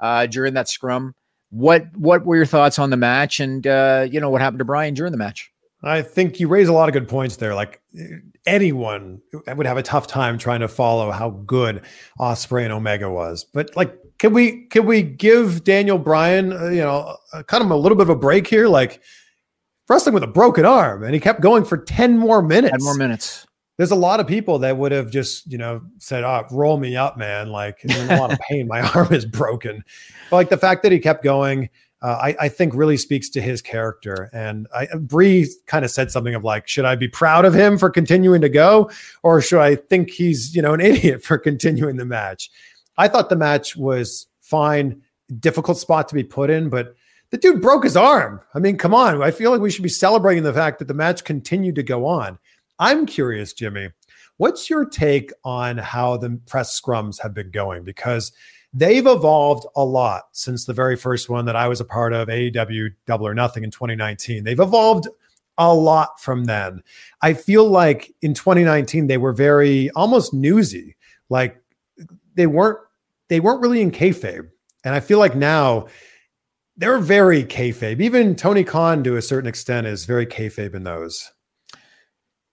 uh, 0.00 0.26
during 0.26 0.54
that 0.54 0.68
scrum. 0.68 1.14
What 1.50 1.86
what 1.96 2.24
were 2.24 2.36
your 2.36 2.46
thoughts 2.46 2.78
on 2.78 2.90
the 2.90 2.96
match, 2.96 3.40
and 3.40 3.66
uh, 3.66 4.06
you 4.10 4.20
know 4.20 4.30
what 4.30 4.40
happened 4.40 4.58
to 4.60 4.64
Bryan 4.64 4.94
during 4.94 5.12
the 5.12 5.18
match? 5.18 5.52
I 5.84 6.00
think 6.00 6.40
you 6.40 6.48
raise 6.48 6.68
a 6.68 6.72
lot 6.72 6.88
of 6.88 6.94
good 6.94 7.08
points 7.08 7.36
there. 7.36 7.54
Like 7.54 7.82
anyone 8.46 9.20
would 9.46 9.66
have 9.66 9.76
a 9.76 9.82
tough 9.82 10.06
time 10.06 10.38
trying 10.38 10.60
to 10.60 10.68
follow 10.68 11.10
how 11.10 11.30
good 11.30 11.82
Ospreay 12.18 12.64
and 12.64 12.72
Omega 12.72 13.10
was. 13.10 13.44
But 13.44 13.76
like, 13.76 13.94
can 14.18 14.32
we 14.32 14.66
can 14.68 14.86
we 14.86 15.02
give 15.02 15.62
Daniel 15.62 15.98
Bryan, 15.98 16.52
uh, 16.52 16.68
you 16.68 16.80
know, 16.80 17.16
uh, 17.32 17.42
of 17.50 17.70
a 17.70 17.76
little 17.76 17.96
bit 17.96 18.04
of 18.04 18.08
a 18.08 18.16
break 18.16 18.46
here? 18.46 18.66
Like 18.66 19.02
wrestling 19.88 20.14
with 20.14 20.22
a 20.22 20.28
broken 20.28 20.64
arm, 20.64 21.02
and 21.02 21.14
he 21.14 21.20
kept 21.20 21.40
going 21.40 21.64
for 21.64 21.78
ten 21.78 22.18
more 22.18 22.42
minutes. 22.42 22.72
Ten 22.72 22.84
more 22.84 22.96
minutes. 22.96 23.46
There's 23.76 23.90
a 23.90 23.96
lot 23.96 24.20
of 24.20 24.28
people 24.28 24.60
that 24.60 24.76
would 24.76 24.92
have 24.92 25.10
just, 25.10 25.50
you 25.50 25.58
know, 25.58 25.82
said, 25.98 26.24
"Oh, 26.24 26.44
roll 26.50 26.76
me 26.78 26.96
up, 26.96 27.16
man!" 27.16 27.50
Like, 27.50 27.80
I'm 27.84 27.90
in 27.90 28.10
a 28.10 28.20
lot 28.20 28.32
of 28.32 28.38
pain. 28.50 28.68
My 28.68 28.82
arm 28.94 29.12
is 29.12 29.24
broken. 29.24 29.84
But 30.30 30.36
like 30.36 30.48
the 30.48 30.58
fact 30.58 30.82
that 30.84 30.92
he 30.92 30.98
kept 30.98 31.24
going 31.24 31.70
uh, 32.04 32.18
I, 32.20 32.36
I, 32.38 32.48
think 32.50 32.74
really 32.74 32.98
speaks 32.98 33.30
to 33.30 33.40
his 33.40 33.62
character. 33.62 34.28
And 34.34 34.68
I, 34.74 34.86
Brie 34.94 35.48
kind 35.64 35.86
of 35.86 35.90
said 35.90 36.10
something 36.10 36.34
of 36.34 36.44
like, 36.44 36.68
should 36.68 36.84
I 36.84 36.96
be 36.96 37.08
proud 37.08 37.46
of 37.46 37.54
him 37.54 37.78
for 37.78 37.88
continuing 37.88 38.42
to 38.42 38.50
go, 38.50 38.90
or 39.22 39.40
should 39.40 39.60
I 39.60 39.76
think 39.76 40.10
he's 40.10 40.54
you 40.54 40.60
know 40.60 40.74
an 40.74 40.80
idiot 40.82 41.24
for 41.24 41.38
continuing 41.38 41.96
the 41.96 42.04
match? 42.04 42.50
I 42.98 43.08
thought 43.08 43.30
the 43.30 43.36
match 43.36 43.74
was 43.74 44.26
fine, 44.42 45.00
difficult 45.40 45.78
spot 45.78 46.08
to 46.08 46.14
be 46.14 46.24
put 46.24 46.50
in, 46.50 46.68
but 46.68 46.94
the 47.34 47.38
dude 47.38 47.60
broke 47.60 47.82
his 47.82 47.96
arm. 47.96 48.40
I 48.54 48.60
mean, 48.60 48.78
come 48.78 48.94
on. 48.94 49.20
I 49.20 49.32
feel 49.32 49.50
like 49.50 49.60
we 49.60 49.68
should 49.68 49.82
be 49.82 49.88
celebrating 49.88 50.44
the 50.44 50.52
fact 50.52 50.78
that 50.78 50.86
the 50.86 50.94
match 50.94 51.24
continued 51.24 51.74
to 51.74 51.82
go 51.82 52.06
on. 52.06 52.38
I'm 52.78 53.06
curious, 53.06 53.52
Jimmy, 53.52 53.88
what's 54.36 54.70
your 54.70 54.84
take 54.84 55.32
on 55.42 55.76
how 55.78 56.16
the 56.16 56.38
press 56.46 56.80
scrums 56.80 57.20
have 57.20 57.34
been 57.34 57.50
going? 57.50 57.82
Because 57.82 58.30
they've 58.72 59.04
evolved 59.04 59.66
a 59.74 59.84
lot 59.84 60.26
since 60.30 60.64
the 60.64 60.72
very 60.72 60.94
first 60.94 61.28
one 61.28 61.44
that 61.46 61.56
I 61.56 61.66
was 61.66 61.80
a 61.80 61.84
part 61.84 62.12
of, 62.12 62.28
AEW 62.28 62.90
Double 63.04 63.26
or 63.26 63.34
Nothing 63.34 63.64
in 63.64 63.72
2019. 63.72 64.44
They've 64.44 64.60
evolved 64.60 65.08
a 65.58 65.74
lot 65.74 66.20
from 66.20 66.44
then. 66.44 66.84
I 67.20 67.34
feel 67.34 67.68
like 67.68 68.14
in 68.22 68.34
2019 68.34 69.08
they 69.08 69.18
were 69.18 69.32
very 69.32 69.90
almost 69.96 70.32
newsy, 70.32 70.94
like 71.30 71.60
they 72.36 72.46
weren't 72.46 72.78
they 73.26 73.40
weren't 73.40 73.60
really 73.60 73.80
in 73.80 73.90
kayfabe, 73.90 74.48
and 74.84 74.94
I 74.94 75.00
feel 75.00 75.18
like 75.18 75.34
now 75.34 75.88
they're 76.76 76.98
very 76.98 77.44
kayfabe. 77.44 78.00
Even 78.00 78.34
Tony 78.34 78.64
Khan, 78.64 79.04
to 79.04 79.16
a 79.16 79.22
certain 79.22 79.48
extent, 79.48 79.86
is 79.86 80.04
very 80.04 80.26
kayfabe 80.26 80.74
in 80.74 80.84
those. 80.84 81.32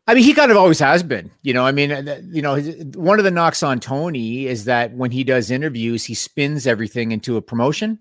I 0.08 0.14
mean, 0.14 0.24
he 0.24 0.34
kind 0.34 0.52
of 0.52 0.58
always 0.58 0.80
has 0.80 1.04
been. 1.04 1.32
You 1.42 1.54
know, 1.54 1.66
I 1.66 1.72
mean, 1.72 1.92
uh, 1.92 2.22
you 2.30 2.42
know, 2.42 2.60
one 2.96 3.20
of 3.20 3.26
the 3.26 3.32
knocks 3.32 3.64
on 3.64 3.80
Tony 3.80 4.48
is 4.48 4.66
that 4.66 4.94
when 4.94 5.12
he 5.12 5.24
does 5.24 5.52
interviews, 5.52 6.04
he 6.04 6.16
spins 6.16 6.68
everything 6.68 7.12
into 7.12 7.38
a 7.38 7.42
promotion. 7.42 8.00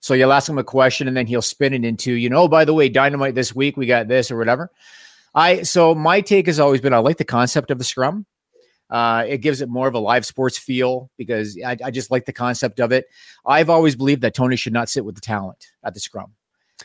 So 0.00 0.14
you'll 0.14 0.32
ask 0.32 0.48
him 0.48 0.58
a 0.58 0.64
question 0.64 1.08
and 1.08 1.16
then 1.16 1.26
he'll 1.26 1.42
spin 1.42 1.74
it 1.74 1.84
into, 1.84 2.12
you 2.12 2.28
know, 2.28 2.42
oh, 2.42 2.48
by 2.48 2.64
the 2.64 2.74
way, 2.74 2.88
dynamite 2.88 3.34
this 3.34 3.54
week, 3.54 3.76
we 3.76 3.86
got 3.86 4.08
this 4.08 4.30
or 4.30 4.36
whatever. 4.36 4.70
I 5.34 5.62
so 5.62 5.94
my 5.94 6.20
take 6.20 6.46
has 6.46 6.60
always 6.60 6.80
been 6.80 6.94
I 6.94 6.98
like 6.98 7.18
the 7.18 7.24
concept 7.24 7.70
of 7.70 7.78
the 7.78 7.84
scrum. 7.84 8.26
Uh, 8.90 9.24
it 9.28 9.38
gives 9.38 9.60
it 9.60 9.68
more 9.68 9.86
of 9.86 9.94
a 9.94 9.98
live 9.98 10.24
sports 10.24 10.56
feel 10.56 11.10
because 11.18 11.58
I, 11.64 11.76
I, 11.84 11.90
just 11.90 12.10
like 12.10 12.24
the 12.24 12.32
concept 12.32 12.80
of 12.80 12.90
it. 12.90 13.06
I've 13.44 13.68
always 13.68 13.94
believed 13.94 14.22
that 14.22 14.34
Tony 14.34 14.56
should 14.56 14.72
not 14.72 14.88
sit 14.88 15.04
with 15.04 15.14
the 15.14 15.20
talent 15.20 15.66
at 15.84 15.92
the 15.92 16.00
scrum. 16.00 16.32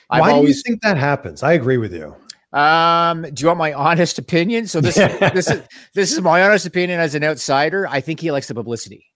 I've 0.10 0.22
Why 0.22 0.32
always, 0.32 0.56
do 0.56 0.58
you 0.58 0.64
think 0.64 0.82
that 0.82 0.98
happens? 0.98 1.44
I 1.44 1.54
agree 1.54 1.78
with 1.78 1.94
you. 1.94 2.16
Um, 2.52 3.24
do 3.24 3.42
you 3.42 3.48
want 3.48 3.58
my 3.58 3.74
honest 3.74 4.20
opinion? 4.20 4.68
So 4.68 4.82
this 4.82 4.96
this 4.96 5.50
is 5.50 5.64
this 5.96 6.12
is 6.12 6.22
my 6.22 6.44
honest 6.44 6.66
opinion 6.66 7.00
as 7.00 7.16
an 7.16 7.24
outsider. 7.24 7.88
I 7.88 8.02
think 8.02 8.20
he 8.20 8.32
likes 8.32 8.48
the 8.48 8.54
publicity. 8.54 9.08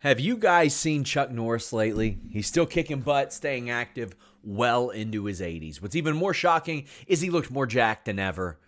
Have 0.00 0.20
you 0.20 0.36
guys 0.36 0.74
seen 0.74 1.04
Chuck 1.04 1.30
Norris 1.30 1.72
lately? 1.72 2.18
He's 2.30 2.46
still 2.46 2.66
kicking 2.66 3.00
butt, 3.00 3.32
staying 3.32 3.70
active 3.70 4.14
well 4.44 4.90
into 4.90 5.24
his 5.24 5.40
80s. 5.40 5.82
What's 5.82 5.96
even 5.96 6.14
more 6.14 6.32
shocking 6.32 6.86
is 7.08 7.20
he 7.20 7.30
looked 7.30 7.50
more 7.50 7.66
jacked 7.66 8.04
than 8.04 8.18
ever 8.20 8.58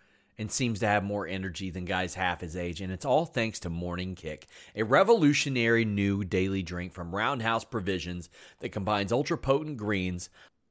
and 0.41 0.51
seems 0.51 0.81
to 0.81 0.87
have 0.87 1.05
more 1.05 1.27
energy 1.27 1.69
than 1.69 1.85
guys 1.85 2.15
half 2.15 2.41
his 2.41 2.57
age. 2.57 2.81
And 2.81 2.91
it's 2.91 3.05
all 3.05 3.27
thanks 3.27 3.61
to 3.61 3.69
Morning 3.69 4.15
Kick, 4.15 4.47
a 4.75 4.83
revolutionary 4.83 5.85
new 5.85 6.25
daily 6.25 6.63
drink 6.63 6.95
from 6.95 7.15
Roundhouse 7.15 7.65
Provisions 7.65 8.31
that 8.61 8.71
combines 8.71 9.13
ultra 9.13 9.37
potent 9.37 9.77
greens, 9.77 10.31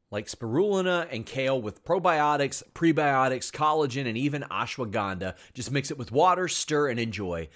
like 0.10 0.26
spirulina 0.26 1.08
and 1.12 1.24
kale 1.24 1.62
with 1.62 1.86
probiotics, 1.86 2.64
prebiotics, 2.74 3.52
collagen, 3.52 4.08
and 4.08 4.18
even 4.18 4.42
ashwagandha. 4.50 5.36
Just 5.54 5.72
mix 5.72 5.92
it 5.92 6.00
with 6.00 6.12
water, 6.12 6.48
stir, 6.48 6.88
and 6.88 7.00
enjoy. 7.00 7.48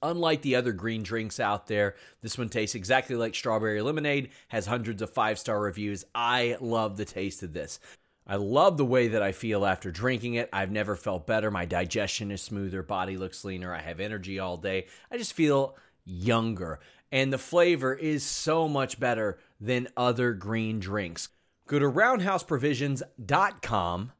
Unlike 0.00 0.42
the 0.42 0.54
other 0.54 0.70
green 0.70 1.02
drinks 1.02 1.40
out 1.40 1.66
there, 1.66 1.96
this 2.22 2.38
one 2.38 2.50
tastes 2.50 2.76
exactly 2.76 3.16
like 3.16 3.34
strawberry 3.34 3.82
lemonade, 3.82 4.30
has 4.46 4.66
hundreds 4.66 5.02
of 5.02 5.10
five 5.10 5.40
star 5.40 5.60
reviews. 5.60 6.04
I 6.14 6.56
love 6.60 6.96
the 6.96 7.04
taste 7.04 7.42
of 7.42 7.52
this. 7.52 7.80
I 8.28 8.36
love 8.36 8.76
the 8.76 8.84
way 8.84 9.08
that 9.08 9.22
I 9.22 9.32
feel 9.32 9.64
after 9.64 9.90
drinking 9.90 10.34
it. 10.34 10.50
I've 10.52 10.70
never 10.70 10.94
felt 10.94 11.26
better. 11.26 11.50
My 11.50 11.64
digestion 11.64 12.30
is 12.30 12.42
smoother, 12.42 12.82
body 12.82 13.16
looks 13.16 13.42
leaner, 13.44 13.74
I 13.74 13.80
have 13.80 14.00
energy 14.00 14.38
all 14.38 14.58
day. 14.58 14.86
I 15.10 15.16
just 15.16 15.32
feel 15.32 15.74
younger. 16.04 16.80
And 17.10 17.32
the 17.32 17.38
flavor 17.38 17.94
is 17.94 18.22
so 18.22 18.68
much 18.68 19.00
better 19.00 19.38
than 19.60 19.88
other 19.96 20.34
green 20.34 20.78
drinks. 20.78 21.30
Go 21.66 21.78
to 21.78 21.86
roundhouseprovisions.com 21.86 24.12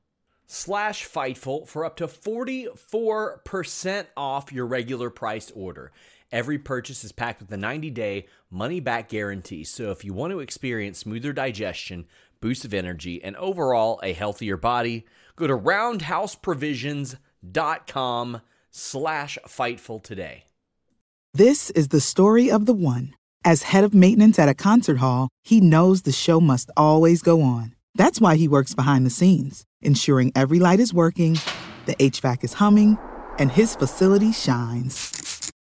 slash 0.46 1.06
Fightful 1.06 1.68
for 1.68 1.84
up 1.84 1.96
to 1.96 2.06
44% 2.06 4.06
off 4.16 4.50
your 4.50 4.66
regular 4.66 5.10
priced 5.10 5.52
order. 5.54 5.92
Every 6.30 6.58
purchase 6.58 7.04
is 7.04 7.12
packed 7.12 7.40
with 7.40 7.50
a 7.52 7.56
90-day 7.56 8.26
money-back 8.50 9.08
guarantee. 9.08 9.64
So 9.64 9.90
if 9.90 10.04
you 10.04 10.12
want 10.12 10.32
to 10.32 10.40
experience 10.40 10.98
smoother 10.98 11.32
digestion, 11.32 12.04
boost 12.40 12.64
of 12.64 12.74
energy, 12.74 13.22
and 13.22 13.36
overall 13.36 14.00
a 14.02 14.12
healthier 14.12 14.56
body, 14.56 15.06
go 15.36 15.46
to 15.46 15.56
roundhouseprovisions.com 15.56 18.40
slash 18.70 19.38
Fightful 19.46 20.02
today. 20.02 20.44
This 21.34 21.70
is 21.70 21.88
the 21.88 22.00
story 22.00 22.50
of 22.50 22.66
the 22.66 22.74
one. 22.74 23.14
As 23.44 23.62
head 23.62 23.84
of 23.84 23.94
maintenance 23.94 24.38
at 24.38 24.48
a 24.48 24.54
concert 24.54 24.98
hall, 24.98 25.28
he 25.44 25.60
knows 25.60 26.02
the 26.02 26.12
show 26.12 26.40
must 26.40 26.70
always 26.76 27.22
go 27.22 27.42
on. 27.42 27.74
That's 27.94 28.20
why 28.20 28.36
he 28.36 28.48
works 28.48 28.74
behind 28.74 29.06
the 29.06 29.10
scenes, 29.10 29.64
ensuring 29.80 30.32
every 30.34 30.58
light 30.58 30.80
is 30.80 30.94
working, 30.94 31.38
the 31.86 31.94
HVAC 31.96 32.44
is 32.44 32.54
humming, 32.54 32.98
and 33.38 33.50
his 33.50 33.74
facility 33.74 34.32
shines. 34.32 35.17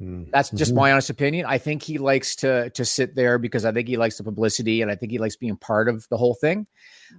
That's 0.00 0.50
just 0.50 0.72
my 0.72 0.92
honest 0.92 1.10
opinion. 1.10 1.44
I 1.46 1.58
think 1.58 1.82
he 1.82 1.98
likes 1.98 2.34
to 2.36 2.70
to 2.70 2.84
sit 2.84 3.14
there 3.14 3.38
because 3.38 3.64
I 3.64 3.72
think 3.72 3.86
he 3.86 3.96
likes 3.96 4.16
the 4.16 4.24
publicity 4.24 4.80
and 4.80 4.90
I 4.90 4.94
think 4.94 5.12
he 5.12 5.18
likes 5.18 5.36
being 5.36 5.56
part 5.56 5.88
of 5.88 6.08
the 6.08 6.16
whole 6.16 6.34
thing. 6.34 6.66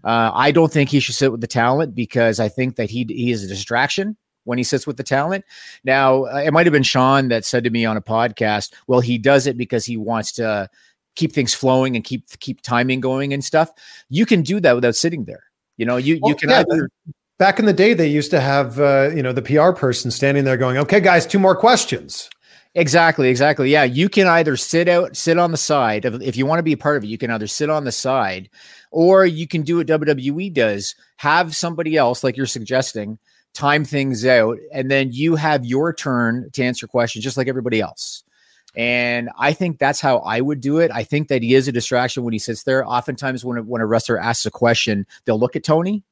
Uh, 0.04 0.32
I 0.34 0.52
don't 0.52 0.72
think 0.72 0.90
he 0.90 1.00
should 1.00 1.16
sit 1.16 1.32
with 1.32 1.42
the 1.42 1.48
talent 1.48 1.94
because 1.94 2.40
I 2.40 2.50
think 2.50 2.78
that 2.78 2.90
he 2.90 3.06
he 3.08 3.32
is 3.32 3.44
a 3.44 3.48
distraction 3.48 4.18
when 4.46 4.58
he 4.58 4.64
sits 4.64 4.88
with 4.88 4.98
the 4.98 5.04
talent. 5.04 5.46
Now, 5.84 6.26
uh, 6.26 6.42
it 6.44 6.52
might 6.52 6.66
have 6.66 6.74
been 6.74 6.82
Sean 6.82 7.28
that 7.28 7.46
said 7.46 7.64
to 7.66 7.70
me 7.70 7.86
on 7.86 7.98
a 7.98 8.02
podcast, 8.02 8.74
"Well, 8.88 9.00
he 9.00 9.20
does 9.20 9.46
it 9.46 9.58
because 9.58 9.86
he 9.86 9.98
wants 9.98 10.32
to 10.34 10.68
keep 11.16 11.34
things 11.34 11.54
flowing 11.54 11.96
and 11.96 12.04
keep 12.04 12.28
keep 12.40 12.62
timing 12.62 13.00
going 13.00 13.32
and 13.32 13.44
stuff." 13.44 13.72
You 14.10 14.26
can 14.26 14.42
do 14.42 14.60
that 14.60 14.74
without 14.74 14.96
sitting 14.96 15.26
there. 15.26 15.44
You 15.78 15.86
know, 15.86 15.98
you 15.98 16.20
you 16.24 16.36
can 16.36 16.50
yeah, 16.50 16.64
either 16.68 16.90
Back 17.42 17.58
in 17.58 17.66
the 17.66 17.74
day, 17.74 17.96
they 17.96 18.08
used 18.08 18.30
to 18.32 18.40
have 18.40 18.80
uh, 18.80 19.10
you 19.16 19.24
know 19.24 19.34
the 19.34 19.42
PR 19.42 19.72
person 19.72 20.12
standing 20.12 20.44
there 20.44 20.58
going, 20.58 20.78
"Okay, 20.78 21.00
guys, 21.00 21.26
two 21.26 21.40
more 21.40 21.56
questions." 21.56 22.30
Exactly, 22.74 23.28
exactly. 23.28 23.70
Yeah, 23.70 23.84
you 23.84 24.08
can 24.08 24.28
either 24.28 24.56
sit 24.56 24.88
out, 24.88 25.18
sit 25.18 25.38
on 25.38 25.52
the 25.52 25.58
side. 25.58 26.06
Of, 26.06 26.22
if 26.22 26.38
you 26.38 26.46
want 26.46 26.60
to 26.60 26.64
be 26.64 26.72
a 26.72 26.78
part 26.78 26.96
of 26.96 27.04
it, 27.04 27.08
you 27.08 27.18
can 27.18 27.30
either 27.30 27.48
sit 27.48 27.70
on 27.70 27.84
the 27.84 27.92
side, 27.92 28.50
or 28.92 29.26
you 29.26 29.46
can 29.46 29.64
do 29.64 29.78
what 29.78 29.88
WWE 29.88 30.54
does: 30.54 30.96
have 31.18 31.54
somebody 31.54 31.98
else, 31.98 32.24
like 32.24 32.38
you're 32.38 32.46
suggesting, 32.46 33.20
time 33.54 33.84
things 33.84 34.26
out, 34.26 34.58
and 34.74 34.90
then 34.90 35.12
you 35.12 35.36
have 35.36 35.66
your 35.66 35.94
turn 35.94 36.50
to 36.54 36.64
answer 36.64 36.88
questions, 36.88 37.26
just 37.26 37.36
like 37.36 37.50
everybody 37.50 37.82
else. 37.82 38.24
And 38.74 39.30
I 39.38 39.52
think 39.52 39.78
that's 39.78 40.00
how 40.00 40.20
I 40.20 40.40
would 40.40 40.62
do 40.62 40.80
it. 40.80 40.92
I 40.94 41.04
think 41.04 41.28
that 41.28 41.44
he 41.44 41.56
is 41.56 41.68
a 41.68 41.74
distraction 41.74 42.24
when 42.24 42.32
he 42.32 42.40
sits 42.40 42.64
there. 42.64 42.88
Oftentimes, 42.88 43.44
when 43.44 43.58
a, 43.58 43.64
when 43.64 43.82
a 43.82 43.86
wrestler 43.86 44.18
asks 44.18 44.46
a 44.46 44.52
question, 44.52 45.06
they'll 45.26 45.40
look 45.40 45.58
at 45.58 45.66
Tony 45.66 46.04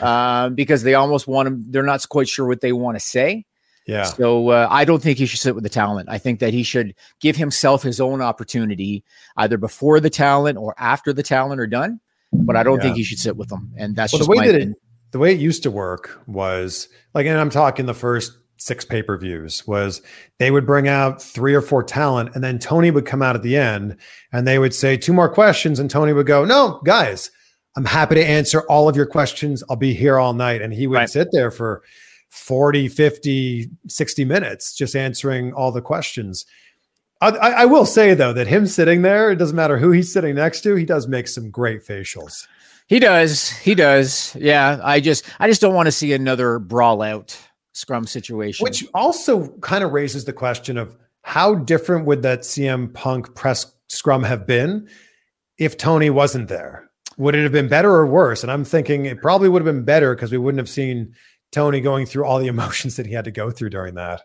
um, 0.00 0.56
because 0.56 0.82
they 0.82 0.94
almost 0.94 1.28
want 1.28 1.46
him. 1.46 1.64
They're 1.68 1.84
not 1.84 2.04
quite 2.08 2.28
sure 2.28 2.46
what 2.46 2.62
they 2.62 2.72
want 2.72 2.96
to 2.96 3.00
say. 3.00 3.46
Yeah, 3.86 4.04
So 4.04 4.48
uh, 4.48 4.66
I 4.70 4.86
don't 4.86 5.02
think 5.02 5.18
he 5.18 5.26
should 5.26 5.40
sit 5.40 5.54
with 5.54 5.62
the 5.62 5.70
talent. 5.70 6.08
I 6.08 6.16
think 6.16 6.40
that 6.40 6.54
he 6.54 6.62
should 6.62 6.94
give 7.20 7.36
himself 7.36 7.82
his 7.82 8.00
own 8.00 8.22
opportunity, 8.22 9.04
either 9.36 9.58
before 9.58 10.00
the 10.00 10.08
talent 10.08 10.56
or 10.56 10.74
after 10.78 11.12
the 11.12 11.22
talent 11.22 11.60
are 11.60 11.66
done. 11.66 12.00
But 12.32 12.56
I 12.56 12.62
don't 12.62 12.80
think 12.80 12.96
he 12.96 13.04
should 13.04 13.18
sit 13.18 13.36
with 13.36 13.48
them. 13.48 13.72
And 13.76 13.94
that's 13.94 14.12
well, 14.12 14.18
just 14.20 14.30
the 14.30 14.36
way 14.36 14.46
that 14.50 14.60
it, 14.60 14.68
the 15.12 15.18
way 15.18 15.32
it 15.32 15.38
used 15.38 15.62
to 15.64 15.70
work 15.70 16.20
was 16.26 16.88
like, 17.14 17.26
and 17.26 17.38
I'm 17.38 17.50
talking 17.50 17.86
the 17.86 17.94
first 17.94 18.32
six 18.56 18.84
pay 18.84 19.02
per 19.02 19.16
views 19.18 19.66
was 19.66 20.00
they 20.38 20.50
would 20.50 20.66
bring 20.66 20.88
out 20.88 21.22
three 21.22 21.54
or 21.54 21.60
four 21.60 21.82
talent, 21.84 22.34
and 22.34 22.42
then 22.42 22.58
Tony 22.58 22.90
would 22.90 23.06
come 23.06 23.22
out 23.22 23.36
at 23.36 23.42
the 23.42 23.56
end, 23.56 23.96
and 24.32 24.46
they 24.46 24.58
would 24.58 24.74
say 24.74 24.96
two 24.96 25.12
more 25.12 25.28
questions, 25.28 25.78
and 25.78 25.90
Tony 25.90 26.12
would 26.12 26.26
go, 26.26 26.44
"No, 26.44 26.80
guys, 26.84 27.30
I'm 27.76 27.84
happy 27.84 28.16
to 28.16 28.26
answer 28.26 28.62
all 28.62 28.88
of 28.88 28.96
your 28.96 29.06
questions. 29.06 29.62
I'll 29.68 29.76
be 29.76 29.94
here 29.94 30.18
all 30.18 30.32
night," 30.32 30.62
and 30.62 30.72
he 30.72 30.86
would 30.86 30.96
Right. 30.96 31.10
sit 31.10 31.28
there 31.32 31.50
for 31.50 31.82
40 32.34 32.88
50 32.88 33.70
60 33.86 34.24
minutes 34.24 34.74
just 34.74 34.96
answering 34.96 35.52
all 35.52 35.70
the 35.70 35.80
questions 35.80 36.44
I, 37.20 37.28
I 37.28 37.50
I 37.50 37.64
will 37.64 37.86
say 37.86 38.14
though 38.14 38.32
that 38.32 38.46
him 38.46 38.66
sitting 38.66 39.02
there, 39.02 39.30
it 39.30 39.36
doesn't 39.36 39.56
matter 39.56 39.78
who 39.78 39.90
he's 39.92 40.12
sitting 40.12 40.34
next 40.34 40.60
to, 40.62 40.74
he 40.74 40.84
does 40.84 41.08
make 41.08 41.28
some 41.28 41.50
great 41.50 41.82
facials. 41.82 42.46
He 42.86 42.98
does. 42.98 43.48
He 43.50 43.74
does. 43.74 44.36
Yeah. 44.38 44.78
I 44.82 45.00
just 45.00 45.24
I 45.38 45.48
just 45.48 45.60
don't 45.60 45.74
want 45.74 45.86
to 45.86 45.92
see 45.92 46.12
another 46.12 46.58
brawl 46.58 47.02
out 47.02 47.38
scrum 47.72 48.06
situation. 48.06 48.64
Which 48.64 48.84
also 48.92 49.48
kind 49.58 49.82
of 49.84 49.92
raises 49.92 50.24
the 50.24 50.32
question 50.32 50.76
of 50.76 50.96
how 51.22 51.54
different 51.54 52.06
would 52.06 52.22
that 52.22 52.40
CM 52.40 52.92
Punk 52.92 53.34
press 53.34 53.72
scrum 53.88 54.22
have 54.22 54.46
been 54.46 54.88
if 55.58 55.76
Tony 55.76 56.10
wasn't 56.10 56.48
there? 56.48 56.90
Would 57.16 57.34
it 57.34 57.44
have 57.44 57.52
been 57.52 57.68
better 57.68 57.90
or 57.90 58.06
worse? 58.06 58.42
And 58.42 58.50
I'm 58.50 58.64
thinking 58.64 59.06
it 59.06 59.22
probably 59.22 59.48
would 59.48 59.64
have 59.64 59.72
been 59.72 59.84
better 59.84 60.14
because 60.14 60.32
we 60.32 60.38
wouldn't 60.38 60.58
have 60.58 60.68
seen 60.68 61.14
Tony 61.54 61.80
going 61.80 62.06
through 62.06 62.24
all 62.24 62.38
the 62.38 62.48
emotions 62.48 62.96
that 62.96 63.06
he 63.06 63.12
had 63.12 63.24
to 63.24 63.30
go 63.30 63.50
through 63.50 63.70
during 63.70 63.94
that. 63.94 64.22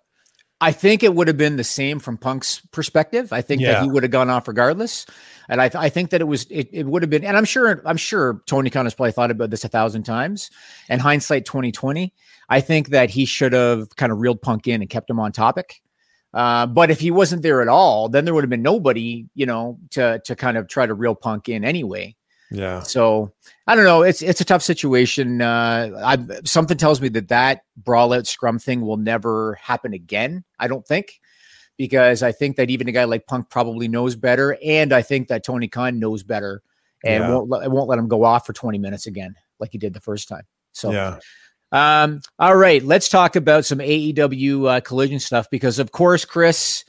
I 0.62 0.74
think 0.74 1.04
it 1.04 1.16
would 1.16 1.30
have 1.30 1.38
been 1.38 1.56
the 1.56 1.64
same 1.64 2.00
from 2.00 2.18
Punk's 2.18 2.60
perspective. 2.72 3.32
I 3.32 3.42
think 3.42 3.62
that 3.62 3.82
he 3.82 3.90
would 3.90 4.04
have 4.04 4.12
gone 4.12 4.30
off 4.30 4.46
regardless, 4.46 5.06
and 5.48 5.62
I, 5.62 5.72
I 5.74 5.88
think 5.88 6.10
that 6.10 6.20
it 6.20 6.26
was 6.26 6.46
it, 6.50 6.68
it 6.74 6.86
would 6.86 7.02
have 7.02 7.10
been. 7.10 7.24
And 7.24 7.38
I'm 7.38 7.46
sure 7.46 7.82
I'm 7.86 7.96
sure 7.96 8.42
Tony 8.46 8.70
Khan 8.70 8.86
has 8.86 8.94
probably 8.94 9.14
thought 9.14 9.32
about 9.32 9.52
this 9.52 9.64
a 9.64 9.70
thousand 9.70 10.04
times. 10.04 10.50
And 10.90 11.00
hindsight 11.00 11.46
2020, 11.46 12.14
I 12.50 12.60
think 12.60 12.90
that 12.90 13.10
he 13.10 13.24
should 13.24 13.54
have 13.54 13.96
kind 13.96 14.12
of 14.12 14.20
reeled 14.20 14.42
Punk 14.42 14.68
in 14.68 14.82
and 14.82 14.90
kept 14.90 15.10
him 15.10 15.20
on 15.20 15.32
topic. 15.32 15.82
Uh, 16.34 16.66
but 16.66 16.92
if 16.92 17.00
he 17.00 17.10
wasn't 17.10 17.42
there 17.42 17.62
at 17.62 17.70
all, 17.70 18.10
then 18.10 18.26
there 18.26 18.34
would 18.34 18.44
have 18.44 18.50
been 18.50 18.62
nobody, 18.62 19.28
you 19.36 19.46
know, 19.46 19.80
to 19.92 20.20
to 20.26 20.36
kind 20.36 20.58
of 20.58 20.68
try 20.68 20.86
to 20.86 20.94
reel 20.94 21.16
Punk 21.16 21.48
in 21.48 21.64
anyway. 21.64 22.16
Yeah. 22.52 22.82
So 22.82 23.32
I 23.68 23.76
don't 23.76 23.84
know. 23.86 24.02
It's 24.02 24.22
it's 24.22 24.42
a 24.42 24.46
tough 24.46 24.64
situation. 24.64 25.42
Uh, 25.42 25.92
I 26.04 26.18
something 26.46 26.78
tells 26.78 27.00
me 27.02 27.10
that 27.10 27.28
that 27.28 27.62
brawl 27.78 28.14
out 28.14 28.28
scrum 28.28 28.60
thing 28.60 28.82
will 28.82 28.98
never 28.98 29.56
happen 29.56 29.94
again. 29.94 30.44
I 30.60 30.68
don't 30.68 30.86
think 30.86 31.20
because 31.78 32.24
I 32.24 32.32
think 32.32 32.58
that 32.58 32.70
even 32.70 32.88
a 32.88 32.92
guy 32.92 33.04
like 33.06 33.28
Punk 33.28 33.50
probably 33.50 33.88
knows 33.88 34.16
better, 34.16 34.58
and 34.66 34.92
I 34.92 35.02
think 35.02 35.28
that 35.28 35.44
Tony 35.44 35.68
Khan 35.68 36.00
knows 36.00 36.24
better 36.24 36.62
and 37.04 37.24
Yeah. 37.24 37.30
won't 37.30 37.50
let, 37.50 37.72
won't 37.72 37.88
let 37.90 38.00
him 38.00 38.08
go 38.08 38.24
off 38.24 38.46
for 38.46 38.54
twenty 38.54 38.80
minutes 38.80 39.06
again 39.06 39.36
like 39.60 39.70
he 39.72 39.78
did 39.78 39.94
the 39.94 40.02
first 40.02 40.28
time. 40.28 40.44
So 40.72 40.92
yeah. 40.92 41.20
um, 41.72 42.22
all 42.40 42.56
right, 42.56 42.84
let's 42.84 43.10
talk 43.10 43.36
about 43.36 43.66
some 43.66 43.80
AEW 43.80 44.78
uh, 44.78 44.82
collision 44.82 45.20
stuff 45.20 45.50
because, 45.52 45.78
of 45.80 45.92
course, 45.92 46.26
Chris, 46.26 46.84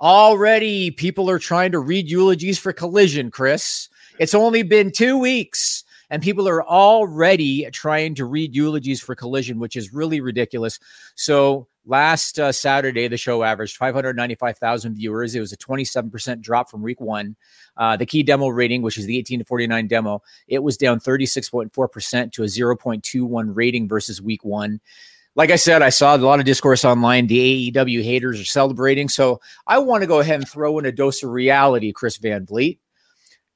already 0.00 0.90
people 0.90 1.28
are 1.30 1.38
trying 1.38 1.72
to 1.72 1.78
read 1.80 2.08
eulogies 2.08 2.58
for 2.58 2.72
collision. 2.72 3.30
Chris, 3.30 3.88
it's 4.18 4.34
only 4.34 4.62
been 4.62 4.92
two 4.92 5.18
weeks, 5.18 5.84
and 6.10 6.22
people 6.22 6.48
are 6.48 6.62
already 6.62 7.68
trying 7.72 8.14
to 8.16 8.24
read 8.24 8.54
eulogies 8.54 9.00
for 9.00 9.14
collision, 9.14 9.58
which 9.58 9.76
is 9.76 9.92
really 9.92 10.20
ridiculous. 10.20 10.78
So, 11.14 11.66
last 11.86 12.38
uh, 12.38 12.52
Saturday, 12.52 13.08
the 13.08 13.16
show 13.16 13.42
averaged 13.42 13.76
595,000 13.76 14.94
viewers. 14.94 15.34
It 15.34 15.40
was 15.40 15.52
a 15.52 15.56
27% 15.56 16.40
drop 16.40 16.70
from 16.70 16.82
week 16.82 17.00
one. 17.00 17.36
Uh, 17.76 17.96
the 17.96 18.06
key 18.06 18.22
demo 18.22 18.48
rating, 18.48 18.82
which 18.82 18.98
is 18.98 19.06
the 19.06 19.18
18 19.18 19.40
to 19.40 19.44
49 19.44 19.86
demo, 19.88 20.22
it 20.48 20.62
was 20.62 20.76
down 20.76 21.00
36.4% 21.00 22.32
to 22.32 22.42
a 22.42 22.46
0.21 22.46 23.50
rating 23.54 23.88
versus 23.88 24.22
week 24.22 24.44
one. 24.44 24.80
Like 25.36 25.50
I 25.50 25.56
said, 25.56 25.82
I 25.82 25.88
saw 25.88 26.14
a 26.14 26.18
lot 26.18 26.38
of 26.38 26.46
discourse 26.46 26.84
online. 26.84 27.26
The 27.26 27.72
AEW 27.72 28.04
haters 28.04 28.40
are 28.40 28.44
celebrating. 28.44 29.08
So 29.08 29.40
I 29.66 29.78
want 29.78 30.02
to 30.02 30.06
go 30.06 30.20
ahead 30.20 30.36
and 30.36 30.48
throw 30.48 30.78
in 30.78 30.86
a 30.86 30.92
dose 30.92 31.24
of 31.24 31.30
reality, 31.30 31.92
Chris 31.92 32.18
Van 32.18 32.46
Vliet. 32.46 32.78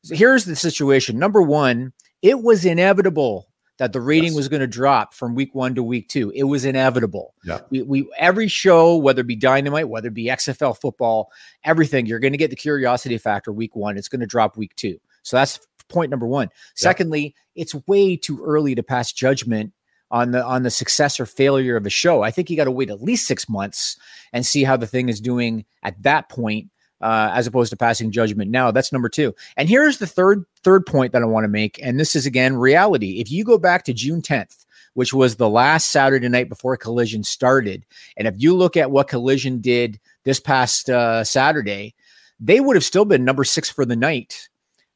So 0.05 0.15
here's 0.15 0.45
the 0.45 0.57
situation. 0.57 1.19
Number 1.19 1.43
one, 1.43 1.93
it 2.23 2.41
was 2.43 2.65
inevitable 2.65 3.49
that 3.79 3.93
the 3.93 4.01
rating 4.01 4.31
Yes. 4.31 4.35
was 4.37 4.49
going 4.49 4.61
to 4.61 4.67
drop 4.67 5.15
from 5.15 5.35
week 5.35 5.55
one 5.55 5.75
to 5.77 5.83
week 5.83 6.09
two. 6.09 6.31
It 6.35 6.45
was 6.45 6.65
inevitable. 6.65 7.35
Yeah. 7.45 7.61
We, 7.71 7.83
we 7.83 8.11
every 8.19 8.49
show, 8.49 8.97
whether 8.97 9.21
it 9.21 9.27
be 9.27 9.37
Dynamite, 9.37 9.89
whether 9.89 10.09
it 10.09 10.15
be 10.15 10.27
XFL 10.27 10.77
football, 10.81 11.31
everything, 11.65 12.07
you're 12.07 12.19
going 12.19 12.33
to 12.33 12.39
get 12.39 12.51
the 12.51 12.57
curiosity 12.57 13.19
factor 13.19 13.53
week 13.53 13.77
one. 13.77 13.97
It's 13.97 14.09
going 14.09 14.21
to 14.21 14.27
drop 14.27 14.57
week 14.57 14.75
two. 14.77 14.99
So 15.23 15.37
that's 15.37 15.61
point 15.89 16.11
number 16.11 16.27
one. 16.27 16.49
Secondly, 16.75 17.35
it's 17.55 17.75
way 17.87 18.17
too 18.17 18.43
early 18.45 18.75
to 18.75 18.83
pass 18.83 19.13
judgment 19.13 19.73
on 20.11 20.31
the 20.33 20.45
on 20.45 20.63
the 20.63 20.71
success 20.71 21.21
or 21.21 21.27
failure 21.27 21.77
of 21.77 21.87
a 21.87 21.91
show. 21.91 22.23
I 22.23 22.31
think 22.31 22.51
you 22.51 22.57
got 22.57 22.65
to 22.65 22.71
wait 22.71 22.91
at 22.91 23.03
least 23.03 23.27
six 23.27 23.49
months 23.49 23.97
and 24.33 24.45
see 24.45 24.65
how 24.65 24.77
the 24.77 24.87
thing 24.87 25.09
is 25.09 25.21
doing 25.21 25.65
at 25.83 26.03
that 26.03 26.29
point, 26.29 26.71
uh, 27.01 27.31
as 27.33 27.47
opposed 27.47 27.71
to 27.71 27.77
passing 27.77 28.11
judgment 28.11 28.51
now. 28.51 28.71
That's 28.71 28.93
number 28.93 29.09
two. 29.09 29.35
And 29.57 29.69
here's 29.69 29.99
the 29.99 30.07
third 30.07 30.45
third 30.63 30.87
point 30.87 31.13
that 31.13 31.23
I 31.23 31.27
want 31.27 31.45
to 31.45 31.49
make, 31.49 31.79
and 31.83 31.99
this 31.99 32.17
is 32.17 32.27
again 32.27 32.57
reality. 32.57 33.21
If 33.21 33.31
you 33.31 33.45
go 33.45 33.59
back 33.59 33.85
to 33.85 33.93
June 33.93 34.23
10th, 34.23 34.67
which 34.95 35.13
was 35.13 35.37
the 35.37 35.49
last 35.49 35.91
Saturday 35.91 36.29
night 36.29 36.49
before 36.49 36.77
Collision 36.77 37.23
started, 37.23 37.87
and 38.17 38.27
if 38.27 38.35
you 38.39 38.55
look 38.55 38.77
at 38.77 38.91
what 38.91 39.09
Collision 39.09 39.61
did 39.61 40.01
this 40.25 40.41
past 40.41 40.91
uh, 40.91 41.25
Saturday, 41.25 41.95
they 42.41 42.61
would 42.61 42.77
have 42.77 42.85
still 42.85 43.05
been 43.05 43.25
number 43.25 43.45
six 43.45 43.71
for 43.71 43.85
the 43.85 43.97
night 43.97 44.48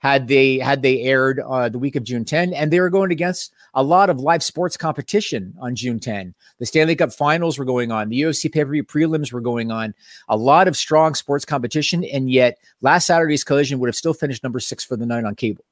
had 0.03 0.27
they 0.27 0.59
had 0.59 0.83
they 0.83 1.01
aired 1.03 1.39
uh, 1.39 1.69
the 1.69 1.79
week 1.79 1.95
of 1.95 2.03
June 2.03 2.25
10, 2.25 2.53
and 2.55 2.73
they 2.73 2.81
were 2.81 2.91
going 2.91 3.13
against 3.13 3.53
a 3.75 3.85
lot 3.85 4.11
of 4.11 4.19
live 4.19 4.43
sports 4.43 4.77
competition 4.77 5.55
on 5.61 5.77
June 5.77 6.01
10. 6.01 6.35
The 6.59 6.67
Stanley 6.67 6.97
Cup 6.97 7.13
Finals 7.13 7.57
were 7.57 7.65
going 7.65 7.93
on, 7.93 8.09
the 8.09 8.21
UFC 8.21 8.53
pay-per-view 8.53 8.83
prelims 8.83 9.33
were 9.33 9.41
going 9.41 9.71
on, 9.71 9.95
a 10.29 10.37
lot 10.37 10.67
of 10.67 10.77
strong 10.77 11.15
sports 11.15 11.45
competition, 11.45 12.03
and 12.03 12.29
yet 12.29 12.59
last 12.81 13.07
Saturday's 13.07 13.45
collision 13.45 13.79
would 13.79 13.87
have 13.87 13.95
still 13.95 14.13
finished 14.13 14.43
number 14.43 14.59
six 14.59 14.85
for 14.85 14.97
the 14.97 15.07
night 15.07 15.25
on 15.25 15.37
cable. 15.37 15.65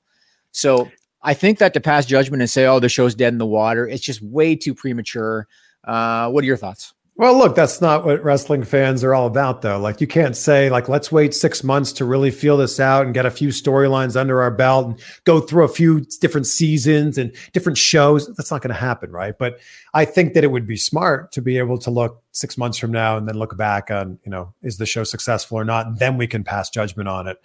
So 0.53 0.89
I 1.23 1.35
think 1.35 1.59
that 1.59 1.75
to 1.75 1.81
pass 1.81 2.07
judgment 2.07 2.41
and 2.41 2.49
say, 2.49 2.67
"Oh, 2.67 2.79
the 2.79 2.89
show's 2.89 3.17
dead 3.17 3.33
in 3.33 3.39
the 3.39 3.47
water," 3.47 3.85
it's 3.89 4.03
just 4.03 4.23
way 4.23 4.55
too 4.55 4.77
premature. 4.77 5.49
Uh, 5.83 6.31
what 6.31 6.45
are 6.45 6.47
your 6.47 6.57
thoughts? 6.57 6.95
Well, 7.21 7.37
look, 7.37 7.55
that's 7.55 7.83
not 7.83 8.07
what 8.07 8.25
wrestling 8.25 8.63
fans 8.63 9.05
are 9.05 9.13
all 9.13 9.27
about, 9.27 9.61
though. 9.61 9.79
Like, 9.79 10.01
you 10.01 10.07
can't 10.07 10.35
say, 10.35 10.71
like, 10.71 10.89
let's 10.89 11.13
wait 11.13 11.35
six 11.35 11.63
months 11.63 11.93
to 11.93 12.07
really 12.07 12.31
feel 12.31 12.57
this 12.57 12.81
out 12.81 13.05
and 13.05 13.13
get 13.13 13.27
a 13.27 13.31
few 13.31 13.51
storylines 13.51 14.19
under 14.19 14.41
our 14.41 14.51
belt 14.51 14.87
and 14.87 15.01
go 15.25 15.39
through 15.39 15.65
a 15.65 15.69
few 15.69 16.01
different 16.23 16.47
seasons 16.47 17.19
and 17.19 17.37
different 17.53 17.77
shows. 17.77 18.27
That's 18.37 18.51
not 18.51 18.63
going 18.63 18.75
to 18.75 18.81
happen, 18.81 19.13
right? 19.13 19.37
But 19.37 19.61
I 19.93 20.07
think 20.07 20.33
that 20.33 20.45
it 20.45 20.47
would 20.47 20.67
be 20.67 20.79
smart 20.79 21.31
to 21.33 21.43
be 21.43 21.59
able 21.59 21.77
to 21.81 21.91
look 21.91 22.23
six 22.33 22.57
months 22.57 22.79
from 22.79 22.91
now 22.91 23.19
and 23.19 23.29
then 23.29 23.35
look 23.35 23.55
back 23.55 23.91
on, 23.91 24.19
you 24.25 24.31
know, 24.31 24.55
is 24.63 24.79
the 24.79 24.87
show 24.87 25.05
successful 25.05 25.59
or 25.59 25.65
not? 25.65 25.89
And 25.89 25.99
then 25.99 26.17
we 26.17 26.27
can 26.27 26.43
pass 26.43 26.71
judgment 26.71 27.11
on 27.11 27.27
it. 27.27 27.37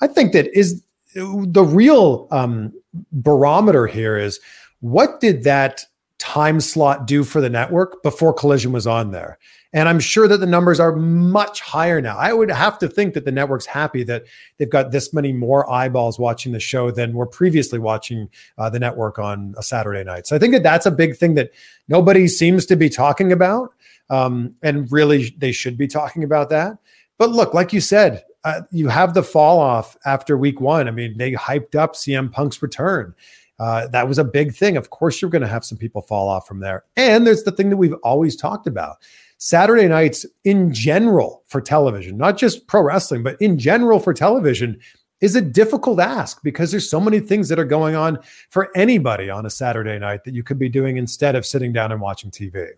I 0.00 0.08
think 0.08 0.32
that 0.32 0.52
is 0.58 0.82
the 1.14 1.62
real 1.62 2.26
um, 2.32 2.72
barometer 3.12 3.86
here 3.86 4.18
is 4.18 4.40
what 4.80 5.20
did 5.20 5.44
that 5.44 5.84
time 6.20 6.60
slot 6.60 7.06
due 7.06 7.24
for 7.24 7.40
the 7.40 7.48
network 7.48 8.02
before 8.02 8.32
collision 8.32 8.72
was 8.72 8.86
on 8.86 9.10
there. 9.10 9.38
And 9.72 9.88
i'm 9.88 10.00
sure 10.00 10.28
that 10.28 10.38
the 10.38 10.46
numbers 10.46 10.78
are 10.78 10.94
much 10.94 11.60
higher 11.60 12.00
now. 12.00 12.16
I 12.18 12.32
would 12.32 12.50
have 12.50 12.78
to 12.80 12.88
think 12.88 13.14
that 13.14 13.24
the 13.24 13.32
network's 13.32 13.66
happy 13.66 14.04
that 14.04 14.24
they've 14.58 14.70
got 14.70 14.90
this 14.90 15.14
many 15.14 15.32
more 15.32 15.68
eyeballs 15.70 16.18
watching 16.18 16.52
the 16.52 16.60
show 16.60 16.90
than 16.90 17.14
were 17.14 17.26
previously 17.26 17.78
watching 17.78 18.28
uh, 18.58 18.68
the 18.68 18.78
network 18.78 19.18
on 19.18 19.54
a 19.56 19.62
saturday 19.62 20.04
night. 20.04 20.26
So 20.26 20.36
i 20.36 20.38
think 20.38 20.52
that 20.52 20.62
that's 20.62 20.86
a 20.86 20.90
big 20.90 21.16
thing 21.16 21.34
that 21.34 21.52
nobody 21.88 22.28
seems 22.28 22.66
to 22.66 22.76
be 22.76 22.90
talking 22.90 23.32
about 23.32 23.72
um, 24.10 24.54
and 24.62 24.92
really 24.92 25.34
they 25.38 25.52
should 25.52 25.78
be 25.78 25.88
talking 25.88 26.22
about 26.22 26.50
that. 26.50 26.76
But 27.16 27.30
look 27.30 27.54
like 27.54 27.72
you 27.72 27.80
said 27.80 28.24
uh, 28.44 28.62
you 28.70 28.88
have 28.88 29.14
the 29.14 29.22
fall 29.22 29.58
off 29.58 29.96
after 30.04 30.36
week 30.36 30.60
one. 30.60 30.86
I 30.86 30.90
mean 30.90 31.16
they 31.16 31.32
hyped 31.32 31.76
up 31.76 31.94
cm 31.94 32.30
punk's 32.30 32.60
return 32.60 33.14
uh, 33.60 33.86
that 33.88 34.08
was 34.08 34.18
a 34.18 34.24
big 34.24 34.54
thing. 34.54 34.78
Of 34.78 34.88
course, 34.88 35.20
you're 35.20 35.30
going 35.30 35.42
to 35.42 35.48
have 35.48 35.66
some 35.66 35.76
people 35.76 36.00
fall 36.00 36.30
off 36.30 36.48
from 36.48 36.60
there. 36.60 36.84
And 36.96 37.26
there's 37.26 37.42
the 37.42 37.52
thing 37.52 37.68
that 37.68 37.76
we've 37.76 37.94
always 38.02 38.34
talked 38.34 38.66
about 38.66 38.96
Saturday 39.36 39.86
nights 39.86 40.24
in 40.44 40.72
general 40.72 41.42
for 41.46 41.60
television, 41.60 42.16
not 42.16 42.38
just 42.38 42.66
pro 42.66 42.82
wrestling, 42.82 43.22
but 43.22 43.36
in 43.38 43.58
general 43.58 44.00
for 44.00 44.14
television, 44.14 44.80
is 45.20 45.36
a 45.36 45.42
difficult 45.42 46.00
ask 46.00 46.42
because 46.42 46.70
there's 46.70 46.88
so 46.88 46.98
many 46.98 47.20
things 47.20 47.50
that 47.50 47.58
are 47.58 47.66
going 47.66 47.94
on 47.94 48.18
for 48.48 48.70
anybody 48.74 49.28
on 49.28 49.44
a 49.44 49.50
Saturday 49.50 49.98
night 49.98 50.24
that 50.24 50.32
you 50.32 50.42
could 50.42 50.58
be 50.58 50.70
doing 50.70 50.96
instead 50.96 51.36
of 51.36 51.44
sitting 51.44 51.70
down 51.70 51.92
and 51.92 52.00
watching 52.00 52.30
TV. 52.30 52.70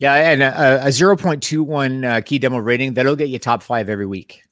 Yeah, 0.00 0.14
and 0.14 0.42
a, 0.42 0.86
a 0.86 0.88
0.21 0.88 2.04
uh, 2.04 2.20
key 2.22 2.40
demo 2.40 2.58
rating 2.58 2.94
that'll 2.94 3.14
get 3.14 3.28
you 3.28 3.38
top 3.38 3.62
five 3.62 3.88
every 3.88 4.06
week. 4.06 4.42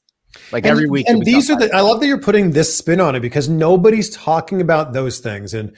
Like 0.53 0.65
and, 0.65 0.71
every 0.71 0.89
week. 0.89 1.09
And 1.09 1.25
these 1.25 1.51
are 1.51 1.57
the, 1.57 1.75
I 1.75 1.81
love 1.81 2.01
that 2.01 2.07
you're 2.07 2.21
putting 2.21 2.51
this 2.51 2.77
spin 2.77 3.01
on 3.01 3.15
it 3.15 3.21
because 3.21 3.49
nobody's 3.49 4.11
talking 4.11 4.61
about 4.61 4.93
those 4.93 5.19
things. 5.19 5.55
And 5.55 5.75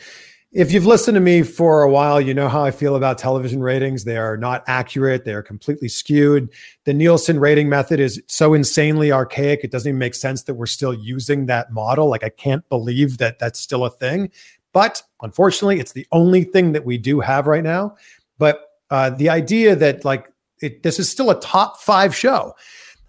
if 0.52 0.72
you've 0.72 0.86
listened 0.86 1.16
to 1.16 1.20
me 1.20 1.42
for 1.42 1.82
a 1.82 1.90
while, 1.90 2.20
you 2.20 2.32
know 2.32 2.48
how 2.48 2.64
I 2.64 2.70
feel 2.70 2.96
about 2.96 3.18
television 3.18 3.62
ratings. 3.62 4.04
They 4.04 4.16
are 4.16 4.36
not 4.36 4.64
accurate, 4.66 5.24
they 5.24 5.34
are 5.34 5.42
completely 5.42 5.88
skewed. 5.88 6.48
The 6.84 6.94
Nielsen 6.94 7.38
rating 7.38 7.68
method 7.68 8.00
is 8.00 8.22
so 8.26 8.54
insanely 8.54 9.12
archaic, 9.12 9.60
it 9.62 9.70
doesn't 9.70 9.88
even 9.88 9.98
make 9.98 10.14
sense 10.14 10.44
that 10.44 10.54
we're 10.54 10.66
still 10.66 10.94
using 10.94 11.46
that 11.46 11.72
model. 11.72 12.08
Like, 12.08 12.24
I 12.24 12.30
can't 12.30 12.66
believe 12.68 13.18
that 13.18 13.38
that's 13.38 13.60
still 13.60 13.84
a 13.84 13.90
thing. 13.90 14.30
But 14.72 15.02
unfortunately, 15.20 15.80
it's 15.80 15.92
the 15.92 16.06
only 16.12 16.44
thing 16.44 16.72
that 16.72 16.84
we 16.84 16.96
do 16.96 17.20
have 17.20 17.46
right 17.46 17.64
now. 17.64 17.96
But 18.38 18.60
uh, 18.90 19.10
the 19.10 19.28
idea 19.28 19.76
that, 19.76 20.04
like, 20.04 20.30
it, 20.62 20.82
this 20.82 20.98
is 20.98 21.10
still 21.10 21.30
a 21.30 21.40
top 21.40 21.80
five 21.80 22.14
show 22.14 22.54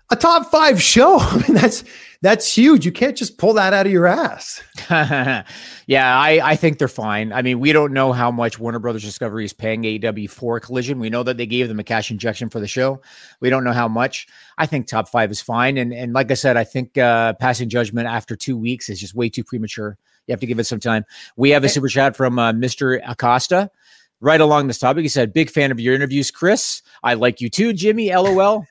a 0.10 0.16
top 0.16 0.50
five 0.52 0.82
show. 0.82 1.20
I 1.20 1.36
mean, 1.38 1.54
that's 1.54 1.84
that's 2.22 2.52
huge. 2.58 2.86
You 2.86 2.92
can't 2.92 3.16
just 3.16 3.38
pull 3.38 3.54
that 3.54 3.74
out 3.74 3.86
of 3.86 3.92
your 3.92 4.08
ass. 4.08 4.64
yeah, 4.90 6.18
I, 6.20 6.42
I 6.44 6.56
think 6.56 6.80
they're 6.80 6.88
fine. 6.88 7.32
I 7.32 7.44
mean, 7.44 7.60
we 7.60 7.72
don't 7.72 7.94
know 7.94 8.12
how 8.12 8.32
much 8.32 8.58
Warner 8.58 8.80
Brothers 8.80 9.04
Discovery 9.04 9.46
is 9.46 9.54
paying 9.54 9.84
AEW 9.84 10.30
for 10.30 10.60
Collision. 10.60 11.00
We 11.00 11.12
know 11.12 11.22
that 11.24 11.38
they 11.38 11.46
gave 11.46 11.68
them 11.68 11.80
a 11.80 11.84
cash 11.84 12.10
injection 12.10 12.50
for 12.50 12.60
the 12.60 12.68
show. 12.68 13.02
We 13.40 13.52
don't 13.52 13.64
know 13.64 13.72
how 13.72 13.88
much. 13.88 14.28
I 14.58 14.66
think 14.66 14.88
top 14.88 15.10
five 15.10 15.30
is 15.30 15.42
fine. 15.42 15.78
And 15.78 15.94
and 15.94 16.14
like 16.14 16.32
I 16.32 16.36
said, 16.36 16.58
I 16.58 16.64
think 16.64 16.98
uh, 16.98 17.34
passing 17.34 17.70
judgment 17.70 18.08
after 18.08 18.36
two 18.36 18.58
weeks 18.58 18.90
is 18.90 19.00
just 19.00 19.14
way 19.14 19.30
too 19.30 19.44
premature. 19.44 19.98
You 20.26 20.34
have 20.34 20.40
to 20.42 20.48
give 20.48 20.60
it 20.60 20.66
some 20.66 20.80
time. 20.80 21.06
We 21.38 21.52
have 21.52 21.64
a 21.64 21.70
super 21.70 21.88
chat 21.88 22.16
from 22.16 22.38
uh, 22.38 22.52
Mr. 22.52 23.00
Acosta. 23.08 23.70
Right 24.20 24.42
along 24.42 24.66
this 24.66 24.80
topic, 24.80 25.04
he 25.04 25.10
said, 25.10 25.32
"Big 25.32 25.52
fan 25.52 25.72
of 25.72 25.80
your 25.80 25.94
interviews, 25.94 26.32
Chris. 26.32 26.82
I 27.04 27.14
like 27.14 27.40
you 27.40 27.52
too, 27.52 27.72
Jimmy. 27.72 28.10
LOL." 28.10 28.66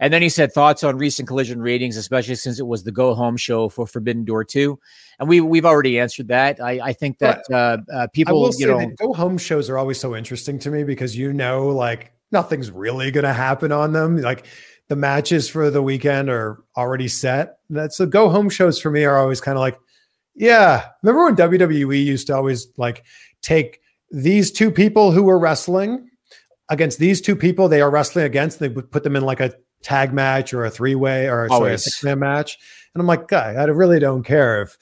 And 0.00 0.12
then 0.12 0.22
he 0.22 0.28
said 0.28 0.52
thoughts 0.52 0.82
on 0.82 0.98
recent 0.98 1.28
collision 1.28 1.60
ratings, 1.62 1.96
especially 1.96 2.34
since 2.34 2.58
it 2.58 2.66
was 2.66 2.82
the 2.82 2.90
go 2.90 3.14
home 3.14 3.36
show 3.36 3.68
for 3.68 3.86
Forbidden 3.86 4.24
Door 4.24 4.44
2. 4.44 4.78
And 5.20 5.28
we, 5.28 5.40
we've 5.40 5.64
already 5.64 6.00
answered 6.00 6.28
that. 6.28 6.60
I, 6.60 6.80
I 6.82 6.92
think 6.92 7.18
that 7.18 7.44
uh, 7.52 7.78
uh, 7.92 8.06
people, 8.12 8.50
you 8.56 8.66
know, 8.66 8.90
go 8.98 9.12
home 9.12 9.38
shows 9.38 9.70
are 9.70 9.78
always 9.78 10.00
so 10.00 10.16
interesting 10.16 10.58
to 10.60 10.70
me 10.70 10.82
because 10.82 11.16
you 11.16 11.32
know, 11.32 11.68
like, 11.68 12.12
nothing's 12.32 12.70
really 12.70 13.10
going 13.10 13.24
to 13.24 13.32
happen 13.32 13.70
on 13.70 13.92
them. 13.92 14.16
Like, 14.16 14.46
the 14.88 14.96
matches 14.96 15.48
for 15.48 15.70
the 15.70 15.82
weekend 15.82 16.28
are 16.28 16.62
already 16.76 17.08
set. 17.08 17.58
That's 17.70 17.96
the 17.96 18.06
go 18.06 18.28
home 18.28 18.50
shows 18.50 18.80
for 18.80 18.90
me 18.90 19.04
are 19.04 19.16
always 19.16 19.40
kind 19.40 19.56
of 19.56 19.60
like, 19.60 19.78
yeah. 20.34 20.88
Remember 21.02 21.24
when 21.24 21.36
WWE 21.36 22.04
used 22.04 22.26
to 22.26 22.34
always 22.34 22.68
like 22.76 23.04
take 23.40 23.80
these 24.10 24.50
two 24.50 24.70
people 24.70 25.12
who 25.12 25.22
were 25.22 25.38
wrestling 25.38 26.10
against 26.68 26.98
these 26.98 27.20
two 27.20 27.36
people 27.36 27.68
they 27.68 27.80
are 27.80 27.90
wrestling 27.90 28.24
against, 28.24 28.58
they 28.58 28.68
would 28.68 28.90
put 28.90 29.02
them 29.02 29.16
in 29.16 29.22
like 29.22 29.40
a 29.40 29.54
tag 29.82 30.12
match 30.12 30.54
or 30.54 30.64
a 30.64 30.70
three 30.70 30.94
way 30.94 31.28
or 31.28 31.48
sorry, 31.48 31.74
a 31.74 31.78
six 31.78 32.02
man 32.02 32.18
match. 32.18 32.58
And 32.94 33.00
I'm 33.00 33.06
like, 33.06 33.28
guy, 33.28 33.54
I 33.54 33.64
really 33.64 33.98
don't 33.98 34.22
care 34.22 34.62
if 34.62 34.76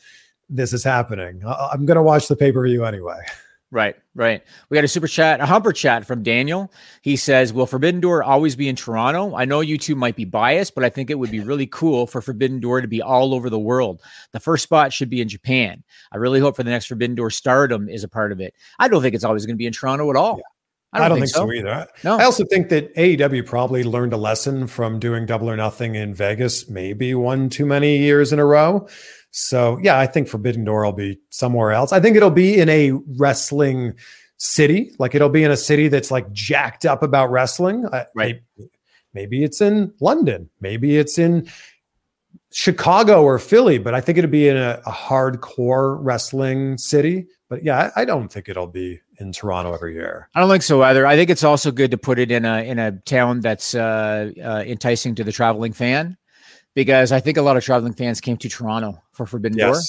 this 0.49 0.73
is 0.73 0.83
happening. 0.83 1.43
I'm 1.47 1.87
going 1.87 1.97
to 1.97 2.03
watch 2.03 2.29
the 2.29 2.37
pay 2.37 2.53
per 2.53 2.65
view 2.65 2.85
anyway. 2.85 3.21
Right, 3.73 3.95
right. 4.17 4.43
We 4.69 4.75
got 4.75 4.83
a 4.83 4.89
super 4.89 5.07
chat, 5.07 5.41
a 5.41 5.47
humper 5.47 5.73
chat 5.73 6.05
from 6.05 6.25
Daniel. 6.25 6.73
He 7.03 7.15
says, 7.15 7.53
Will 7.53 7.67
Forbidden 7.67 8.01
Door 8.01 8.25
always 8.25 8.57
be 8.57 8.69
in 8.69 8.75
Toronto? 8.75 9.37
I 9.37 9.45
know 9.45 9.61
you 9.61 9.79
two 9.79 9.95
might 9.95 10.17
be 10.17 10.25
biased, 10.25 10.75
but 10.75 10.83
I 10.83 10.89
think 10.89 11.09
it 11.09 11.21
would 11.21 11.31
be 11.31 11.39
really 11.39 11.69
cool 11.69 12.09
for 12.09 12.21
Forbidden 12.21 12.59
Door 12.59 12.81
to 12.81 12.89
be 12.89 13.01
all 13.01 13.33
over 13.33 13.49
the 13.49 13.61
world. 13.61 14.03
The 14.33 14.41
first 14.41 14.65
spot 14.65 14.93
should 14.93 15.09
be 15.09 15.21
in 15.21 15.29
Japan. 15.29 15.85
I 16.11 16.17
really 16.17 16.41
hope 16.41 16.57
for 16.57 16.65
the 16.65 16.71
next 16.71 16.87
Forbidden 16.87 17.15
Door 17.15 17.31
stardom 17.31 17.89
is 17.89 18.03
a 18.03 18.09
part 18.09 18.33
of 18.33 18.41
it. 18.41 18.55
I 18.81 18.89
don't 18.89 19.03
think 19.03 19.15
it's 19.15 19.23
always 19.23 19.47
going 19.47 19.55
to 19.55 19.59
be 19.59 19.67
in 19.67 19.73
Toronto 19.73 20.11
at 20.11 20.17
all. 20.17 20.39
Yeah. 20.39 20.43
I 20.93 20.99
don't, 20.99 21.05
I 21.05 21.09
don't 21.09 21.19
think, 21.19 21.27
think 21.27 21.37
so. 21.37 21.47
so. 21.47 21.53
either. 21.53 21.87
No. 22.03 22.19
I 22.19 22.25
also 22.25 22.45
think 22.45 22.69
that 22.71 22.95
AEW 22.97 23.47
probably 23.47 23.85
learned 23.85 24.13
a 24.13 24.17
lesson 24.17 24.67
from 24.67 24.99
doing 24.99 25.25
double 25.25 25.49
or 25.49 25.57
nothing 25.57 25.95
in 25.95 26.15
Vegas, 26.15 26.69
maybe 26.69 27.15
one 27.15 27.49
too 27.49 27.65
many 27.65 27.99
years 27.99 28.33
in 28.33 28.41
a 28.41 28.45
row. 28.45 28.89
So 29.31 29.79
yeah, 29.83 29.99
I 29.99 30.07
think 30.07 30.29
Forbidden 30.29 30.65
Door 30.65 30.85
will 30.85 30.93
be 30.93 31.21
somewhere 31.31 31.71
else. 31.71 31.93
I 31.93 32.01
think 32.01 32.17
it'll 32.17 32.31
be 32.31 32.59
in 32.59 32.69
a 32.69 32.93
wrestling 33.17 33.95
city, 34.39 34.93
like 34.99 35.15
it'll 35.15 35.29
be 35.29 35.45
in 35.45 35.51
a 35.53 35.57
city 35.57 35.87
that's 35.89 36.11
like 36.11 36.33
jacked 36.33 36.85
up 36.85 37.03
about 37.03 37.31
wrestling. 37.31 37.85
Right. 37.85 38.09
Maybe, 38.15 38.41
maybe 39.15 39.45
it's 39.45 39.61
in 39.61 39.95
London. 40.01 40.51
Maybe 40.61 40.97
it's 40.97 41.19
in 41.19 41.49
Chicago 42.53 43.23
or 43.23 43.39
Philly, 43.39 43.79
but 43.79 43.95
I 43.95 44.01
think 44.01 44.19
it'll 44.19 44.31
be 44.31 44.49
in 44.49 44.57
a, 44.57 44.83
a 44.85 44.91
hardcore 44.91 45.99
wrestling 46.01 46.79
city. 46.79 47.27
But 47.49 47.63
yeah, 47.63 47.93
I, 47.95 48.03
I 48.03 48.05
don't 48.05 48.33
think 48.33 48.49
it'll 48.49 48.67
be 48.67 49.01
in 49.21 49.33
Toronto 49.33 49.73
every 49.73 49.95
year. 49.95 50.29
I 50.35 50.41
don't 50.41 50.49
think 50.49 50.63
so 50.63 50.83
either. 50.83 51.07
I 51.07 51.15
think 51.17 51.31
it's 51.31 51.45
also 51.45 51.71
good 51.71 51.91
to 51.93 51.99
put 51.99 52.19
it 52.19 52.31
in 52.31 52.45
a 52.45 52.63
in 52.63 52.79
a 52.79 52.93
town 52.93 53.41
that's 53.41 53.75
uh, 53.75 54.31
uh, 54.43 54.65
enticing 54.67 55.15
to 55.17 55.25
the 55.25 55.33
traveling 55.33 55.73
fan, 55.73 56.17
because 56.75 57.13
I 57.13 57.21
think 57.21 57.37
a 57.37 57.43
lot 57.43 57.57
of 57.57 57.65
traveling 57.65 57.93
fans 57.93 58.21
came 58.21 58.37
to 58.39 58.49
Toronto 58.49 59.01
for 59.13 59.27
Forbidden 59.27 59.59
yes. 59.59 59.73
Door. 59.73 59.83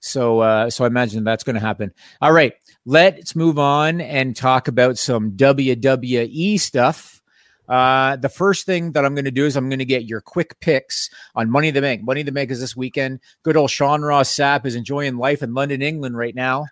So 0.00 0.40
uh, 0.40 0.70
so 0.70 0.84
I 0.84 0.86
imagine 0.88 1.22
that's 1.22 1.44
going 1.44 1.54
to 1.54 1.60
happen. 1.60 1.92
All 2.20 2.32
right, 2.32 2.54
let's 2.84 3.36
move 3.36 3.58
on 3.58 4.00
and 4.00 4.34
talk 4.34 4.66
about 4.68 4.98
some 4.98 5.32
WWE 5.32 6.58
stuff. 6.58 7.20
Uh, 7.68 8.16
the 8.16 8.28
first 8.28 8.66
thing 8.66 8.92
that 8.92 9.04
I'm 9.04 9.14
going 9.14 9.24
to 9.24 9.30
do 9.30 9.46
is 9.46 9.56
I'm 9.56 9.68
going 9.68 9.78
to 9.78 9.84
get 9.84 10.04
your 10.04 10.20
quick 10.20 10.58
picks 10.60 11.08
on 11.34 11.48
Money 11.48 11.68
in 11.68 11.74
the 11.74 11.80
Bank. 11.80 12.02
Money 12.02 12.20
in 12.20 12.26
the 12.26 12.32
Bank 12.32 12.50
is 12.50 12.60
this 12.60 12.76
weekend. 12.76 13.20
Good 13.44 13.56
old 13.56 13.70
Sean 13.70 14.02
Ross 14.02 14.34
Sapp 14.34 14.66
is 14.66 14.74
enjoying 14.74 15.16
life 15.16 15.42
in 15.42 15.54
London, 15.54 15.80
England 15.80 16.16
right 16.16 16.34
now. 16.34 16.66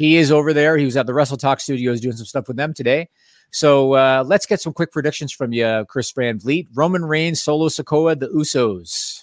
He 0.00 0.16
is 0.16 0.32
over 0.32 0.54
there. 0.54 0.78
He 0.78 0.86
was 0.86 0.96
at 0.96 1.04
the 1.04 1.12
Wrestle 1.12 1.36
Talk 1.36 1.60
Studios 1.60 2.00
doing 2.00 2.16
some 2.16 2.24
stuff 2.24 2.48
with 2.48 2.56
them 2.56 2.72
today. 2.72 3.10
So 3.50 3.92
uh, 3.92 4.24
let's 4.26 4.46
get 4.46 4.58
some 4.58 4.72
quick 4.72 4.92
predictions 4.92 5.30
from 5.30 5.52
you, 5.52 5.84
Chris 5.90 6.10
Van 6.12 6.38
Vliet. 6.38 6.68
Roman 6.72 7.04
Reigns, 7.04 7.42
Solo 7.42 7.68
Sikoa, 7.68 8.18
the 8.18 8.28
Usos. 8.28 9.22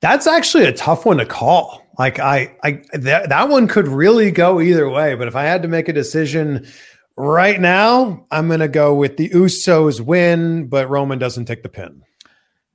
That's 0.00 0.26
actually 0.26 0.64
a 0.64 0.72
tough 0.72 1.06
one 1.06 1.18
to 1.18 1.26
call. 1.26 1.86
Like 1.96 2.18
I, 2.18 2.56
I 2.64 2.82
that, 2.94 3.28
that 3.28 3.48
one 3.50 3.68
could 3.68 3.86
really 3.86 4.32
go 4.32 4.60
either 4.60 4.90
way. 4.90 5.14
But 5.14 5.28
if 5.28 5.36
I 5.36 5.44
had 5.44 5.62
to 5.62 5.68
make 5.68 5.88
a 5.88 5.92
decision 5.92 6.66
right 7.16 7.60
now, 7.60 8.26
I'm 8.32 8.48
going 8.48 8.58
to 8.58 8.66
go 8.66 8.92
with 8.92 9.16
the 9.16 9.28
Usos 9.28 10.00
win, 10.00 10.66
but 10.66 10.90
Roman 10.90 11.20
doesn't 11.20 11.44
take 11.44 11.62
the 11.62 11.68
pin. 11.68 12.02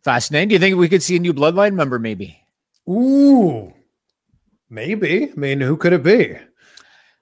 Fascinating. 0.05 0.47
Do 0.47 0.55
you 0.55 0.59
think 0.59 0.77
we 0.77 0.87
could 0.87 1.03
see 1.03 1.17
a 1.17 1.19
new 1.19 1.33
Bloodline 1.33 1.73
member? 1.73 1.99
Maybe. 1.99 2.39
Ooh, 2.89 3.73
maybe. 4.69 5.29
I 5.29 5.35
mean, 5.35 5.59
who 5.59 5.75
could 5.75 5.91
it 5.91 6.03
be? 6.03 6.37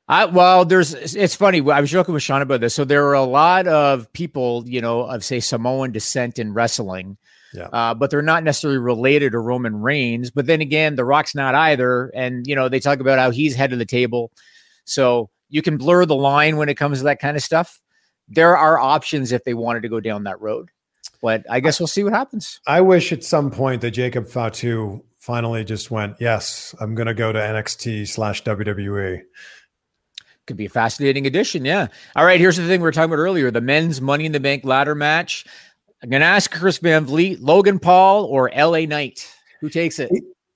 I, 0.07 0.25
well, 0.25 0.65
there's, 0.65 0.93
it's 0.93 1.35
funny. 1.35 1.59
I 1.71 1.79
was 1.79 1.89
joking 1.89 2.13
with 2.13 2.23
Sean 2.23 2.41
about 2.41 2.59
this. 2.59 2.73
So 2.75 2.83
there 2.83 3.07
are 3.07 3.13
a 3.13 3.23
lot 3.23 3.67
of 3.67 4.11
people, 4.13 4.63
you 4.67 4.81
know, 4.81 5.01
of 5.03 5.23
say 5.23 5.39
Samoan 5.39 5.91
descent 5.93 6.39
in 6.39 6.53
wrestling, 6.53 7.17
yeah. 7.53 7.67
Uh, 7.67 7.93
but 7.93 8.09
they're 8.09 8.23
not 8.23 8.43
necessarily 8.43 8.79
related 8.79 9.33
to 9.33 9.39
Roman 9.39 9.79
Reigns. 9.79 10.31
But 10.31 10.47
then 10.47 10.59
again, 10.59 10.95
The 10.95 11.05
Rock's 11.05 11.35
not 11.35 11.53
either. 11.53 12.11
And, 12.15 12.47
you 12.47 12.55
know, 12.55 12.67
they 12.67 12.79
talk 12.79 12.99
about 12.99 13.19
how 13.19 13.29
he's 13.29 13.55
head 13.55 13.71
of 13.71 13.79
the 13.79 13.85
table. 13.85 14.31
So 14.85 15.29
you 15.49 15.61
can 15.61 15.77
blur 15.77 16.05
the 16.05 16.15
line 16.15 16.57
when 16.57 16.67
it 16.67 16.75
comes 16.75 16.97
to 16.97 17.03
that 17.03 17.19
kind 17.19 17.37
of 17.37 17.43
stuff. 17.43 17.79
There 18.27 18.57
are 18.57 18.79
options 18.79 19.31
if 19.31 19.43
they 19.43 19.53
wanted 19.53 19.83
to 19.83 19.89
go 19.89 19.99
down 19.99 20.23
that 20.23 20.41
road. 20.41 20.71
but 21.21 21.45
I 21.49 21.61
guess 21.61 21.79
we'll 21.79 21.87
see 21.87 22.03
what 22.03 22.11
happens. 22.13 22.59
I 22.67 22.81
wish 22.81 23.13
at 23.13 23.23
some 23.23 23.49
point 23.49 23.81
that 23.81 23.91
Jacob 23.91 24.27
Fatu 24.27 25.03
finally 25.17 25.63
just 25.63 25.89
went, 25.89 26.17
yes, 26.19 26.75
I'm 26.81 26.95
going 26.95 27.07
to 27.07 27.13
go 27.13 27.31
to 27.31 27.39
NXT 27.39 28.07
slash 28.09 28.43
WWE. 28.43 29.21
Could 30.45 30.57
be 30.57 30.65
a 30.65 30.69
fascinating 30.69 31.25
addition. 31.25 31.63
Yeah. 31.63 31.87
All 32.15 32.25
right. 32.25 32.39
Here's 32.39 32.57
the 32.57 32.67
thing 32.67 32.81
we 32.81 32.83
were 32.83 32.91
talking 32.91 33.11
about 33.11 33.21
earlier 33.21 33.49
the 33.49 33.61
men's 33.61 34.01
Money 34.01 34.25
in 34.25 34.31
the 34.31 34.39
Bank 34.39 34.65
ladder 34.65 34.95
match. 34.95 35.45
I'm 36.01 36.09
going 36.09 36.21
to 36.21 36.25
ask 36.27 36.51
Chris 36.51 36.79
Van 36.79 37.05
Vliet, 37.05 37.39
Logan 37.39 37.79
Paul, 37.79 38.25
or 38.25 38.51
LA 38.53 38.81
Knight. 38.81 39.33
Who 39.61 39.69
takes 39.69 39.99
it? 39.99 40.11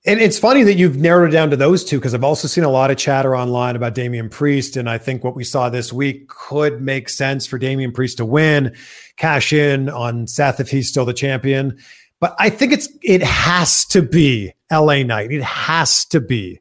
And 0.06 0.20
it's 0.20 0.38
funny 0.38 0.62
that 0.62 0.74
you've 0.74 0.96
narrowed 0.96 1.30
it 1.30 1.32
down 1.32 1.50
to 1.50 1.56
those 1.56 1.84
two 1.84 1.98
because 1.98 2.14
I've 2.14 2.24
also 2.24 2.46
seen 2.46 2.64
a 2.64 2.70
lot 2.70 2.90
of 2.90 2.98
chatter 2.98 3.34
online 3.34 3.76
about 3.76 3.94
Damian 3.94 4.28
Priest. 4.28 4.76
And 4.76 4.88
I 4.88 4.96
think 4.96 5.24
what 5.24 5.34
we 5.34 5.42
saw 5.42 5.68
this 5.68 5.92
week 5.92 6.28
could 6.28 6.80
make 6.80 7.08
sense 7.08 7.46
for 7.46 7.58
Damian 7.58 7.92
Priest 7.92 8.18
to 8.18 8.24
win, 8.24 8.76
cash 9.16 9.52
in 9.52 9.88
on 9.88 10.26
Seth 10.26 10.60
if 10.60 10.70
he's 10.70 10.88
still 10.88 11.04
the 11.04 11.12
champion. 11.12 11.78
But 12.20 12.36
I 12.38 12.50
think 12.50 12.72
it's 12.72 12.88
it 13.02 13.22
has 13.22 13.84
to 13.86 14.02
be 14.02 14.52
LA 14.70 15.02
Knight. 15.02 15.32
It 15.32 15.42
has 15.42 16.04
to 16.06 16.20
be 16.20 16.60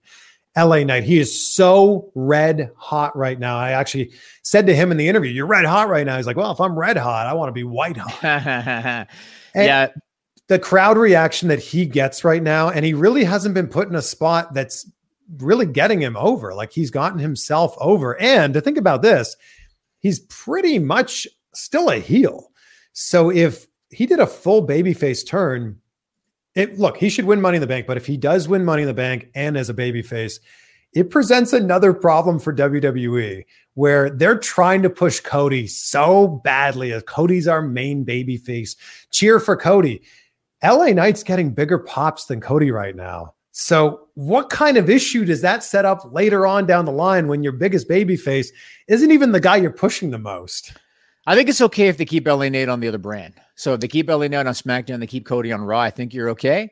LA 0.58 0.80
Knight. 0.80 1.03
He 1.03 1.20
is 1.20 1.53
so 1.53 2.12
red 2.16 2.72
hot 2.76 3.16
right 3.16 3.39
now. 3.39 3.58
I 3.58 3.72
actually 3.72 4.12
said 4.43 4.68
to 4.68 4.76
him 4.76 4.91
in 4.91 4.97
the 4.97 5.08
interview, 5.08 5.32
You're 5.32 5.45
red 5.45 5.66
hot 5.66 5.89
right 5.89 6.05
now. 6.05 6.18
He's 6.18 6.28
like, 6.28 6.38
Well, 6.38 6.51
if 6.51 6.60
I'm 6.60 6.78
red 6.78 6.97
hot, 6.97 7.28
I 7.28 7.34
want 7.34 7.49
to 7.49 7.53
be 7.53 7.64
white 7.64 7.97
hot. 7.97 9.08
yeah. 9.55 9.89
The 10.47 10.60
crowd 10.60 10.97
reaction 10.97 11.49
that 11.49 11.60
he 11.60 11.86
gets 11.86 12.24
right 12.24 12.41
now, 12.41 12.70
and 12.70 12.86
he 12.86 12.93
really 12.93 13.26
hasn't 13.26 13.53
been 13.53 13.68
put 13.68 13.89
in 13.89 13.95
a 13.95 14.01
spot 14.01 14.53
that's 14.53 14.89
really 15.39 15.66
getting 15.66 16.01
him 16.01 16.16
over. 16.16 16.53
Like 16.53 16.72
he's 16.72 16.89
gotten 16.89 17.20
himself 17.20 17.76
over. 17.80 18.20
And 18.22 18.53
to 18.53 18.62
think 18.62 18.78
about 18.78 19.01
this, 19.01 19.36
he's 19.99 20.22
pretty 20.22 20.80
much 20.80 21.28
still 21.53 21.89
a 21.89 21.97
heel. 21.97 22.51
So 22.93 23.30
if 23.30 23.68
he 23.89 24.05
did 24.05 24.20
a 24.20 24.28
full 24.28 24.66
babyface 24.66 25.26
turn. 25.26 25.80
It, 26.58 26.80
look, 26.80 26.97
he 26.97 27.10
should 27.10 27.26
win 27.26 27.39
Money 27.39 27.58
in 27.58 27.62
the 27.62 27.68
Bank, 27.68 27.86
but 27.86 27.97
if 27.97 28.08
he 28.08 28.18
does 28.18 28.47
win 28.47 28.66
Money 28.66 28.82
in 28.82 28.88
the 28.88 28.93
Bank 28.93 29.30
and 29.36 29.55
as 29.55 29.70
a 29.70 29.76
babyface, 29.76 30.39
it 30.91 31.12
presents 31.12 31.53
another 31.53 31.93
problem 31.93 32.39
for 32.39 32.51
WWE 32.51 33.45
where 33.76 34.10
they're 34.10 34.39
trying 34.39 34.82
to 34.82 34.89
push 34.89 35.20
Cody 35.20 35.68
so 35.68 36.41
badly 36.43 36.91
as 36.93 37.03
Cody's 37.03 37.47
our 37.47 37.62
main 37.62 38.03
babyface. 38.03 38.76
Cheer 39.12 39.39
for 39.39 39.55
Cody. 39.55 40.01
LA 40.64 40.88
Knight's 40.88 41.22
getting 41.22 41.53
bigger 41.53 41.78
pops 41.78 42.26
than 42.26 42.41
Cody 42.41 42.72
right 42.72 42.95
now. 42.95 43.36
So, 43.51 44.08
what 44.16 44.49
kind 44.49 44.78
of 44.78 44.89
issue 44.89 45.26
does 45.26 45.41
that 45.41 45.64
set 45.64 45.86
up 45.86 46.12
later 46.12 46.47
on 46.47 46.66
down 46.66 46.86
the 46.86 46.91
line 46.91 47.28
when 47.28 47.43
your 47.43 47.53
biggest 47.53 47.88
babyface 47.88 48.47
isn't 48.88 49.12
even 49.12 49.32
the 49.32 49.39
guy 49.39 49.58
you're 49.58 49.70
pushing 49.70 50.10
the 50.10 50.18
most? 50.18 50.74
I 51.28 51.36
think 51.36 51.50
it's 51.50 51.60
okay 51.60 51.90
if 51.90 51.98
they 51.98 52.06
keep 52.06 52.26
LA 52.26 52.48
Knight 52.48 52.70
on 52.70 52.80
the 52.80 52.88
other 52.88 52.98
brand. 52.98 53.34
So 53.56 53.74
if 53.74 53.82
they 53.82 53.90
keep 53.90 54.10
LA 54.10 54.30
Knight 54.30 54.48
on 54.48 54.54
SmackDown, 54.54 55.02
they 55.02 55.08
keep 55.08 55.26
Cody 55.26 55.52
on 55.52 55.62
Raw. 55.62 55.82
I 55.82 55.90
think 55.90 56.14
you're 56.14 56.30
okay. 56.30 56.72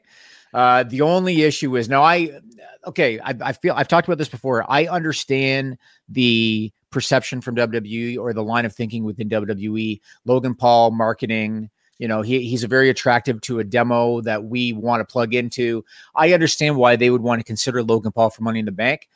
Uh, 0.54 0.84
the 0.84 1.02
only 1.02 1.42
issue 1.42 1.76
is 1.76 1.90
now 1.90 2.02
I 2.02 2.40
okay. 2.88 3.20
I, 3.20 3.36
I 3.42 3.52
feel 3.52 3.74
I've 3.76 3.90
talked 3.90 4.08
about 4.08 4.18
this 4.18 4.30
before. 4.30 4.66
I 4.70 4.86
understand 4.86 5.78
the 6.08 6.72
perception 6.90 7.42
from 7.42 7.58
WWE 7.58 8.18
or 8.18 8.32
the 8.32 8.42
line 8.42 8.64
of 8.64 8.74
thinking 8.74 9.04
within 9.04 9.28
WWE. 9.28 10.00
Logan 10.24 10.56
Paul 10.56 10.92
marketing. 10.92 11.70
You 11.98 12.08
know, 12.08 12.22
he, 12.22 12.48
he's 12.48 12.64
very 12.64 12.90
attractive 12.90 13.42
to 13.42 13.60
a 13.60 13.64
demo 13.66 14.22
that 14.22 14.46
we 14.46 14.72
want 14.72 15.02
to 15.02 15.12
plug 15.12 15.34
into. 15.34 15.84
I 16.16 16.32
understand 16.32 16.78
why 16.78 16.96
they 16.96 17.10
would 17.10 17.22
want 17.22 17.40
to 17.40 17.44
consider 17.44 17.84
Logan 17.84 18.14
Paul 18.14 18.30
for 18.30 18.44
Money 18.44 18.60
in 18.60 18.66
the 18.66 18.72
Bank. 18.72 19.10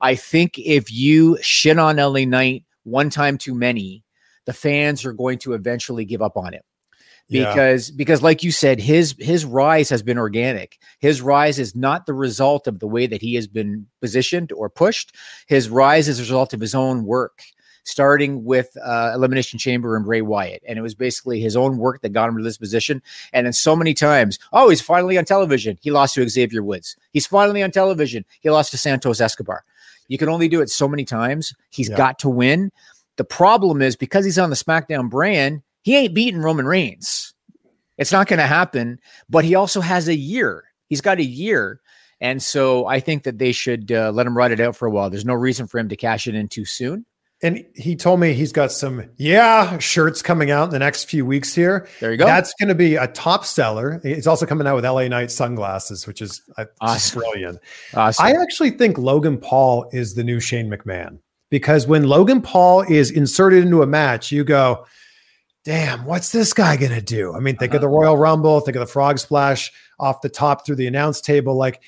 I 0.00 0.14
think 0.14 0.58
if 0.58 0.90
you 0.90 1.36
shit 1.42 1.78
on 1.78 1.96
LA 1.96 2.24
Knight 2.24 2.64
one 2.84 3.10
time 3.10 3.36
too 3.36 3.54
many, 3.54 4.02
the 4.46 4.52
fans 4.52 5.04
are 5.04 5.12
going 5.12 5.38
to 5.40 5.52
eventually 5.52 6.04
give 6.04 6.22
up 6.22 6.36
on 6.36 6.54
him. 6.54 6.62
Because 7.28 7.90
yeah. 7.90 7.94
because 7.96 8.22
like 8.22 8.44
you 8.44 8.52
said 8.52 8.78
his 8.80 9.16
his 9.18 9.44
rise 9.44 9.88
has 9.88 10.00
been 10.00 10.16
organic. 10.16 10.78
His 11.00 11.20
rise 11.20 11.58
is 11.58 11.74
not 11.74 12.06
the 12.06 12.14
result 12.14 12.68
of 12.68 12.78
the 12.78 12.86
way 12.86 13.08
that 13.08 13.20
he 13.20 13.34
has 13.34 13.48
been 13.48 13.86
positioned 14.00 14.52
or 14.52 14.70
pushed. 14.70 15.12
His 15.48 15.68
rise 15.68 16.08
is 16.08 16.20
a 16.20 16.22
result 16.22 16.54
of 16.54 16.60
his 16.60 16.72
own 16.72 17.04
work 17.04 17.42
starting 17.82 18.44
with 18.44 18.76
uh, 18.84 19.12
elimination 19.14 19.58
chamber 19.58 19.96
and 19.96 20.04
bray 20.04 20.20
wyatt. 20.20 20.62
And 20.68 20.78
it 20.78 20.82
was 20.82 20.94
basically 20.94 21.40
his 21.40 21.56
own 21.56 21.78
work 21.78 22.00
that 22.02 22.12
got 22.12 22.28
him 22.28 22.36
to 22.36 22.42
this 22.42 22.58
position. 22.58 23.00
And 23.32 23.46
then 23.46 23.52
so 23.52 23.74
many 23.74 23.92
times 23.92 24.38
oh 24.52 24.70
he's 24.70 24.80
finally 24.80 25.18
on 25.18 25.24
television. 25.24 25.78
He 25.82 25.90
lost 25.90 26.14
to 26.14 26.28
xavier 26.28 26.62
woods. 26.62 26.96
He's 27.12 27.26
finally 27.26 27.60
on 27.60 27.72
television. 27.72 28.24
He 28.40 28.50
lost 28.50 28.70
to 28.70 28.78
santos 28.78 29.20
escobar. 29.20 29.64
You 30.06 30.18
can 30.18 30.28
only 30.28 30.48
do 30.48 30.60
it 30.60 30.70
so 30.70 30.86
many 30.86 31.04
times. 31.04 31.52
He's 31.70 31.88
yeah. 31.88 31.96
got 31.96 32.20
to 32.20 32.28
win 32.28 32.70
the 33.16 33.24
problem 33.24 33.82
is 33.82 33.96
because 33.96 34.24
he's 34.24 34.38
on 34.38 34.50
the 34.50 34.56
SmackDown 34.56 35.10
brand, 35.10 35.62
he 35.82 35.96
ain't 35.96 36.14
beating 36.14 36.40
Roman 36.40 36.66
Reigns. 36.66 37.34
It's 37.98 38.12
not 38.12 38.28
going 38.28 38.38
to 38.38 38.46
happen. 38.46 38.98
But 39.28 39.44
he 39.44 39.54
also 39.54 39.80
has 39.80 40.08
a 40.08 40.16
year. 40.16 40.64
He's 40.88 41.00
got 41.00 41.18
a 41.18 41.24
year. 41.24 41.80
And 42.20 42.42
so 42.42 42.86
I 42.86 43.00
think 43.00 43.24
that 43.24 43.38
they 43.38 43.52
should 43.52 43.92
uh, 43.92 44.10
let 44.10 44.26
him 44.26 44.36
ride 44.36 44.52
it 44.52 44.60
out 44.60 44.76
for 44.76 44.86
a 44.86 44.90
while. 44.90 45.10
There's 45.10 45.24
no 45.24 45.34
reason 45.34 45.66
for 45.66 45.78
him 45.78 45.88
to 45.90 45.96
cash 45.96 46.26
it 46.26 46.34
in 46.34 46.48
too 46.48 46.64
soon. 46.64 47.04
And 47.42 47.66
he 47.74 47.96
told 47.96 48.18
me 48.18 48.32
he's 48.32 48.52
got 48.52 48.72
some, 48.72 49.10
yeah, 49.18 49.76
shirts 49.78 50.22
coming 50.22 50.50
out 50.50 50.64
in 50.64 50.70
the 50.70 50.78
next 50.78 51.04
few 51.04 51.26
weeks 51.26 51.54
here. 51.54 51.86
There 52.00 52.10
you 52.10 52.16
go. 52.16 52.24
That's 52.24 52.54
going 52.58 52.70
to 52.70 52.74
be 52.74 52.96
a 52.96 53.08
top 53.08 53.44
seller. 53.44 54.00
He's 54.02 54.26
also 54.26 54.46
coming 54.46 54.66
out 54.66 54.74
with 54.74 54.86
LA 54.86 55.08
Knight 55.08 55.30
sunglasses, 55.30 56.06
which 56.06 56.22
is 56.22 56.40
uh, 56.56 56.64
awesome. 56.80 57.20
brilliant. 57.20 57.58
Awesome. 57.92 58.24
I 58.24 58.32
actually 58.40 58.70
think 58.70 58.96
Logan 58.96 59.36
Paul 59.36 59.86
is 59.92 60.14
the 60.14 60.24
new 60.24 60.40
Shane 60.40 60.70
McMahon 60.70 61.18
because 61.50 61.86
when 61.86 62.04
Logan 62.04 62.42
Paul 62.42 62.82
is 62.82 63.10
inserted 63.10 63.64
into 63.64 63.82
a 63.82 63.86
match, 63.86 64.32
you 64.32 64.44
go, 64.44 64.86
damn, 65.64 66.04
what's 66.04 66.32
this 66.32 66.52
guy 66.52 66.76
going 66.76 66.92
to 66.92 67.00
do? 67.00 67.34
I 67.34 67.40
mean, 67.40 67.56
think 67.56 67.74
of 67.74 67.80
the 67.80 67.88
uh-huh. 67.88 67.96
Royal 67.96 68.16
Rumble, 68.16 68.60
think 68.60 68.76
of 68.76 68.80
the 68.80 68.86
frog 68.86 69.18
splash 69.18 69.72
off 69.98 70.20
the 70.20 70.28
top 70.28 70.64
through 70.64 70.76
the 70.76 70.86
announce 70.86 71.20
table. 71.20 71.56
Like 71.56 71.82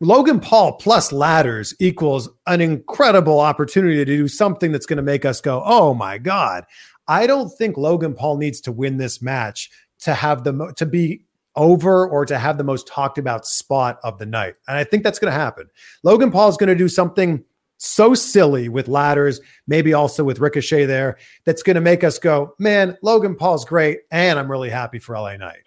Logan 0.00 0.40
Paul 0.40 0.74
plus 0.74 1.12
ladders 1.12 1.74
equals 1.78 2.28
an 2.46 2.60
incredible 2.60 3.40
opportunity 3.40 3.96
to 3.96 4.04
do 4.04 4.28
something 4.28 4.72
that's 4.72 4.86
going 4.86 4.96
to 4.96 5.02
make 5.02 5.24
us 5.24 5.40
go, 5.40 5.62
oh 5.64 5.94
my 5.94 6.18
God. 6.18 6.64
I 7.08 7.26
don't 7.26 7.50
think 7.50 7.76
Logan 7.76 8.14
Paul 8.14 8.36
needs 8.36 8.60
to 8.62 8.72
win 8.72 8.96
this 8.96 9.22
match 9.22 9.70
to 10.00 10.14
have 10.14 10.44
the 10.44 10.72
to 10.76 10.86
be 10.86 11.24
over 11.56 12.08
or 12.08 12.24
to 12.26 12.38
have 12.38 12.58
the 12.58 12.64
most 12.64 12.86
talked 12.86 13.18
about 13.18 13.46
spot 13.46 13.98
of 14.02 14.18
the 14.18 14.26
night. 14.26 14.54
And 14.66 14.76
I 14.76 14.84
think 14.84 15.02
that's 15.02 15.18
going 15.18 15.32
to 15.32 15.38
happen. 15.38 15.68
Logan 16.02 16.30
Paul 16.30 16.48
is 16.48 16.56
going 16.56 16.68
to 16.68 16.74
do 16.74 16.88
something 16.88 17.44
so 17.82 18.14
silly 18.14 18.68
with 18.68 18.86
ladders, 18.86 19.40
maybe 19.66 19.92
also 19.92 20.22
with 20.22 20.38
Ricochet 20.38 20.86
there, 20.86 21.18
that's 21.44 21.64
going 21.64 21.74
to 21.74 21.80
make 21.80 22.04
us 22.04 22.18
go, 22.18 22.54
man, 22.58 22.96
Logan 23.02 23.34
Paul's 23.34 23.64
great. 23.64 24.00
And 24.12 24.38
I'm 24.38 24.50
really 24.50 24.70
happy 24.70 25.00
for 25.00 25.16
LA 25.18 25.36
Knight. 25.36 25.64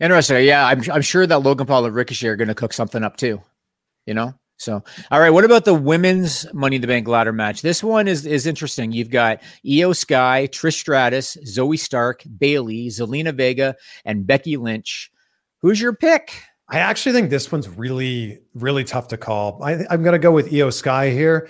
Interesting. 0.00 0.44
Yeah, 0.44 0.66
I'm, 0.66 0.82
I'm 0.92 1.02
sure 1.02 1.26
that 1.26 1.42
Logan 1.42 1.66
Paul 1.66 1.86
and 1.86 1.94
Ricochet 1.94 2.26
are 2.28 2.36
going 2.36 2.48
to 2.48 2.54
cook 2.54 2.72
something 2.72 3.04
up 3.04 3.16
too, 3.16 3.40
you 4.06 4.14
know? 4.14 4.34
So, 4.58 4.82
all 5.10 5.20
right. 5.20 5.30
What 5.30 5.44
about 5.44 5.66
the 5.66 5.74
women's 5.74 6.52
Money 6.52 6.76
in 6.76 6.82
the 6.82 6.88
Bank 6.88 7.06
ladder 7.06 7.32
match? 7.32 7.60
This 7.60 7.84
one 7.84 8.08
is 8.08 8.24
is 8.24 8.46
interesting. 8.46 8.90
You've 8.90 9.10
got 9.10 9.42
Iyo 9.66 9.94
Sky, 9.94 10.48
Trish 10.50 10.78
Stratus, 10.78 11.36
Zoey 11.46 11.78
Stark, 11.78 12.22
Bayley, 12.38 12.88
Zelina 12.88 13.34
Vega, 13.34 13.76
and 14.06 14.26
Becky 14.26 14.56
Lynch. 14.56 15.12
Who's 15.60 15.78
your 15.78 15.94
pick? 15.94 16.32
I 16.68 16.78
actually 16.78 17.12
think 17.12 17.30
this 17.30 17.52
one's 17.52 17.68
really, 17.68 18.40
really 18.54 18.84
tough 18.84 19.08
to 19.08 19.16
call. 19.16 19.62
I, 19.62 19.72
am 19.90 20.02
going 20.02 20.14
to 20.14 20.18
go 20.18 20.32
with 20.32 20.50
Iyo 20.50 20.72
Sky 20.72 21.10
here. 21.10 21.48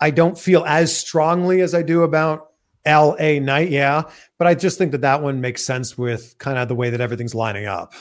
I 0.00 0.10
don't 0.10 0.38
feel 0.38 0.64
as 0.64 0.96
strongly 0.96 1.60
as 1.60 1.74
I 1.74 1.82
do 1.82 2.02
about 2.02 2.50
LA 2.86 3.38
Knight, 3.38 3.70
yeah, 3.70 4.02
but 4.38 4.46
I 4.46 4.54
just 4.54 4.78
think 4.78 4.92
that 4.92 5.02
that 5.02 5.22
one 5.22 5.40
makes 5.40 5.64
sense 5.64 5.98
with 5.98 6.36
kind 6.38 6.58
of 6.58 6.68
the 6.68 6.74
way 6.74 6.90
that 6.90 7.00
everything's 7.00 7.34
lining 7.34 7.66
up. 7.66 7.92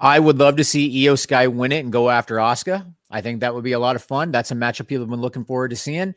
I 0.00 0.18
would 0.18 0.38
love 0.38 0.56
to 0.56 0.64
see 0.64 1.04
Iyo 1.04 1.18
Sky 1.18 1.46
win 1.46 1.72
it 1.72 1.80
and 1.80 1.92
go 1.92 2.10
after 2.10 2.36
Asuka. 2.36 2.86
I 3.12 3.20
think 3.20 3.40
that 3.40 3.54
would 3.54 3.62
be 3.62 3.72
a 3.72 3.78
lot 3.78 3.94
of 3.94 4.02
fun. 4.02 4.30
That's 4.32 4.50
a 4.50 4.54
matchup 4.54 4.86
people 4.86 5.02
have 5.02 5.10
been 5.10 5.20
looking 5.20 5.44
forward 5.44 5.68
to 5.68 5.76
seeing. 5.76 6.14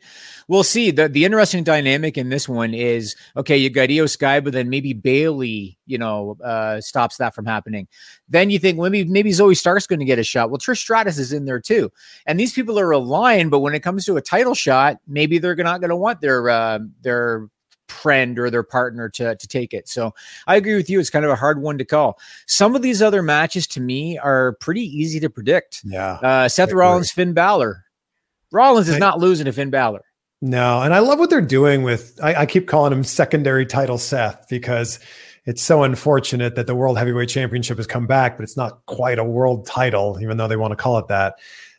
We'll 0.48 0.64
see. 0.64 0.90
The 0.90 1.08
the 1.08 1.26
interesting 1.26 1.62
dynamic 1.62 2.16
in 2.16 2.30
this 2.30 2.48
one 2.48 2.72
is 2.72 3.14
okay, 3.36 3.56
you 3.56 3.68
got 3.68 3.90
Iyo 3.90 4.08
Sky, 4.08 4.40
but 4.40 4.54
then 4.54 4.70
maybe 4.70 4.94
Bayley, 4.94 5.78
you 5.84 5.98
know, 5.98 6.38
uh, 6.42 6.80
stops 6.80 7.18
that 7.18 7.34
from 7.34 7.44
happening. 7.44 7.86
Then 8.28 8.48
you 8.48 8.58
think 8.58 8.78
well, 8.78 8.90
maybe 8.90 9.10
maybe 9.10 9.30
Zoey 9.30 9.56
Stark's 9.56 9.86
going 9.86 10.00
to 10.00 10.06
get 10.06 10.18
a 10.18 10.24
shot. 10.24 10.50
Well, 10.50 10.58
Trish 10.58 10.78
Stratus 10.78 11.18
is 11.18 11.32
in 11.32 11.44
there 11.44 11.60
too, 11.60 11.92
and 12.24 12.40
these 12.40 12.54
people 12.54 12.78
are 12.78 12.90
aligned. 12.90 13.50
But 13.50 13.60
when 13.60 13.74
it 13.74 13.80
comes 13.80 14.06
to 14.06 14.16
a 14.16 14.22
title 14.22 14.54
shot, 14.54 14.96
maybe 15.06 15.38
they're 15.38 15.54
not 15.54 15.80
going 15.80 15.90
to 15.90 15.96
want 15.96 16.22
their 16.22 16.48
uh, 16.48 16.78
their 17.02 17.48
friend 17.88 18.38
or 18.38 18.50
their 18.50 18.62
partner 18.62 19.08
to, 19.10 19.36
to 19.36 19.48
take 19.48 19.72
it. 19.72 19.88
So 19.88 20.14
I 20.46 20.56
agree 20.56 20.74
with 20.74 20.90
you. 20.90 21.00
It's 21.00 21.10
kind 21.10 21.24
of 21.24 21.30
a 21.30 21.36
hard 21.36 21.60
one 21.60 21.78
to 21.78 21.84
call. 21.84 22.18
Some 22.46 22.74
of 22.74 22.82
these 22.82 23.02
other 23.02 23.22
matches 23.22 23.66
to 23.68 23.80
me 23.80 24.18
are 24.18 24.52
pretty 24.60 24.82
easy 24.82 25.20
to 25.20 25.30
predict. 25.30 25.82
Yeah. 25.84 26.14
Uh, 26.14 26.48
Seth 26.48 26.72
Rollins, 26.72 27.10
Finn 27.10 27.32
Balor. 27.32 27.84
Rollins 28.52 28.88
is 28.88 28.98
not 28.98 29.18
losing 29.18 29.46
to 29.46 29.52
Finn 29.52 29.70
Balor. 29.70 30.04
No, 30.42 30.82
and 30.82 30.92
I 30.92 30.98
love 30.98 31.18
what 31.18 31.30
they're 31.30 31.40
doing 31.40 31.82
with. 31.82 32.18
I, 32.22 32.34
I 32.34 32.46
keep 32.46 32.68
calling 32.68 32.92
him 32.92 33.04
secondary 33.04 33.64
title 33.64 33.98
Seth 33.98 34.46
because 34.50 35.00
it's 35.46 35.62
so 35.62 35.82
unfortunate 35.82 36.56
that 36.56 36.66
the 36.66 36.74
World 36.74 36.98
Heavyweight 36.98 37.28
Championship 37.28 37.78
has 37.78 37.86
come 37.86 38.06
back, 38.06 38.36
but 38.36 38.42
it's 38.42 38.56
not 38.56 38.84
quite 38.86 39.18
a 39.18 39.24
world 39.24 39.66
title, 39.66 40.18
even 40.20 40.36
though 40.36 40.48
they 40.48 40.56
want 40.56 40.72
to 40.72 40.76
call 40.76 40.98
it 40.98 41.08
that. 41.08 41.36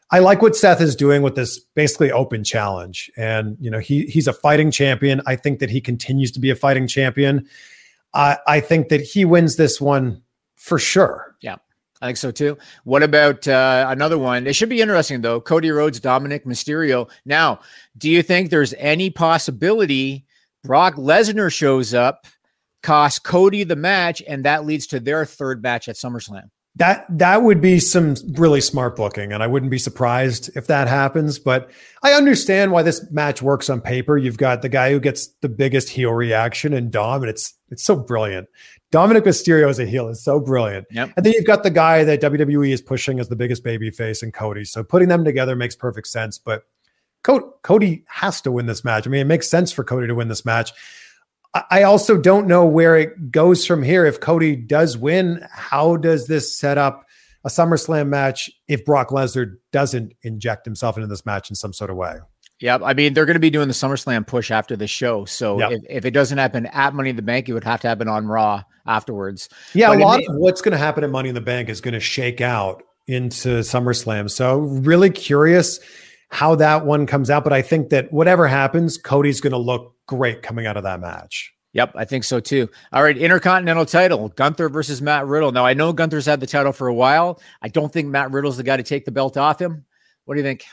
I 0.10 0.20
like 0.20 0.41
what 0.41 0.55
Seth 0.55 0.80
is 0.80 0.95
doing 0.95 1.22
with 1.22 1.36
this 1.36 1.60
basically 1.60 2.12
open 2.12 2.43
challenge. 2.43 3.12
And, 3.18 3.58
you 3.60 3.70
know, 3.70 3.80
he 3.80 4.05
he's 4.05 4.28
a 4.28 4.34
fighting 4.34 4.72
champion. 4.72 5.22
I 5.26 5.36
think 5.36 5.60
that 5.60 5.70
he 5.70 5.82
continues 5.82 6.32
to 6.32 6.39
be 6.39 6.49
a 6.49 6.55
fighting 6.55 6.88
champion. 6.88 7.47
I, 8.14 8.38
I 8.47 8.60
think 8.62 8.89
that 8.89 9.01
he 9.01 9.26
wins 9.26 9.58
this 9.58 9.82
one 9.82 10.22
for 10.55 10.80
sure. 10.80 11.36
Yeah. 11.41 11.58
I 12.01 12.05
think 12.05 12.18
so 12.18 12.32
too. 12.32 12.58
What 12.84 13.01
about 13.01 13.47
uh, 13.47 13.88
another 13.89 14.18
one? 14.18 14.45
It 14.45 14.55
should 14.55 14.70
be 14.70 14.82
interesting 14.82 15.22
though. 15.22 15.41
Cody 15.41 15.72
Rhodes, 15.72 15.99
Dominic 15.99 16.45
Mysterio. 16.45 17.10
Now, 17.26 17.60
do 17.97 18.10
you 18.10 18.22
think 18.22 18.49
there's 18.49 18.74
any 18.78 19.10
possibility 19.10 20.26
Brock 20.64 20.95
Lesnar 20.95 21.51
shows 21.51 21.93
up, 21.93 22.28
costs 22.84 23.20
Cody 23.20 23.64
the 23.64 23.76
match, 23.76 24.22
and 24.28 24.45
that 24.45 24.66
leads 24.66 24.88
to 24.88 24.99
their 24.99 25.26
third 25.26 25.64
match 25.64 25.88
at 25.88 25.95
SummerSlam? 25.95 26.49
That 26.78 27.06
that 27.10 27.44
would 27.44 27.62
be 27.62 27.80
some 27.80 28.16
really 28.34 28.62
smart 28.62 28.96
booking, 28.96 29.34
and 29.34 29.44
I 29.44 29.48
wouldn't 29.48 29.72
be 29.72 29.78
surprised 29.78 30.56
if 30.56 30.68
that 30.68 30.88
happens. 30.88 31.40
But 31.40 31.70
I 32.04 32.14
understand 32.14 32.72
why 32.72 32.84
this 32.84 33.10
match 33.12 33.42
works 33.42 33.70
on 33.70 33.82
paper. 33.82 34.18
You've 34.18 34.38
got 34.38 34.62
the 34.62 34.70
guy 34.70 34.92
who 34.92 35.00
gets 35.00 35.28
the 35.42 35.50
biggest 35.50 35.90
heel 35.90 36.12
reaction 36.12 36.74
in 36.74 36.90
Dom, 36.90 37.24
and 37.24 37.30
it's 37.30 37.54
it's 37.70 37.84
so 37.84 37.96
brilliant. 37.96 38.48
Dominic 38.92 39.26
Mysterio 39.26 39.70
as 39.70 39.80
a 39.80 39.86
heel 39.86 40.08
is 40.08 40.24
so 40.24 40.40
brilliant. 40.40 40.88
Yep. 40.92 41.14
And 41.18 41.26
then 41.26 41.34
you've 41.34 41.46
got 41.46 41.64
the 41.64 41.70
guy 41.70 42.04
that 42.06 42.22
WWE 42.22 42.72
is 42.72 42.82
pushing 42.82 43.20
as 43.20 43.28
the 43.28 43.36
biggest 43.36 43.64
baby 43.64 43.92
face 43.92 44.24
in 44.24 44.32
Cody. 44.32 44.64
So 44.64 44.84
putting 44.84 45.10
them 45.10 45.26
together 45.26 45.56
makes 45.56 45.76
perfect 45.76 46.08
sense. 46.08 46.38
But 46.38 46.64
Cody 47.24 48.04
has 48.08 48.40
to 48.42 48.52
win 48.52 48.68
this 48.68 48.86
match. 48.86 49.06
I 49.06 49.10
mean, 49.10 49.22
it 49.22 49.28
makes 49.28 49.50
sense 49.50 49.72
for 49.72 49.84
Cody 49.84 50.08
to 50.08 50.16
win 50.16 50.30
this 50.30 50.46
match. 50.46 50.72
I 51.70 51.84
also 51.84 52.18
don't 52.18 52.47
know 52.47 52.66
where 52.66 52.97
it 52.97 53.32
goes 53.32 53.66
from 53.66 53.84
here. 53.84 54.05
If 54.05 54.20
Cody 54.20 54.55
does 54.55 54.97
win, 54.97 55.45
how 55.51 55.97
does 55.97 56.28
this 56.28 56.58
set 56.58 56.78
up 56.78 57.05
a 57.45 57.49
SummerSlam 57.49 58.08
match 58.08 58.49
if 58.68 58.84
Brock 58.84 59.10
Lesnar 59.10 59.55
doesn't 59.72 60.14
inject 60.24 60.66
himself 60.66 60.97
into 60.97 61.08
this 61.08 61.26
match 61.26 61.49
in 61.49 61.55
some 61.55 61.74
sort 61.74 61.89
of 61.89 61.97
way? 61.97 62.16
Yeah, 62.60 62.80
I 62.84 62.95
mean 62.95 63.14
they're 63.14 63.26
going 63.26 63.36
to 63.36 63.39
be 63.39 63.51
doing 63.51 63.68
the 63.68 63.74
SummerSlam 63.74 64.26
push 64.26 64.49
after 64.49 64.76
the 64.76 64.88
show, 64.88 65.26
so 65.26 65.60
yep. 65.60 65.72
if, 65.74 65.82
if, 65.89 66.05
it 66.05 66.12
doesn't 66.12 66.39
happen 66.39 66.66
at 66.68 66.95
Money 66.95 67.12
in 67.12 67.16
the 67.16 67.22
Bank, 67.22 67.47
it 67.47 67.53
would 67.53 67.64
have 67.64 67.82
to 67.82 67.88
happen 67.88 68.08
on 68.08 68.26
Raw 68.26 68.64
afterwards. 68.88 69.47
Yeah, 69.74 69.89
but 69.89 69.99
a 69.99 70.03
lot 70.03 70.20
may- 70.20 70.26
of 70.26 70.36
what's 70.38 70.62
going 70.62 70.72
to 70.72 70.78
happen 70.78 71.03
at 71.03 71.12
Money 71.12 71.30
in 71.30 71.36
the 71.36 71.41
Bank 71.41 71.70
is 71.70 71.82
going 71.82 71.93
to 71.93 71.99
shake 71.99 72.41
out 72.41 72.82
into 73.05 73.60
SummerSlam. 73.60 74.30
So 74.30 74.58
really 74.58 75.12
curious 75.12 75.80
how 76.30 76.56
that 76.56 76.86
one 76.86 77.06
comes 77.06 77.30
out, 77.30 77.44
but 77.44 77.54
I 77.54 77.62
think 77.62 77.90
that 77.90 78.12
whatever 78.12 78.48
happens, 78.48 78.98
Cody's 78.98 79.42
going 79.42 79.52
to 79.52 79.58
look 79.58 79.96
great 80.08 80.42
coming 80.42 80.66
out 80.66 80.78
of 80.78 80.84
that 80.84 81.00
match. 81.00 81.54
Yep, 81.74 81.94
I 81.96 82.06
think 82.06 82.24
so 82.24 82.40
too. 82.40 82.70
All 82.92 83.04
right, 83.04 83.18
Intercontinental 83.18 83.86
title, 83.86 84.30
Gunther 84.30 84.70
versus 84.70 85.02
Matt 85.02 85.28
Riddle. 85.28 85.52
Now 85.52 85.66
I 85.66 85.74
know 85.74 85.94
Gunther's 85.94 86.26
had 86.26 86.40
the 86.40 86.48
title 86.48 86.72
for 86.72 86.88
a 86.88 86.94
while. 86.94 87.40
I 87.62 87.68
don't 87.68 87.92
think 87.92 88.08
Matt 88.08 88.32
Riddle's 88.32 88.58
the 88.58 88.64
guy 88.64 88.78
to 88.78 88.84
take 88.84 89.06
the 89.06 89.12
belt 89.12 89.38
off 89.38 89.62
him. 89.62 89.86
What 90.26 90.36
do 90.36 90.40
you 90.40 90.44
think? 90.44 90.66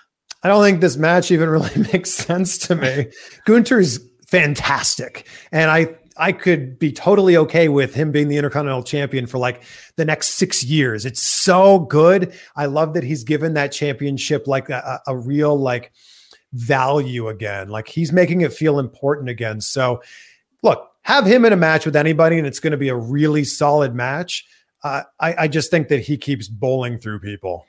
I 0.43 0.49
don't 0.49 0.63
think 0.63 0.81
this 0.81 0.97
match 0.97 1.31
even 1.31 1.49
really 1.51 1.89
makes 1.93 2.11
sense 2.11 2.57
to 2.59 2.75
me. 2.75 3.09
Gunther's 3.45 3.99
fantastic, 4.29 5.29
and 5.53 5.71
I 5.71 5.95
I 6.17 6.33
could 6.33 6.79
be 6.79 6.93
totally 6.93 7.37
okay 7.37 7.69
with 7.69 7.95
him 7.95 8.13
being 8.13 8.29
the 8.29 8.37
Intercontinental 8.37 8.83
Champion 8.83 9.27
for 9.27 9.39
like 9.39 9.63
the 9.97 10.05
next 10.05 10.35
six 10.35 10.63
years. 10.63 11.05
It's 11.05 11.23
so 11.23 11.81
good. 11.81 12.35
I 12.55 12.67
love 12.67 12.95
that 12.95 13.05
he's 13.05 13.25
given 13.25 13.55
that 13.55 13.73
championship 13.73 14.47
like 14.47 14.71
a, 14.71 15.01
a 15.07 15.17
real 15.17 15.59
like 15.59 15.93
value 16.53 17.29
again. 17.29 17.69
Like 17.69 17.89
he's 17.89 18.13
making 18.13 18.43
it 18.43 18.53
feel 18.53 18.79
important 18.79 19.29
again. 19.29 19.61
So 19.61 20.03
look, 20.63 20.91
have 21.03 21.27
him 21.27 21.45
in 21.45 21.53
a 21.53 21.57
match 21.57 21.85
with 21.85 21.97
anybody, 21.97 22.39
and 22.39 22.47
it's 22.47 22.61
going 22.61 22.71
to 22.71 22.77
be 22.77 22.89
a 22.89 22.97
really 22.97 23.45
solid 23.45 23.95
match. 23.95 24.47
Uh, 24.83 25.03
I, 25.21 25.35
I 25.41 25.49
just 25.49 25.71
think 25.71 25.89
that 25.89 26.01
he 26.01 26.17
keeps 26.17 26.49
bowling 26.49 26.99
through 26.99 27.21
people. 27.21 27.67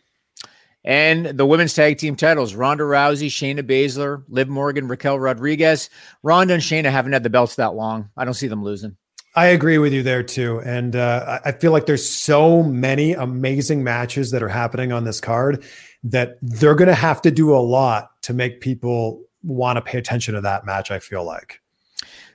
And 0.86 1.26
the 1.26 1.48
women's 1.48 1.74
tag 1.74 1.98
team 1.98 2.16
titles 2.16 2.54
Ronda 2.54 2.84
Rousey, 2.84 3.28
Shayna 3.28 3.64
Baszler, 3.64 4.24
Liv 4.30 4.48
Morgan, 4.48 4.88
Raquel 4.88 5.20
Rodriguez. 5.20 5.90
Ronda 6.22 6.54
and 6.54 6.64
Shayna 6.64 6.92
haven't 6.92 7.14
had 7.14 7.24
the 7.24 7.30
belts 7.30 7.56
that 7.56 7.74
long. 7.74 8.10
I 8.16 8.24
don't 8.24 8.36
see 8.36 8.48
them 8.48 8.64
losing. 8.64 8.96
I 9.36 9.48
agree 9.48 9.80
with 9.80 9.92
you 9.92 10.04
there 10.04 10.24
too. 10.24 10.62
And 10.62 10.96
uh, 10.96 11.40
I 11.44 11.52
feel 11.52 11.72
like 11.72 11.88
there's 11.88 12.08
so 12.08 12.64
many 12.64 13.14
amazing 13.14 13.84
matches 13.84 14.32
that 14.32 14.42
are 14.42 14.48
happening 14.48 14.94
on 14.94 15.04
this 15.04 15.20
card 15.20 15.66
that 16.04 16.38
they're 16.42 16.76
going 16.76 16.88
to 16.88 16.96
have 16.96 17.22
to 17.24 17.32
do 17.32 17.54
a 17.54 17.60
lot 17.60 18.22
to 18.22 18.34
make 18.34 18.62
people 18.62 19.24
want 19.44 19.78
to 19.78 19.82
pay 19.82 19.98
attention 19.98 20.36
to 20.36 20.42
that 20.42 20.66
match. 20.66 20.92
I 20.92 21.00
feel 21.00 21.26
like. 21.26 21.62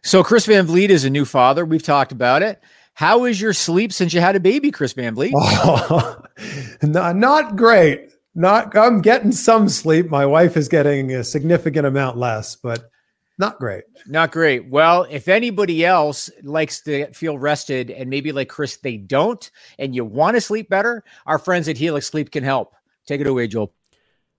So 0.02 0.24
Chris 0.24 0.46
Van 0.46 0.66
Vliet 0.66 0.90
is 0.90 1.04
a 1.04 1.10
new 1.10 1.24
father. 1.24 1.64
We've 1.64 1.82
talked 1.82 2.12
about 2.12 2.42
it. 2.42 2.60
How 2.94 3.24
is 3.24 3.40
your 3.40 3.52
sleep 3.52 3.92
since 3.92 4.12
you 4.12 4.20
had 4.20 4.36
a 4.36 4.40
baby, 4.40 4.70
Chris 4.70 4.92
Van 4.92 5.14
Vliet? 5.14 5.32
Oh, 5.62 6.22
not, 6.82 7.16
not 7.16 7.56
great. 7.56 8.10
Not 8.40 8.74
I'm 8.74 9.02
getting 9.02 9.32
some 9.32 9.68
sleep. 9.68 10.08
My 10.08 10.24
wife 10.24 10.56
is 10.56 10.66
getting 10.66 11.12
a 11.12 11.22
significant 11.22 11.84
amount 11.84 12.16
less, 12.16 12.56
but 12.56 12.90
not 13.38 13.58
great. 13.58 13.84
Not 14.06 14.32
great. 14.32 14.70
Well, 14.70 15.06
if 15.10 15.28
anybody 15.28 15.84
else 15.84 16.30
likes 16.42 16.80
to 16.84 17.12
feel 17.12 17.36
rested 17.36 17.90
and 17.90 18.08
maybe 18.08 18.32
like 18.32 18.48
Chris, 18.48 18.78
they 18.78 18.96
don't, 18.96 19.50
and 19.78 19.94
you 19.94 20.06
want 20.06 20.36
to 20.36 20.40
sleep 20.40 20.70
better, 20.70 21.04
our 21.26 21.38
friends 21.38 21.68
at 21.68 21.76
Helix 21.76 22.06
Sleep 22.06 22.30
can 22.30 22.42
help. 22.42 22.72
Take 23.06 23.20
it 23.20 23.26
away, 23.26 23.46
Joel. 23.46 23.74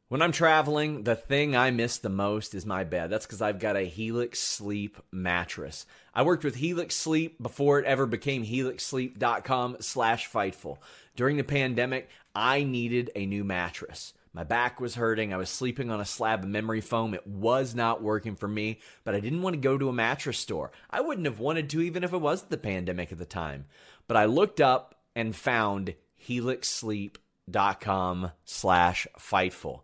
When 0.07 0.23
I'm 0.23 0.31
traveling, 0.31 1.03
the 1.03 1.15
thing 1.15 1.55
I 1.55 1.71
miss 1.71 1.99
the 1.99 2.09
most 2.09 2.53
is 2.55 2.65
my 2.65 2.83
bed. 2.83 3.11
That's 3.11 3.25
because 3.25 3.41
I've 3.41 3.59
got 3.59 3.77
a 3.77 3.83
Helix 3.83 4.39
Sleep 4.39 4.97
mattress. 5.11 5.85
I 6.13 6.23
worked 6.23 6.43
with 6.43 6.55
Helix 6.55 6.95
Sleep 6.95 7.41
before 7.41 7.79
it 7.79 7.85
ever 7.85 8.05
became 8.05 8.43
helixsleep.com 8.43 9.77
slash 9.79 10.29
fightful. 10.29 10.79
During 11.15 11.37
the 11.37 11.43
pandemic, 11.43 12.09
I 12.35 12.63
needed 12.63 13.09
a 13.15 13.25
new 13.25 13.43
mattress. 13.43 14.13
My 14.33 14.43
back 14.43 14.79
was 14.79 14.95
hurting. 14.95 15.33
I 15.33 15.37
was 15.37 15.49
sleeping 15.49 15.91
on 15.91 15.99
a 15.99 16.05
slab 16.05 16.43
of 16.43 16.49
memory 16.49 16.79
foam. 16.79 17.13
It 17.13 17.27
was 17.27 17.75
not 17.75 18.01
working 18.01 18.35
for 18.35 18.47
me, 18.47 18.79
but 19.03 19.13
I 19.13 19.19
didn't 19.19 19.41
want 19.41 19.55
to 19.55 19.61
go 19.61 19.77
to 19.77 19.89
a 19.89 19.93
mattress 19.93 20.39
store. 20.39 20.71
I 20.89 21.01
wouldn't 21.01 21.27
have 21.27 21.39
wanted 21.39 21.69
to 21.71 21.81
even 21.81 22.05
if 22.05 22.13
it 22.13 22.21
was 22.21 22.43
the 22.43 22.57
pandemic 22.57 23.11
at 23.11 23.17
the 23.17 23.25
time. 23.25 23.65
But 24.07 24.15
I 24.15 24.23
looked 24.25 24.61
up 24.61 24.95
and 25.15 25.35
found 25.35 25.95
helixsleep.com 26.25 28.31
slash 28.45 29.07
fightful 29.19 29.81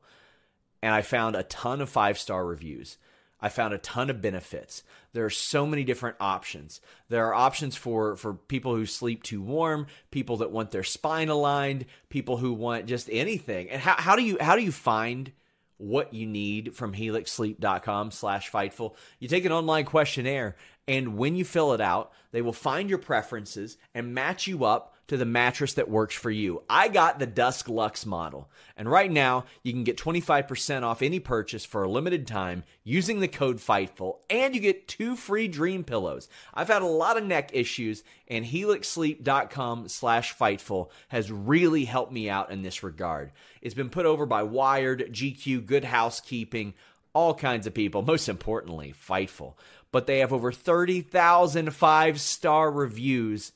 and 0.82 0.94
I 0.94 1.02
found 1.02 1.36
a 1.36 1.44
ton 1.44 1.82
of 1.82 1.90
five 1.90 2.18
star 2.18 2.46
reviews. 2.46 2.98
I 3.40 3.50
found 3.50 3.74
a 3.74 3.78
ton 3.78 4.10
of 4.10 4.22
benefits. 4.22 4.84
There 5.18 5.26
are 5.26 5.32
so 5.32 5.66
many 5.66 5.84
different 5.84 6.18
options. 6.20 6.80
There 7.10 7.26
are 7.26 7.34
options 7.34 7.76
for 7.76 8.16
for 8.18 8.36
people 8.36 8.76
who 8.76 8.86
sleep 8.86 9.24
too 9.24 9.42
warm, 9.42 9.88
people 10.12 10.38
that 10.38 10.52
want 10.52 10.70
their 10.70 10.84
spine 10.84 11.28
aligned, 11.28 11.88
people 12.10 12.38
who 12.38 12.54
want 12.54 12.86
just 12.86 13.10
anything. 13.12 13.72
And 13.72 13.82
how, 13.82 13.96
how 13.98 14.16
do 14.16 14.22
you 14.22 14.38
how 14.40 14.56
do 14.56 14.62
you 14.62 14.72
find 14.72 15.32
what 15.80 16.14
you 16.14 16.28
need 16.28 16.76
from 16.76 16.94
helixsleep.com 16.94 18.12
slash 18.12 18.52
fightful 18.52 18.94
you 19.20 19.28
take 19.28 19.46
an 19.46 19.52
online 19.52 19.86
questionnaire 19.86 20.56
and 20.88 21.18
when 21.18 21.36
you 21.36 21.46
fill 21.46 21.74
it 21.74 21.82
out 21.82 22.12
they 22.32 22.42
will 22.42 22.54
find 22.54 22.90
your 22.90 23.00
preferences 23.00 23.78
and 23.94 24.14
match 24.14 24.48
you 24.48 24.66
up 24.66 24.96
to 25.08 25.18
the 25.18 25.26
mattress 25.26 25.74
that 25.74 25.90
works 25.90 26.16
for 26.16 26.30
you. 26.30 26.64
I 26.70 26.90
got 26.90 27.20
the 27.20 27.26
Dusk 27.26 27.70
Lux 27.70 28.06
model, 28.06 28.50
and 28.76 28.90
right 28.90 29.12
now 29.12 29.46
you 29.64 29.72
can 29.72 29.84
get 29.84 29.98
25% 29.98 30.84
off 30.84 31.02
any 31.02 31.20
purchase 31.20 31.66
for 31.66 31.84
a 31.84 31.90
limited 31.90 32.28
time 32.28 32.64
using 32.84 33.20
the 33.20 33.28
code 33.28 33.58
FIGHTFUL, 33.58 34.18
and 34.30 34.54
you 34.54 34.62
get 34.62 34.88
two 34.88 35.16
free 35.16 35.48
dream 35.48 35.84
pillows. 35.84 36.28
I've 36.54 36.68
had 36.68 36.82
a 36.82 36.86
lot 36.86 37.18
of 37.18 37.24
neck 37.24 37.52
issues, 37.54 38.04
and 38.28 38.46
helixsleep.com 38.46 39.88
slash 39.88 40.36
FIGHTFUL 40.36 40.90
has 41.08 41.32
really 41.32 41.86
helped 41.86 42.12
me 42.12 42.30
out 42.30 42.52
in 42.52 42.62
this 42.62 42.84
regard. 42.84 43.32
It's 43.62 43.76
been 43.76 43.90
put 43.90 44.06
over 44.06 44.26
by 44.26 44.44
Wired, 44.44 45.10
GQ, 45.12 45.66
Good 45.66 45.86
Housekeeping, 45.86 46.74
all 47.14 47.34
kinds 47.34 47.66
of 47.66 47.74
people, 47.74 48.04
most 48.04 48.30
importantly, 48.30 48.94
Fightful. 48.94 49.56
But 49.92 50.06
they 50.06 50.20
have 50.20 50.34
over 50.34 50.52
30,000 50.52 51.74
five 51.74 52.20
star 52.20 52.70
reviews 52.70 53.54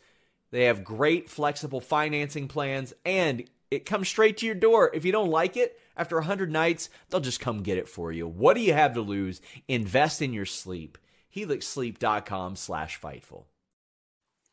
they 0.51 0.65
have 0.65 0.83
great 0.83 1.29
flexible 1.29 1.81
financing 1.81 2.47
plans 2.47 2.93
and 3.05 3.43
it 3.71 3.85
comes 3.85 4.09
straight 4.09 4.37
to 4.37 4.45
your 4.45 4.55
door. 4.55 4.91
If 4.93 5.05
you 5.05 5.13
don't 5.13 5.29
like 5.29 5.55
it, 5.55 5.79
after 5.95 6.17
100 6.17 6.51
nights, 6.51 6.89
they'll 7.09 7.21
just 7.21 7.39
come 7.39 7.63
get 7.63 7.77
it 7.77 7.87
for 7.87 8.11
you. 8.11 8.27
What 8.27 8.55
do 8.55 8.61
you 8.61 8.73
have 8.73 8.93
to 8.93 9.01
lose? 9.01 9.41
Invest 9.67 10.21
in 10.21 10.33
your 10.33 10.45
sleep. 10.45 10.97
HelixSleep.com 11.35 12.57
slash 12.57 12.99
Fightful. 12.99 13.45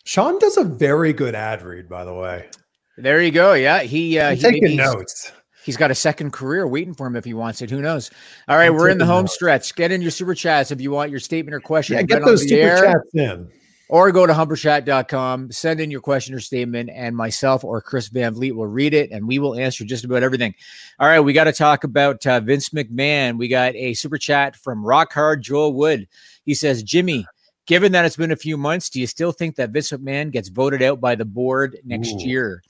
Sean 0.04 0.38
does 0.38 0.56
a 0.56 0.64
very 0.64 1.12
good 1.12 1.34
ad 1.34 1.62
read, 1.62 1.88
by 1.88 2.04
the 2.04 2.14
way. 2.14 2.48
There 2.96 3.20
you 3.20 3.30
go. 3.30 3.52
Yeah, 3.54 3.80
he 3.82 4.18
uh, 4.18 4.34
he 4.34 4.40
taking 4.40 4.76
notes. 4.76 5.32
He's 5.64 5.76
got 5.76 5.90
a 5.90 5.94
second 5.94 6.32
career 6.32 6.66
waiting 6.66 6.94
for 6.94 7.06
him 7.06 7.14
if 7.14 7.24
he 7.24 7.34
wants 7.34 7.60
it. 7.60 7.70
Who 7.70 7.82
knows? 7.82 8.10
All 8.48 8.56
right, 8.56 8.66
I'm 8.66 8.74
we're 8.74 8.88
in 8.88 8.98
the 8.98 9.06
home 9.06 9.24
notes. 9.24 9.34
stretch. 9.34 9.74
Get 9.74 9.92
in 9.92 10.00
your 10.00 10.10
super 10.10 10.34
chats 10.34 10.70
if 10.70 10.80
you 10.80 10.90
want 10.90 11.10
your 11.10 11.20
statement 11.20 11.54
or 11.54 11.60
question. 11.60 11.96
Yeah, 11.96 12.02
get 12.02 12.24
those 12.24 12.48
super 12.48 12.54
air. 12.54 12.82
chats 12.82 13.10
in 13.14 13.50
or 13.88 14.12
go 14.12 14.26
to 14.26 14.32
humberchat.com, 14.32 15.50
send 15.50 15.80
in 15.80 15.90
your 15.90 16.00
question 16.00 16.34
or 16.34 16.40
statement, 16.40 16.90
and 16.92 17.16
myself 17.16 17.64
or 17.64 17.80
Chris 17.80 18.08
Van 18.08 18.34
Vliet 18.34 18.54
will 18.54 18.66
read 18.66 18.92
it 18.92 19.10
and 19.10 19.26
we 19.26 19.38
will 19.38 19.58
answer 19.58 19.84
just 19.84 20.04
about 20.04 20.22
everything. 20.22 20.54
All 20.98 21.08
right, 21.08 21.20
we 21.20 21.32
got 21.32 21.44
to 21.44 21.52
talk 21.52 21.84
about 21.84 22.26
uh, 22.26 22.40
Vince 22.40 22.70
McMahon. 22.70 23.38
We 23.38 23.48
got 23.48 23.74
a 23.74 23.94
super 23.94 24.18
chat 24.18 24.56
from 24.56 24.84
Rock 24.84 25.12
Hard 25.12 25.42
Joel 25.42 25.72
Wood. 25.72 26.06
He 26.44 26.54
says, 26.54 26.82
Jimmy, 26.82 27.26
given 27.66 27.92
that 27.92 28.04
it's 28.04 28.16
been 28.16 28.32
a 28.32 28.36
few 28.36 28.56
months, 28.56 28.90
do 28.90 29.00
you 29.00 29.06
still 29.06 29.32
think 29.32 29.56
that 29.56 29.70
Vince 29.70 29.90
McMahon 29.90 30.30
gets 30.30 30.48
voted 30.48 30.82
out 30.82 31.00
by 31.00 31.14
the 31.14 31.24
board 31.24 31.78
next 31.84 32.14
Ooh. 32.14 32.28
year? 32.28 32.62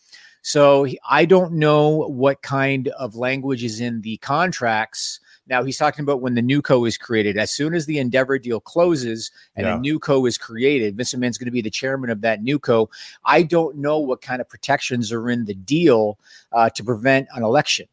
So 0.42 0.86
I 1.08 1.24
don't 1.24 1.54
know 1.54 2.08
what 2.08 2.42
kind 2.42 2.88
of 2.88 3.16
language 3.16 3.64
is 3.64 3.80
in 3.80 4.02
the 4.02 4.18
contracts 4.18 5.20
Now 5.48 5.62
he's 5.64 5.78
talking 5.78 6.02
about 6.02 6.20
when 6.20 6.34
the 6.34 6.42
new 6.42 6.60
co 6.62 6.84
is 6.84 6.98
created. 6.98 7.36
As 7.38 7.50
soon 7.50 7.74
as 7.74 7.86
the 7.86 7.98
Endeavor 7.98 8.38
deal 8.38 8.60
closes 8.60 9.30
and 9.56 9.66
Yeah. 9.66 9.76
a 9.76 9.80
new 9.80 9.98
co 9.98 10.26
is 10.26 10.36
created, 10.38 10.96
Vince 10.96 11.14
McMahon's 11.14 11.38
going 11.38 11.46
to 11.46 11.52
be 11.52 11.62
the 11.62 11.70
chairman 11.70 12.10
of 12.10 12.20
that 12.20 12.42
new 12.42 12.58
co. 12.58 12.90
I 13.24 13.42
don't 13.42 13.76
know 13.76 13.98
what 13.98 14.20
kind 14.20 14.40
of 14.40 14.48
protections 14.48 15.10
are 15.12 15.30
in 15.30 15.46
the 15.46 15.54
deal 15.54 16.18
uh, 16.52 16.70
to 16.70 16.84
prevent 16.84 17.28
an 17.34 17.42
election. 17.42 17.86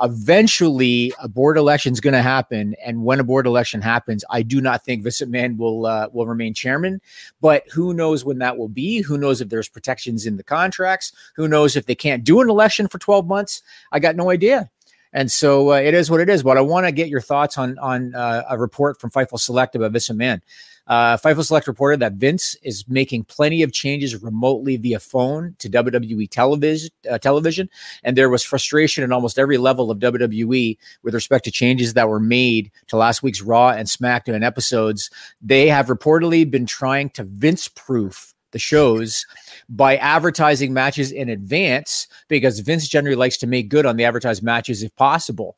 Eventually, 0.00 1.12
a 1.20 1.28
board 1.28 1.58
election 1.58 1.92
is 1.92 2.00
going 2.00 2.14
to 2.14 2.22
happen, 2.22 2.74
and 2.84 3.04
when 3.04 3.20
a 3.20 3.24
board 3.24 3.46
election 3.46 3.82
happens, 3.82 4.24
I 4.30 4.42
do 4.42 4.60
not 4.60 4.84
think 4.84 5.02
Vince 5.02 5.20
McMahon 5.20 5.56
will 5.58 5.84
uh, 5.84 6.08
will 6.12 6.26
remain 6.26 6.54
chairman. 6.54 7.00
But 7.40 7.64
who 7.70 7.92
knows 7.92 8.24
when 8.24 8.38
that 8.38 8.56
will 8.56 8.68
be? 8.68 9.02
Who 9.02 9.18
knows 9.18 9.40
if 9.40 9.50
there's 9.50 9.68
protections 9.68 10.24
in 10.24 10.38
the 10.38 10.44
contracts? 10.44 11.12
Who 11.36 11.46
knows 11.48 11.76
if 11.76 11.84
they 11.86 11.94
can't 11.94 12.24
do 12.24 12.40
an 12.40 12.48
election 12.48 12.88
for 12.88 12.98
12 12.98 13.26
months? 13.26 13.62
I 13.92 13.98
got 13.98 14.16
no 14.16 14.30
idea. 14.30 14.70
And 15.12 15.30
so 15.30 15.72
uh, 15.72 15.76
it 15.76 15.94
is 15.94 16.10
what 16.10 16.20
it 16.20 16.28
is. 16.28 16.42
But 16.42 16.56
I 16.56 16.62
want 16.62 16.86
to 16.86 16.92
get 16.92 17.08
your 17.08 17.20
thoughts 17.20 17.58
on 17.58 17.78
on 17.78 18.14
uh, 18.14 18.44
a 18.48 18.58
report 18.58 19.00
from 19.00 19.10
Fightful 19.10 19.38
Select 19.38 19.74
about 19.74 19.92
Vince 19.92 20.08
McMahon. 20.08 20.40
Uh, 20.86 21.16
Fightful 21.16 21.44
Select 21.44 21.68
reported 21.68 22.00
that 22.00 22.14
Vince 22.14 22.56
is 22.62 22.88
making 22.88 23.24
plenty 23.24 23.62
of 23.62 23.72
changes 23.72 24.20
remotely 24.20 24.76
via 24.76 24.98
phone 24.98 25.54
to 25.58 25.70
WWE 25.70 26.28
television. 26.28 26.90
Uh, 27.08 27.18
television, 27.18 27.70
and 28.02 28.16
there 28.16 28.28
was 28.28 28.42
frustration 28.42 29.04
at 29.04 29.12
almost 29.12 29.38
every 29.38 29.58
level 29.58 29.90
of 29.90 29.98
WWE 29.98 30.76
with 31.02 31.14
respect 31.14 31.44
to 31.44 31.50
changes 31.50 31.94
that 31.94 32.08
were 32.08 32.20
made 32.20 32.70
to 32.88 32.96
last 32.96 33.22
week's 33.22 33.42
Raw 33.42 33.70
and 33.70 33.86
SmackDown 33.86 34.44
episodes. 34.44 35.10
They 35.40 35.68
have 35.68 35.86
reportedly 35.86 36.50
been 36.50 36.66
trying 36.66 37.10
to 37.10 37.24
Vince-proof 37.24 38.34
the 38.50 38.58
shows 38.58 39.26
by 39.72 39.96
advertising 39.96 40.74
matches 40.74 41.10
in 41.10 41.30
advance 41.30 42.06
because 42.28 42.60
Vince 42.60 42.86
generally 42.86 43.16
likes 43.16 43.38
to 43.38 43.46
make 43.46 43.70
good 43.70 43.86
on 43.86 43.96
the 43.96 44.04
advertised 44.04 44.42
matches 44.42 44.82
if 44.82 44.94
possible. 44.96 45.56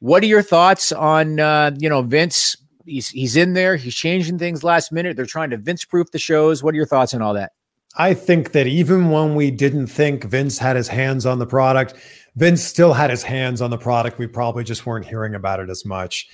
What 0.00 0.22
are 0.22 0.26
your 0.26 0.42
thoughts 0.42 0.92
on 0.92 1.40
uh, 1.40 1.72
you 1.78 1.88
know 1.88 2.02
Vince? 2.02 2.54
He's 2.84 3.08
he's 3.08 3.34
in 3.34 3.54
there. 3.54 3.76
He's 3.76 3.94
changing 3.94 4.38
things 4.38 4.62
last 4.62 4.92
minute. 4.92 5.16
They're 5.16 5.24
trying 5.24 5.50
to 5.50 5.56
Vince 5.56 5.84
proof 5.84 6.10
the 6.10 6.18
shows. 6.18 6.62
What 6.62 6.74
are 6.74 6.76
your 6.76 6.86
thoughts 6.86 7.14
on 7.14 7.22
all 7.22 7.34
that? 7.34 7.52
I 7.96 8.12
think 8.12 8.52
that 8.52 8.66
even 8.66 9.10
when 9.10 9.34
we 9.34 9.50
didn't 9.50 9.86
think 9.86 10.24
Vince 10.24 10.58
had 10.58 10.76
his 10.76 10.88
hands 10.88 11.24
on 11.24 11.38
the 11.38 11.46
product, 11.46 11.94
Vince 12.36 12.62
still 12.62 12.92
had 12.92 13.08
his 13.08 13.22
hands 13.22 13.62
on 13.62 13.70
the 13.70 13.78
product. 13.78 14.18
We 14.18 14.26
probably 14.26 14.64
just 14.64 14.84
weren't 14.84 15.06
hearing 15.06 15.34
about 15.34 15.60
it 15.60 15.70
as 15.70 15.86
much. 15.86 16.28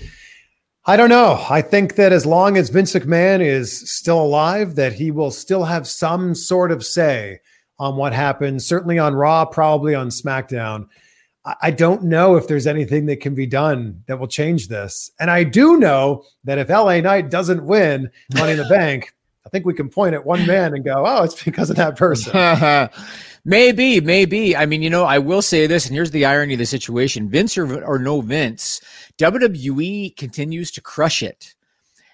I 0.85 0.97
don't 0.97 1.11
know. 1.11 1.45
I 1.49 1.63
think 1.63 1.95
that 1.95 2.13
as 2.13 2.27
long 2.27 2.57
as 2.57 2.69
Vince 2.69 2.93
McMahon 2.95 3.41
is 3.41 3.89
still 3.89 4.21
alive, 4.21 4.75
that 4.75 4.95
he 4.95 5.13
will 5.13 5.31
still 5.31 5.65
have 5.65 5.87
some 5.87 6.35
sort 6.35 6.73
of 6.73 6.85
say 6.85 7.39
on 7.79 7.97
what 7.97 8.13
happens, 8.13 8.67
certainly 8.67 8.99
on 8.99 9.15
Raw, 9.15 9.45
probably 9.45 9.95
on 9.95 10.09
SmackDown. 10.09 10.87
I- 11.45 11.71
don't 11.71 12.05
know 12.05 12.37
if 12.37 12.47
there's 12.47 12.67
anything 12.67 13.07
that 13.07 13.21
can 13.21 13.35
be 13.35 13.47
done 13.47 14.03
that 14.07 14.19
will 14.19 14.29
change 14.29 14.69
this. 14.69 15.11
And 15.19 15.31
I 15.31 15.45
do 15.45 15.77
know 15.77 16.25
that 16.45 16.59
if 16.59 16.69
LA 16.69 17.01
Knight 17.01 17.31
doesn't 17.31 17.65
win 17.65 18.11
Money 18.35 18.53
in 18.53 18.59
the 18.59 18.65
Bank, 18.65 19.13
I 19.45 19.49
think 19.49 19.67
we 19.67 19.75
can 19.75 19.89
point 19.89 20.15
at 20.15 20.25
one 20.25 20.47
man 20.47 20.75
and 20.75 20.85
go, 20.85 21.05
oh, 21.07 21.25
it's 21.25 21.43
because 21.43 21.69
of 21.69 21.77
that 21.77 21.97
person. 21.97 22.33
maybe, 23.45 24.01
maybe. 24.01 24.57
I 24.57 24.67
mean, 24.67 24.83
you 24.83 24.91
know, 24.91 25.05
I 25.05 25.19
will 25.19 25.43
say 25.43 25.67
this, 25.67 25.87
and 25.87 25.95
here's 25.95 26.13
the 26.13 26.25
irony 26.25 26.55
of 26.55 26.59
the 26.59 26.67
situation: 26.67 27.29
Vince 27.29 27.59
or, 27.59 27.85
or 27.85 27.99
no 27.99 28.21
Vince, 28.21 28.81
WWE 29.23 30.17
continues 30.17 30.73
to 30.73 30.81
crush 30.81 31.23
it. 31.23 31.55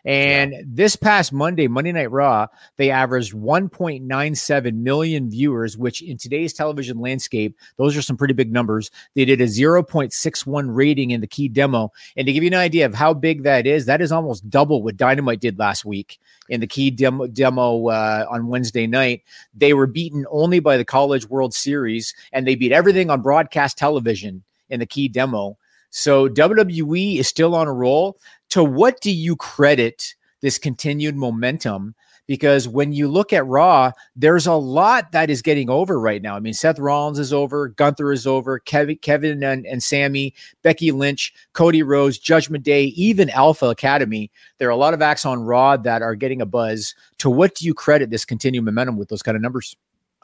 And 0.05 0.55
this 0.65 0.95
past 0.95 1.33
Monday, 1.33 1.67
Monday 1.67 1.91
Night 1.91 2.11
Raw, 2.11 2.49
they 2.77 2.91
averaged 2.91 3.33
1.97 3.33 4.75
million 4.75 5.31
viewers, 5.31 5.77
which 5.77 6.03
in 6.03 6.19
today's 6.19 6.53
television 6.53 7.01
landscape, 7.01 7.57
those 7.79 7.97
are 7.97 8.03
some 8.03 8.19
pretty 8.19 8.35
big 8.35 8.53
numbers. 8.53 8.91
They 9.15 9.25
did 9.25 9.41
a 9.41 9.47
0.61 9.47 10.67
rating 10.69 11.11
in 11.11 11.23
the 11.23 11.27
key 11.27 11.49
demo. 11.49 11.93
And 12.15 12.27
to 12.27 12.33
give 12.33 12.43
you 12.43 12.49
an 12.49 12.55
idea 12.55 12.85
of 12.85 12.95
how 12.95 13.15
big 13.15 13.43
that 13.43 13.67
is, 13.67 13.87
that 13.87 14.03
is 14.03 14.13
almost 14.13 14.49
double 14.49 14.83
what 14.83 14.99
Dynamite 14.99 15.41
did 15.41 15.59
last 15.59 15.87
week 15.87 16.21
in 16.51 16.61
the 16.61 16.67
key 16.67 16.91
demo, 16.91 17.27
demo 17.27 17.89
uh, 17.89 18.27
on 18.31 18.49
Wednesday 18.49 18.87
night. 18.87 19.23
They 19.55 19.73
were 19.73 19.87
beaten 19.87 20.27
only 20.31 20.61
by 20.61 20.77
the 20.77 20.85
College 20.85 21.27
World 21.29 21.55
Series, 21.55 22.15
and 22.33 22.47
they 22.47 22.55
beat 22.55 22.73
everything 22.73 23.09
on 23.09 23.23
broadcast 23.23 23.79
television 23.79 24.45
in 24.69 24.79
the 24.79 24.87
key 24.87 25.09
demo. 25.09 25.57
So 25.91 26.29
WWE 26.29 27.19
is 27.19 27.29
still 27.29 27.55
on 27.55 27.69
a 27.69 27.73
roll. 27.73 28.19
To 28.51 28.65
what 28.65 29.01
do 29.01 29.11
you 29.11 29.37
credit 29.37 30.15
this 30.41 30.59
continued 30.59 31.17
momentum? 31.17 31.95
Because 32.27 32.69
when 32.69 32.93
you 32.93 33.09
look 33.09 33.33
at 33.33 33.47
Raw, 33.47 33.93
there's 34.15 34.47
a 34.47 34.53
lot 34.53 35.13
that 35.13 35.31
is 35.31 35.41
getting 35.41 35.71
over 35.71 35.99
right 35.99 36.21
now. 36.21 36.37
I 36.37 36.41
mean, 36.41 36.53
Seth 36.53 36.79
Rollins 36.79 37.19
is 37.19 37.33
over, 37.33 37.69
Gunther 37.69 38.13
is 38.13 38.27
over, 38.27 38.59
Kevin, 38.59 38.97
Kevin 38.97 39.43
and, 39.43 39.67
and 39.67 39.83
Sammy, 39.83 40.35
Becky 40.63 40.93
Lynch, 40.93 41.33
Cody 41.55 41.83
Rhodes, 41.83 42.19
Judgment 42.19 42.65
Day, 42.65 42.85
even 42.85 43.31
Alpha 43.31 43.67
Academy. 43.67 44.31
There 44.59 44.69
are 44.69 44.73
a 44.73 44.77
lot 44.77 44.93
of 44.93 45.01
acts 45.01 45.25
on 45.25 45.41
Raw 45.41 45.79
that 45.79 46.03
are 46.03 46.15
getting 46.15 46.43
a 46.43 46.47
buzz. 46.47 46.95
To 47.19 47.31
what 47.31 47.55
do 47.55 47.65
you 47.65 47.73
credit 47.73 48.11
this 48.11 48.27
continued 48.27 48.65
momentum 48.65 48.99
with 48.99 49.09
those 49.09 49.23
kind 49.23 49.35
of 49.35 49.43
numbers? 49.43 49.75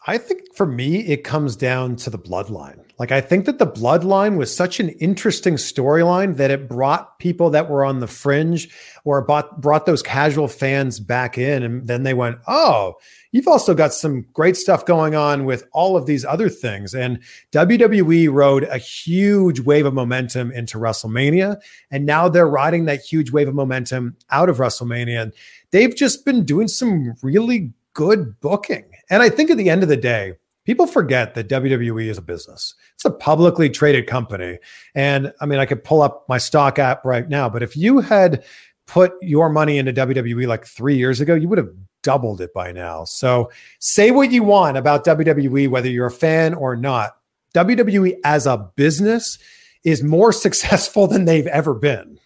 I 0.07 0.18
think 0.18 0.55
for 0.55 0.66
me, 0.66 0.98
it 1.07 1.24
comes 1.24 1.57
down 1.57 1.96
to 1.96 2.11
the 2.11 2.18
bloodline. 2.18 2.80
Like, 2.98 3.11
I 3.11 3.22
think 3.22 3.46
that 3.46 3.59
the 3.59 3.66
bloodline 3.66 4.36
was 4.36 4.55
such 4.55 4.78
an 4.78 4.90
interesting 4.90 5.55
storyline 5.55 6.36
that 6.36 6.50
it 6.50 6.68
brought 6.68 7.18
people 7.18 7.50
that 7.50 7.70
were 7.70 7.84
on 7.84 8.00
the 8.00 8.07
fringe 8.07 8.68
or 9.05 9.22
brought, 9.22 9.62
brought 9.62 9.86
those 9.86 10.02
casual 10.02 10.46
fans 10.46 11.00
back 11.00 11.38
in. 11.38 11.62
And 11.62 11.86
then 11.86 12.02
they 12.02 12.12
went, 12.12 12.38
Oh, 12.46 12.94
you've 13.32 13.48
also 13.48 13.74
got 13.74 13.94
some 13.94 14.26
great 14.34 14.57
stuff 14.57 14.84
going 14.84 15.14
on 15.14 15.46
with 15.46 15.66
all 15.72 15.96
of 15.96 16.05
these 16.05 16.24
other 16.24 16.50
things. 16.50 16.94
And 16.94 17.20
WWE 17.52 18.30
rode 18.30 18.64
a 18.64 18.78
huge 18.78 19.61
wave 19.61 19.86
of 19.86 19.94
momentum 19.94 20.52
into 20.52 20.78
WrestleMania. 20.78 21.61
And 21.90 22.05
now 22.05 22.28
they're 22.28 22.46
riding 22.46 22.84
that 22.84 23.00
huge 23.00 23.32
wave 23.32 23.48
of 23.48 23.55
momentum 23.55 24.16
out 24.30 24.50
of 24.50 24.59
WrestleMania. 24.59 25.22
And 25.22 25.32
they've 25.70 25.96
just 25.96 26.26
been 26.26 26.44
doing 26.44 26.68
some 26.68 27.14
really 27.22 27.72
good 27.94 28.38
booking. 28.40 28.84
And 29.11 29.22
I 29.22 29.28
think 29.28 29.50
at 29.50 29.57
the 29.57 29.70
end 29.70 29.82
of 29.82 29.88
the 29.88 29.96
day, 29.96 30.34
people 30.64 30.86
forget 30.86 31.34
that 31.34 31.48
WWE 31.48 32.09
is 32.09 32.18
a 32.18 32.22
business. 32.22 32.74
It's 32.94 33.05
a 33.05 33.11
publicly 33.11 33.68
traded 33.70 34.07
company. 34.07 34.59
And 34.94 35.32
I 35.40 35.46
mean, 35.46 35.59
I 35.59 35.66
could 35.66 35.84
pull 35.84 36.02
up 36.02 36.24
my 36.28 36.38
stock 36.38 36.78
app 36.78 37.05
right 37.05 37.28
now, 37.28 37.48
but 37.48 37.62
if 37.62 37.76
you 37.76 38.00
had 38.00 38.44
put 38.86 39.12
your 39.22 39.48
money 39.48 39.78
into 39.78 39.92
WWE 39.92 40.46
like 40.46 40.66
three 40.66 40.96
years 40.96 41.20
ago, 41.20 41.34
you 41.34 41.48
would 41.48 41.59
have 41.59 41.70
doubled 42.02 42.40
it 42.40 42.52
by 42.52 42.70
now. 42.70 43.05
So 43.05 43.50
say 43.78 44.11
what 44.11 44.30
you 44.30 44.42
want 44.42 44.76
about 44.76 45.05
WWE, 45.05 45.68
whether 45.68 45.88
you're 45.88 46.07
a 46.07 46.11
fan 46.11 46.55
or 46.55 46.76
not. 46.76 47.16
WWE 47.55 48.16
as 48.24 48.46
a 48.46 48.59
business 48.76 49.38
is 49.84 50.02
more 50.02 50.32
successful 50.44 51.07
than 51.07 51.24
they've 51.24 51.46
ever 51.46 51.74
been. 51.74 52.18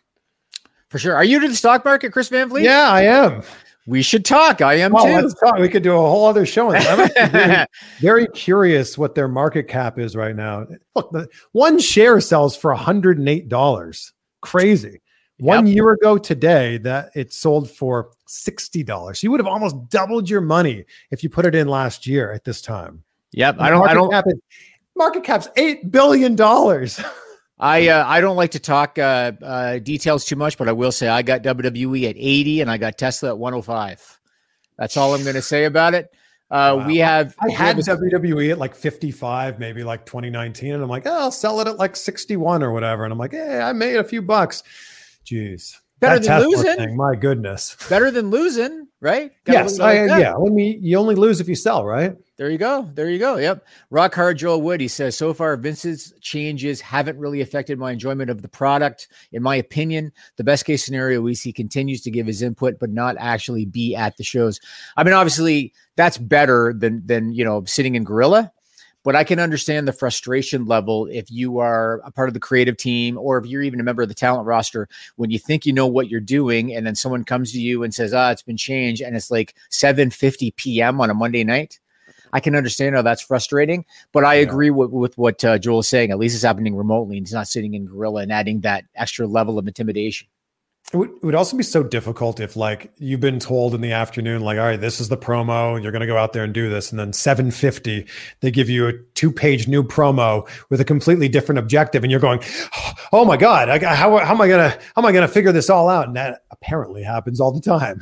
For 0.88 0.98
sure. 0.98 1.14
Are 1.14 1.24
you 1.24 1.38
to 1.40 1.48
the 1.48 1.54
stock 1.54 1.84
market, 1.84 2.12
Chris 2.12 2.28
Van 2.28 2.48
Vliet? 2.48 2.64
Yeah, 2.64 2.88
I 2.90 3.02
am. 3.02 3.42
We 3.88 4.02
should 4.02 4.26
talk. 4.26 4.60
I 4.60 4.74
am 4.74 4.92
Well, 4.92 5.06
too. 5.06 5.12
let's 5.14 5.32
talk. 5.40 5.56
We 5.56 5.68
could 5.70 5.82
do 5.82 5.94
a 5.94 5.96
whole 5.98 6.26
other 6.26 6.44
show. 6.44 6.70
I'm 6.74 7.08
very, 7.32 7.66
very 8.00 8.26
curious 8.28 8.98
what 8.98 9.14
their 9.14 9.28
market 9.28 9.66
cap 9.66 9.98
is 9.98 10.14
right 10.14 10.36
now. 10.36 10.66
Look, 10.94 11.10
the 11.10 11.26
one 11.52 11.78
share 11.78 12.20
sells 12.20 12.54
for 12.54 12.74
$108. 12.76 14.12
Crazy. 14.42 15.00
One 15.38 15.66
Yep. 15.66 15.74
year 15.74 15.92
ago 15.92 16.18
today, 16.18 16.76
that 16.78 17.12
it 17.14 17.32
sold 17.32 17.70
for 17.70 18.10
$60. 18.28 19.22
You 19.22 19.30
would 19.30 19.40
have 19.40 19.46
almost 19.46 19.74
doubled 19.88 20.28
your 20.28 20.42
money 20.42 20.84
if 21.10 21.22
you 21.22 21.30
put 21.30 21.46
it 21.46 21.54
in 21.54 21.66
last 21.66 22.06
year 22.06 22.30
at 22.32 22.44
this 22.44 22.60
time. 22.60 23.02
Yep. 23.32 23.56
I 23.58 23.70
don't. 23.70 23.78
I 23.88 23.94
market 23.94 23.94
don't. 23.94 24.10
Cap 24.10 24.24
is, 24.26 24.34
market 24.96 25.24
cap's 25.24 25.48
$8 25.56 25.90
billion. 25.90 26.36
I 27.60 27.88
uh, 27.88 28.04
I 28.06 28.20
don't 28.20 28.36
like 28.36 28.52
to 28.52 28.60
talk 28.60 28.98
uh, 28.98 29.32
uh, 29.42 29.78
details 29.78 30.24
too 30.24 30.36
much, 30.36 30.56
but 30.58 30.68
I 30.68 30.72
will 30.72 30.92
say 30.92 31.08
I 31.08 31.22
got 31.22 31.42
WWE 31.42 32.08
at 32.08 32.16
80 32.16 32.60
and 32.60 32.70
I 32.70 32.78
got 32.78 32.96
Tesla 32.98 33.30
at 33.30 33.38
105. 33.38 34.20
That's 34.76 34.96
all 34.96 35.14
I'm 35.14 35.22
going 35.24 35.34
to 35.34 35.42
say 35.42 35.64
about 35.64 35.94
it. 35.94 36.06
Uh, 36.50 36.76
Wow. 36.78 36.86
We 36.86 36.96
have. 36.98 37.34
I 37.40 37.50
had 37.50 37.76
have 37.84 37.98
a- 37.98 38.00
WWE 38.02 38.52
at 38.52 38.58
like 38.58 38.74
55, 38.74 39.58
maybe 39.58 39.82
like 39.82 40.06
2019. 40.06 40.72
And 40.74 40.82
I'm 40.82 40.88
like, 40.88 41.06
oh, 41.06 41.12
I'll 41.18 41.30
sell 41.32 41.60
it 41.60 41.66
at 41.66 41.78
like 41.78 41.96
61 41.96 42.62
or 42.62 42.72
whatever. 42.72 43.04
And 43.04 43.12
I'm 43.12 43.18
like, 43.18 43.32
hey, 43.32 43.58
I 43.60 43.72
made 43.72 43.96
a 43.96 44.04
few 44.04 44.22
bucks. 44.22 44.62
Jeez. 45.26 45.74
Better 46.00 46.20
That 46.20 46.40
than 46.40 46.48
losing. 46.50 46.76
thing, 46.76 46.96
my 46.96 47.16
goodness. 47.16 47.76
better 47.88 48.10
than 48.10 48.30
losing, 48.30 48.86
right? 49.00 49.32
Gotta 49.44 49.58
yes. 49.58 49.78
look 49.78 49.88
at 49.88 49.96
it 49.96 50.10
I, 50.10 50.14
like 50.14 50.22
yeah. 50.22 50.34
I 50.34 50.48
mean, 50.48 50.78
you 50.80 50.96
only 50.96 51.16
lose 51.16 51.40
if 51.40 51.48
you 51.48 51.56
sell, 51.56 51.84
right? 51.84 52.16
There 52.36 52.48
you 52.50 52.58
go. 52.58 52.88
There 52.94 53.10
you 53.10 53.18
go. 53.18 53.36
Yep. 53.36 53.66
Rock 53.90 54.14
hard 54.14 54.38
Joel 54.38 54.62
Wood. 54.62 54.80
He 54.80 54.86
says, 54.86 55.16
so 55.18 55.34
far, 55.34 55.56
Vince's 55.56 56.14
changes 56.20 56.80
haven't 56.80 57.18
really 57.18 57.40
affected 57.40 57.80
my 57.80 57.90
enjoyment 57.90 58.30
of 58.30 58.42
the 58.42 58.48
product. 58.48 59.08
In 59.32 59.42
my 59.42 59.56
opinion, 59.56 60.12
the 60.36 60.44
best 60.44 60.64
case 60.64 60.84
scenario 60.84 61.26
is 61.26 61.42
he 61.42 61.52
continues 61.52 62.00
to 62.02 62.12
give 62.12 62.28
his 62.28 62.40
input, 62.42 62.78
but 62.78 62.90
not 62.90 63.16
actually 63.18 63.64
be 63.64 63.96
at 63.96 64.16
the 64.18 64.22
shows. 64.22 64.60
I 64.96 65.02
mean, 65.02 65.14
obviously, 65.14 65.72
that's 65.96 66.16
better 66.16 66.72
than 66.78 67.04
than 67.04 67.32
you 67.32 67.44
know 67.44 67.64
sitting 67.64 67.96
in 67.96 68.04
gorilla. 68.04 68.52
But 69.04 69.16
I 69.16 69.24
can 69.24 69.38
understand 69.38 69.86
the 69.88 69.92
frustration 69.92 70.66
level 70.66 71.06
if 71.06 71.30
you 71.30 71.58
are 71.58 72.00
a 72.04 72.10
part 72.10 72.28
of 72.28 72.34
the 72.34 72.40
creative 72.40 72.76
team 72.76 73.16
or 73.16 73.38
if 73.38 73.46
you're 73.46 73.62
even 73.62 73.80
a 73.80 73.84
member 73.84 74.02
of 74.02 74.08
the 74.08 74.14
talent 74.14 74.46
roster 74.46 74.88
when 75.16 75.30
you 75.30 75.38
think 75.38 75.64
you 75.64 75.72
know 75.72 75.86
what 75.86 76.08
you're 76.08 76.20
doing 76.20 76.74
and 76.74 76.86
then 76.86 76.94
someone 76.94 77.24
comes 77.24 77.52
to 77.52 77.60
you 77.60 77.82
and 77.82 77.94
says, 77.94 78.12
"Ah, 78.12 78.30
it's 78.30 78.42
been 78.42 78.56
changed," 78.56 79.00
and 79.00 79.16
it's 79.16 79.30
like 79.30 79.54
7:50 79.70 80.54
p.m. 80.56 81.00
on 81.00 81.10
a 81.10 81.14
Monday 81.14 81.44
night. 81.44 81.78
I 82.32 82.40
can 82.40 82.54
understand 82.54 82.94
how 82.94 83.02
that's 83.02 83.22
frustrating, 83.22 83.84
but 84.12 84.24
I 84.24 84.36
Yeah. 84.36 84.42
agree 84.42 84.70
with, 84.70 84.90
with 84.90 85.16
what 85.16 85.42
uh, 85.44 85.58
Joel 85.58 85.80
is 85.80 85.88
saying. 85.88 86.10
At 86.10 86.18
least 86.18 86.34
it's 86.34 86.44
happening 86.44 86.76
remotely 86.76 87.16
and 87.16 87.26
he's 87.26 87.32
not 87.32 87.48
sitting 87.48 87.74
in 87.74 87.86
Gorilla 87.86 88.22
and 88.22 88.32
adding 88.32 88.60
that 88.60 88.84
extra 88.94 89.26
level 89.26 89.58
of 89.58 89.66
intimidation. 89.66 90.28
It 90.90 90.96
would, 90.96 91.10
it 91.10 91.22
would 91.22 91.34
also 91.34 91.54
be 91.54 91.62
so 91.62 91.82
difficult 91.82 92.40
if 92.40 92.56
like 92.56 92.90
you've 92.96 93.20
been 93.20 93.38
told 93.38 93.74
in 93.74 93.82
the 93.82 93.92
afternoon, 93.92 94.40
like, 94.40 94.56
all 94.56 94.64
right, 94.64 94.80
this 94.80 95.00
is 95.00 95.10
the 95.10 95.18
promo. 95.18 95.80
You're 95.82 95.92
going 95.92 96.00
to 96.00 96.06
go 96.06 96.16
out 96.16 96.32
there 96.32 96.44
and 96.44 96.54
do 96.54 96.70
this. 96.70 96.90
And 96.90 96.98
then 96.98 97.12
750, 97.12 98.06
they 98.40 98.50
give 98.50 98.70
you 98.70 98.88
a 98.88 98.94
two 99.14 99.30
page 99.30 99.68
new 99.68 99.82
promo 99.82 100.48
with 100.70 100.80
a 100.80 100.86
completely 100.86 101.28
different 101.28 101.58
objective. 101.58 102.04
And 102.04 102.10
you're 102.10 102.20
going, 102.20 102.40
oh, 102.74 102.92
oh 103.12 103.24
my 103.26 103.36
God, 103.36 103.68
I, 103.68 103.78
how, 103.94 104.16
how 104.16 104.34
am 104.34 104.40
I 104.40 104.48
going 104.48 104.70
to, 104.70 104.78
how 104.94 105.02
am 105.02 105.04
I 105.04 105.12
going 105.12 105.26
to 105.26 105.32
figure 105.32 105.52
this 105.52 105.68
all 105.68 105.90
out? 105.90 106.06
And 106.06 106.16
that 106.16 106.44
apparently 106.50 107.02
happens 107.02 107.38
all 107.38 107.52
the 107.52 107.60
time. 107.60 108.00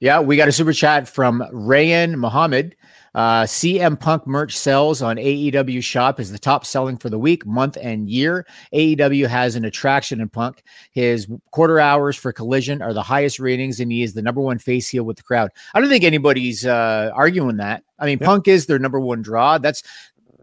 Yeah, 0.00 0.20
we 0.20 0.36
got 0.36 0.48
a 0.48 0.52
super 0.52 0.72
chat 0.72 1.08
from 1.08 1.40
Rayan 1.52 2.16
Muhammad. 2.16 2.76
Uh, 3.16 3.44
CM 3.44 3.98
Punk 3.98 4.26
merch 4.26 4.54
sells 4.54 5.00
on 5.00 5.16
AEW 5.16 5.82
shop 5.82 6.20
is 6.20 6.30
the 6.30 6.38
top 6.38 6.66
selling 6.66 6.98
for 6.98 7.08
the 7.08 7.18
week, 7.18 7.46
month, 7.46 7.78
and 7.80 8.10
year. 8.10 8.46
AEW 8.74 9.26
has 9.26 9.56
an 9.56 9.64
attraction 9.64 10.20
in 10.20 10.28
Punk. 10.28 10.62
His 10.92 11.26
quarter 11.50 11.80
hours 11.80 12.14
for 12.14 12.30
Collision 12.30 12.82
are 12.82 12.92
the 12.92 13.02
highest 13.02 13.40
ratings, 13.40 13.80
and 13.80 13.90
he 13.90 14.02
is 14.02 14.12
the 14.12 14.20
number 14.20 14.42
one 14.42 14.58
face 14.58 14.86
heel 14.86 15.04
with 15.04 15.16
the 15.16 15.22
crowd. 15.22 15.50
I 15.72 15.80
don't 15.80 15.88
think 15.88 16.04
anybody's 16.04 16.66
uh, 16.66 17.10
arguing 17.14 17.56
that. 17.56 17.84
I 17.98 18.04
mean, 18.04 18.18
Yeah. 18.20 18.26
Punk 18.26 18.48
is 18.48 18.66
their 18.66 18.78
number 18.78 19.00
one 19.00 19.22
draw. 19.22 19.56
That's 19.56 19.82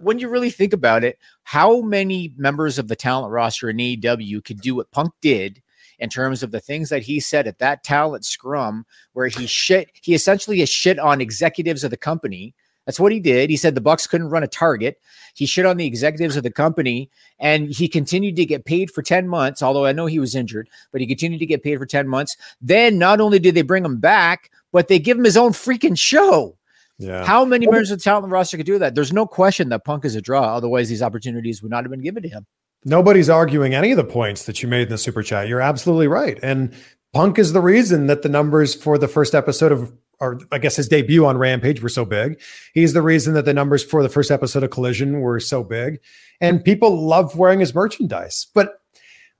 when 0.02 0.18
you 0.18 0.28
really 0.28 0.50
think 0.50 0.74
about 0.74 1.04
it. 1.04 1.20
How 1.44 1.82
many 1.82 2.34
members 2.38 2.80
of 2.80 2.88
the 2.88 2.96
talent 2.96 3.32
roster 3.32 3.70
in 3.70 3.78
AEW 3.78 4.44
could 4.44 4.62
do 4.62 4.74
what 4.74 4.90
Punk 4.90 5.14
did? 5.22 5.62
In 6.00 6.10
terms 6.10 6.42
of 6.42 6.50
the 6.50 6.60
things 6.60 6.90
that 6.90 7.04
he 7.04 7.20
said 7.20 7.48
at 7.48 7.60
that 7.60 7.84
talent 7.84 8.26
scrum, 8.26 8.84
where 9.14 9.28
he 9.28 9.46
shit, 9.46 9.92
he 10.02 10.16
essentially 10.16 10.60
has 10.60 10.68
shit 10.68 10.98
on 10.98 11.22
executives 11.22 11.84
of 11.84 11.92
the 11.92 11.98
company. 11.98 12.56
That's 12.86 13.00
what 13.00 13.12
he 13.12 13.20
did. 13.20 13.50
He 13.50 13.58
said 13.58 13.76
the 13.76 13.82
Bucks 13.82 14.08
couldn't 14.08 14.30
run 14.30 14.44
a 14.44 14.48
target. 14.48 15.00
He 15.36 15.46
shit 15.46 15.66
on 15.66 15.78
the 15.78 15.86
executives 15.86 16.36
of 16.36 16.44
the 16.44 16.52
company, 16.52 17.10
and 17.40 17.70
he 17.70 17.88
continued 17.88 18.36
to 18.36 18.46
get 18.46 18.66
paid 18.66 18.92
for 18.92 19.02
10 19.02 19.28
months, 19.28 19.64
although 19.64 19.86
I 19.86 19.92
know 19.92 20.06
he 20.06 20.20
was 20.20 20.36
injured, 20.36 20.70
but 20.92 21.02
he 21.02 21.08
continued 21.08 21.40
to 21.40 21.46
get 21.46 21.64
paid 21.64 21.78
for 21.78 21.86
10 21.86 22.08
months. 22.08 22.38
Then 22.62 22.98
not 22.98 23.20
only 23.22 23.40
did 23.40 23.56
they 23.56 23.62
bring 23.62 23.86
him 23.86 23.98
back, 23.98 24.52
but 24.72 24.90
they 24.90 25.00
give 25.00 25.18
him 25.18 25.24
his 25.24 25.38
own 25.38 25.52
freaking 25.52 25.98
show. 25.98 26.58
Yeah. 27.00 27.26
How 27.26 27.44
many 27.44 27.66
members 27.66 27.90
of 27.90 27.98
the 27.98 28.04
talent 28.04 28.32
roster 28.32 28.58
could 28.58 28.66
do 28.66 28.78
that? 28.80 28.96
There's 28.96 29.12
no 29.12 29.26
question 29.26 29.70
that 29.70 29.84
Punk 29.84 30.06
is 30.06 30.16
a 30.16 30.22
draw. 30.22 30.56
Otherwise, 30.56 30.90
these 30.90 31.02
opportunities 31.02 31.64
would 31.64 31.72
not 31.72 31.84
have 31.84 31.92
been 31.92 32.02
given 32.02 32.22
to 32.24 32.30
him. 32.30 32.46
Nobody's 32.86 33.30
arguing 33.30 33.74
any 33.74 33.92
of 33.92 33.98
the 33.98 34.04
points 34.04 34.46
that 34.46 34.62
you 34.62 34.70
made 34.70 34.84
in 34.84 34.90
the 34.90 34.98
super 34.98 35.24
chat. 35.24 35.48
You're 35.48 35.62
absolutely 35.62 36.08
right. 36.08 36.38
And 36.44 36.74
Punk 37.14 37.40
is 37.40 37.54
the 37.54 37.62
reason 37.62 38.08
that 38.08 38.22
the 38.22 38.30
numbers 38.30 38.76
for 38.76 38.98
the 38.98 39.08
first 39.08 39.34
episode 39.34 39.72
of, 39.72 39.94
or 40.24 40.40
I 40.52 40.58
guess 40.58 40.78
his 40.78 40.88
debut 40.88 41.26
on 41.26 41.38
Rampage 41.38 41.82
were 41.82 41.90
so 41.90 42.06
big. 42.06 42.40
He's 42.74 42.94
the 42.94 43.02
reason 43.02 43.34
that 43.34 43.46
the 43.46 43.54
numbers 43.54 43.84
for 43.84 44.02
the 44.02 44.10
first 44.10 44.32
episode 44.32 44.64
of 44.64 44.70
Collision 44.72 45.20
were 45.20 45.40
so 45.40 45.64
big. 45.64 46.00
And 46.40 46.64
people 46.64 47.06
love 47.06 47.38
wearing 47.38 47.60
his 47.60 47.76
merchandise. 47.76 48.48
But 48.54 48.80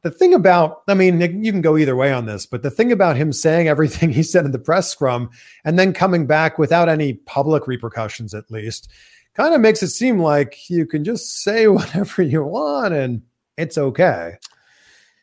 the 0.02 0.12
thing 0.12 0.34
about, 0.34 0.84
I 0.90 0.94
mean, 0.94 1.22
you 1.44 1.52
can 1.52 1.62
go 1.62 1.78
either 1.78 1.96
way 1.96 2.12
on 2.12 2.26
this, 2.26 2.46
but 2.46 2.62
the 2.62 2.70
thing 2.70 2.92
about 2.92 3.16
him 3.16 3.32
saying 3.32 3.70
everything 3.70 4.10
he 4.12 4.24
said 4.24 4.46
in 4.46 4.52
the 4.52 4.60
press 4.60 4.90
scrum 4.90 5.30
and 5.64 5.80
then 5.80 5.94
coming 5.94 6.28
back 6.28 6.60
without 6.60 6.90
any 6.90 7.14
public 7.14 7.66
repercussions, 7.66 8.34
at 8.34 8.52
least, 8.52 8.90
kind 9.34 9.56
of 9.56 9.62
makes 9.62 9.82
it 9.82 9.90
seem 9.90 10.20
like 10.20 10.70
you 10.70 10.86
can 10.86 11.06
just 11.06 11.42
say 11.42 11.68
whatever 11.70 12.22
you 12.22 12.44
want 12.44 12.94
and 12.94 13.22
it's 13.58 13.78
okay. 13.78 14.34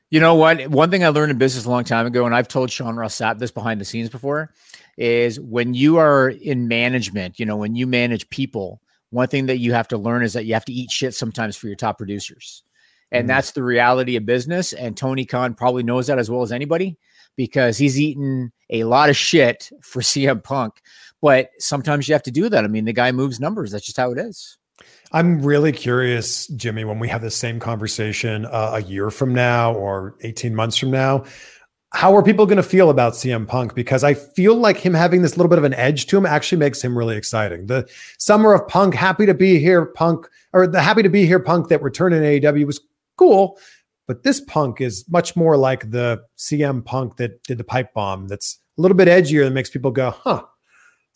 You 0.08 0.18
know 0.18 0.34
what? 0.34 0.68
One 0.68 0.90
thing 0.90 1.04
I 1.04 1.08
learned 1.08 1.30
in 1.30 1.38
business 1.38 1.66
a 1.66 1.70
long 1.70 1.84
time 1.84 2.04
ago, 2.04 2.26
and 2.26 2.34
I've 2.34 2.48
told 2.48 2.70
Sean 2.70 2.96
Ross 2.96 3.16
Sapp 3.16 3.38
this 3.38 3.52
behind 3.52 3.80
the 3.80 3.84
scenes 3.84 4.08
before, 4.08 4.52
is 5.00 5.40
when 5.40 5.72
you 5.72 5.96
are 5.96 6.28
in 6.28 6.68
management, 6.68 7.40
you 7.40 7.46
know, 7.46 7.56
when 7.56 7.74
you 7.74 7.86
manage 7.86 8.28
people, 8.28 8.82
one 9.08 9.26
thing 9.28 9.46
that 9.46 9.56
you 9.56 9.72
have 9.72 9.88
to 9.88 9.96
learn 9.96 10.22
is 10.22 10.34
that 10.34 10.44
you 10.44 10.52
have 10.52 10.66
to 10.66 10.72
eat 10.72 10.90
shit 10.90 11.14
sometimes 11.14 11.56
for 11.56 11.66
your 11.68 11.74
top 11.74 11.96
producers. 11.96 12.62
And 13.10 13.24
Mhm. 13.24 13.28
that's 13.28 13.52
the 13.52 13.62
reality 13.62 14.16
of 14.16 14.26
business. 14.26 14.74
And 14.74 14.94
Tony 14.96 15.24
Khan 15.24 15.54
probably 15.54 15.82
knows 15.82 16.06
that 16.06 16.18
as 16.18 16.30
well 16.30 16.42
as 16.42 16.52
anybody 16.52 16.98
because 17.34 17.78
he's 17.78 17.98
eaten 17.98 18.52
a 18.68 18.84
lot 18.84 19.08
of 19.08 19.16
shit 19.16 19.70
for 19.82 20.02
CM 20.02 20.44
Punk. 20.44 20.74
But 21.22 21.48
sometimes 21.58 22.06
you 22.06 22.12
have 22.12 22.22
to 22.24 22.30
do 22.30 22.50
that. 22.50 22.62
I 22.64 22.68
mean, 22.68 22.84
the 22.84 22.92
guy 22.92 23.10
moves 23.10 23.40
numbers. 23.40 23.72
That's 23.72 23.86
just 23.86 23.96
how 23.96 24.12
it 24.12 24.18
is. 24.18 24.58
I'm 25.12 25.42
really 25.42 25.72
curious, 25.72 26.46
Jimmy, 26.48 26.84
when 26.84 26.98
we 26.98 27.08
have 27.08 27.22
the 27.22 27.30
same 27.30 27.58
conversation 27.58 28.46
uh, 28.46 28.72
a 28.74 28.82
year 28.82 29.10
from 29.10 29.34
now 29.34 29.74
or 29.74 30.14
18 30.20 30.54
months 30.54 30.76
from 30.76 30.90
now, 30.90 31.24
how 31.92 32.14
are 32.14 32.22
people 32.22 32.46
going 32.46 32.56
to 32.56 32.62
feel 32.62 32.88
about 32.90 33.14
CM 33.14 33.46
Punk? 33.46 33.74
Because 33.74 34.04
I 34.04 34.14
feel 34.14 34.54
like 34.54 34.76
him 34.76 34.94
having 34.94 35.22
this 35.22 35.36
little 35.36 35.48
bit 35.48 35.58
of 35.58 35.64
an 35.64 35.74
edge 35.74 36.06
to 36.06 36.16
him 36.16 36.24
actually 36.24 36.58
makes 36.58 36.82
him 36.82 36.96
really 36.96 37.16
exciting. 37.16 37.66
The 37.66 37.88
summer 38.18 38.52
of 38.52 38.68
Punk, 38.68 38.94
happy 38.94 39.26
to 39.26 39.34
be 39.34 39.58
here, 39.58 39.86
Punk, 39.86 40.28
or 40.52 40.66
the 40.66 40.80
happy 40.80 41.02
to 41.02 41.08
be 41.08 41.26
here 41.26 41.40
Punk 41.40 41.68
that 41.68 41.82
returned 41.82 42.14
in 42.14 42.22
AEW 42.22 42.66
was 42.66 42.80
cool. 43.16 43.58
But 44.06 44.22
this 44.22 44.40
Punk 44.40 44.80
is 44.80 45.04
much 45.08 45.36
more 45.36 45.56
like 45.56 45.90
the 45.90 46.22
CM 46.38 46.84
Punk 46.84 47.16
that 47.16 47.42
did 47.44 47.58
the 47.58 47.64
pipe 47.64 47.92
bomb. 47.92 48.28
That's 48.28 48.58
a 48.78 48.80
little 48.80 48.96
bit 48.96 49.08
edgier 49.08 49.44
that 49.44 49.52
makes 49.52 49.70
people 49.70 49.90
go, 49.90 50.10
huh, 50.10 50.44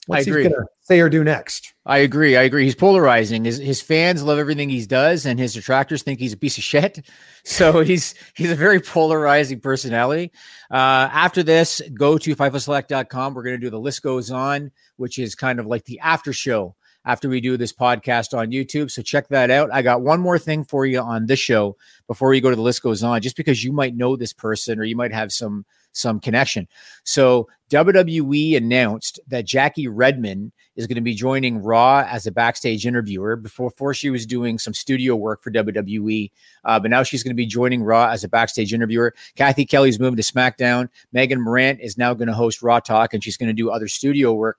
what's 0.07 0.26
agree. 0.26 0.42
he 0.42 0.48
going 0.48 0.62
to 0.62 0.68
say 0.82 1.00
or 1.00 1.09
do 1.09 1.24
next? 1.24 1.74
I 1.86 1.98
agree. 1.98 2.36
I 2.36 2.42
agree. 2.42 2.64
He's 2.64 2.74
polarizing. 2.74 3.44
His 3.44 3.59
his 3.59 3.80
fans 3.80 4.22
love 4.22 4.38
everything 4.38 4.70
he 4.70 4.84
does, 4.86 5.26
and 5.26 5.38
his 5.38 5.55
detractors 5.55 6.02
think 6.02 6.18
he's 6.18 6.32
a 6.32 6.38
piece 6.38 6.59
of 6.59 6.64
shit. 6.64 7.07
So 7.46 7.80
he's 7.80 8.14
he's 8.34 8.50
a 8.50 8.55
very 8.55 8.80
polarizing 8.80 9.61
personality. 9.61 10.32
Uh, 10.70 11.11
after 11.12 11.42
this, 11.42 11.82
go 11.92 12.16
to 12.16 12.34
FightfulSelect.com. 12.34 13.34
We're 13.34 13.42
going 13.42 13.61
to 13.61 13.61
do 13.61 13.68
the 13.68 13.78
list 13.78 14.02
goes 14.02 14.30
on, 14.30 14.70
which 14.96 15.18
is 15.18 15.34
kind 15.34 15.61
of 15.61 15.66
like 15.66 15.84
the 15.84 16.00
after 16.00 16.32
show 16.32 16.74
after 17.05 17.28
we 17.28 17.40
do 17.40 17.57
this 17.57 17.72
podcast 17.72 18.36
on 18.36 18.50
YouTube. 18.50 18.90
So 18.90 19.02
check 19.02 19.28
that 19.28 19.50
out. 19.50 19.70
I 19.72 19.82
got 19.82 20.00
one 20.00 20.20
more 20.20 20.38
thing 20.38 20.64
for 20.64 20.86
you 20.86 21.00
on 21.00 21.26
this 21.26 21.38
show 21.38 21.76
before 22.07 22.30
we 22.30 22.40
go 22.40 22.50
to 22.50 22.57
the 22.57 22.62
list 22.62 22.82
goes 22.82 23.02
on, 23.02 23.20
just 23.20 23.36
because 23.36 23.62
you 23.62 23.72
might 23.72 23.94
know 23.94 24.16
this 24.16 24.32
person 24.32 24.78
or 24.78 24.84
you 24.84 24.96
might 24.96 25.12
have 25.12 25.32
some 25.32 25.66
some 25.95 26.20
connection. 26.20 26.68
So 27.05 27.49
WWE 27.70 28.57
announced 28.57 29.18
that 29.28 29.47
Jackie 29.47 29.88
Redmond 29.88 30.53
is 30.76 30.86
going 30.86 30.97
to 30.97 31.01
be 31.01 31.14
joining 31.14 31.59
Raw 31.59 32.05
as 32.09 32.26
a 32.26 32.32
backstage 32.32 32.86
interviewer. 32.86 33.36
Before, 33.36 33.70
before 33.70 33.95
she 33.95 34.11
was 34.11 34.26
doing 34.26 34.59
some 34.59 34.74
studio 34.74 35.16
work 35.16 35.42
for 35.42 35.51
WWE, 35.51 36.30
uh, 36.64 36.80
but 36.80 36.90
now 36.90 37.03
she's 37.03 37.22
going 37.22 37.30
to 37.30 37.36
be 37.36 37.47
joining 37.47 37.82
Raw 37.82 38.09
as 38.09 38.24
a 38.24 38.28
backstage 38.28 38.74
interviewer. 38.74 39.14
Kathy 39.36 39.64
Kelly's 39.64 40.01
moving 40.01 40.16
to 40.16 40.22
SmackDown. 40.22 40.88
Megan 41.12 41.40
Morant 41.40 41.80
is 41.80 41.97
now 41.97 42.12
going 42.12 42.28
to 42.28 42.34
host 42.34 42.62
Raw 42.62 42.80
Talk, 42.80 43.14
and 43.14 43.22
she's 43.22 43.36
going 43.36 43.49
to 43.49 43.53
do 43.53 43.70
other 43.70 43.88
studio 43.88 44.32
work. 44.32 44.59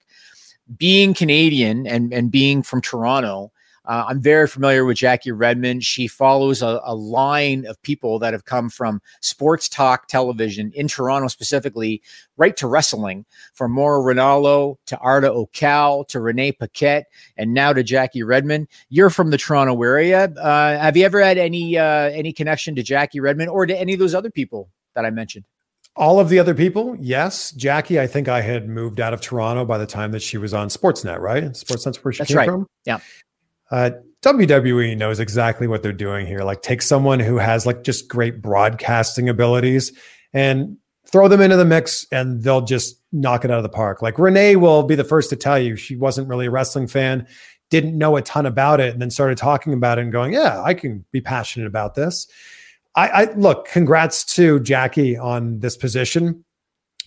Being 0.77 1.13
Canadian 1.13 1.86
and 1.86 2.11
and 2.11 2.31
being 2.31 2.63
from 2.63 2.81
Toronto, 2.81 3.51
uh, 3.88 4.05
I'm 4.07 4.21
very 4.21 4.47
familiar 4.47 4.86
with 4.86 4.97
Jackie 4.97 5.31
Redmond. 5.31 5.83
She 5.83 6.07
follows 6.07 6.61
a, 6.61 6.81
a 6.83 6.95
line 6.95 7.65
of 7.65 7.81
people 7.81 8.19
that 8.19 8.33
have 8.33 8.45
come 8.45 8.69
from 8.69 9.01
sports 9.21 9.69
talk 9.69 10.07
television 10.07 10.71
in 10.75 10.88
Toronto 10.88 11.27
specifically, 11.27 12.01
right 12.38 12.55
to 12.57 12.67
wrestling, 12.67 13.25
from 13.53 13.71
Mauro 13.71 14.01
Ranallo 14.01 14.77
to 14.88 14.97
Arda 14.97 15.29
Ocal 15.29 16.07
to 16.07 16.19
Renee 16.19 16.51
Paquette, 16.51 17.05
and 17.38 17.53
now 17.53 17.73
to 17.73 17.83
Jackie 17.83 18.23
Redmond. 18.23 18.67
You're 18.89 19.09
from 19.09 19.29
the 19.29 19.38
Toronto 19.38 19.81
area. 19.81 20.25
Uh, 20.25 20.77
have 20.77 20.97
you 20.97 21.05
ever 21.05 21.21
had 21.21 21.38
any 21.38 21.77
uh, 21.77 22.09
any 22.09 22.33
connection 22.33 22.75
to 22.75 22.83
Jackie 22.83 23.19
Redmond 23.19 23.49
or 23.49 23.65
to 23.65 23.77
any 23.77 23.93
of 23.93 23.99
those 23.99 24.15
other 24.15 24.31
people 24.31 24.69
that 24.95 25.05
I 25.05 25.09
mentioned? 25.09 25.45
All 25.97 26.19
of 26.19 26.27
the 26.27 26.39
other 26.39 26.53
people, 26.53 26.97
yes. 26.99 27.51
Jackie, 27.51 28.01
I 28.01 28.07
think 28.07 28.27
I 28.27 28.41
had 28.41 28.67
moved 28.67 28.99
out 28.99 29.13
of 29.13 29.21
Toronto 29.21 29.63
by 29.63 29.77
the 29.77 29.86
time 29.86 30.11
that 30.11 30.21
she 30.21 30.38
was 30.38 30.53
on 30.53 30.67
Sportsnet, 30.67 31.19
right? 31.19 31.45
Sportsnet's 31.45 32.03
where 32.03 32.11
she 32.11 32.17
That's 32.17 32.31
came 32.31 32.38
right. 32.38 32.49
from. 32.49 32.67
Yeah. 32.86 32.99
Uh, 33.72 33.91
WWE 34.22 34.97
knows 34.97 35.20
exactly 35.20 35.68
what 35.68 35.84
they're 35.84 35.93
doing 35.93 36.26
here. 36.26 36.39
Like, 36.39 36.61
take 36.61 36.82
someone 36.82 37.20
who 37.20 37.38
has 37.38 37.66
like 37.66 37.84
just 37.84 38.07
great 38.07 38.41
broadcasting 38.41 39.30
abilities 39.30 39.91
and 40.34 40.78
throw 41.05 41.28
them 41.28 41.41
into 41.41 41.55
the 41.55 41.66
mix, 41.66 42.05
and 42.11 42.41
they'll 42.43 42.61
just 42.61 43.01
knock 43.11 43.45
it 43.45 43.51
out 43.51 43.57
of 43.57 43.63
the 43.63 43.70
park. 43.70 44.01
Like 44.01 44.20
Renee 44.20 44.55
will 44.55 44.84
be 44.84 44.95
the 44.95 45.03
first 45.03 45.30
to 45.30 45.36
tell 45.36 45.57
you 45.59 45.76
she 45.76 45.95
wasn't 45.95 46.28
really 46.28 46.47
a 46.47 46.51
wrestling 46.51 46.88
fan, 46.88 47.28
didn't 47.70 47.97
know 47.97 48.16
a 48.18 48.22
ton 48.22 48.45
about 48.45 48.80
it, 48.80 48.93
and 48.93 49.01
then 49.01 49.09
started 49.09 49.38
talking 49.38 49.74
about 49.74 49.97
it 49.97 50.01
and 50.01 50.11
going, 50.11 50.34
"Yeah, 50.34 50.61
I 50.61 50.74
can 50.74 51.05
be 51.11 51.22
passionate 51.22 51.68
about 51.68 51.95
this." 51.95 52.28
I, 52.95 53.07
I 53.07 53.34
look, 53.34 53.68
congrats 53.68 54.24
to 54.36 54.59
Jackie 54.59 55.18
on 55.18 55.59
this 55.59 55.78
position. 55.78 56.43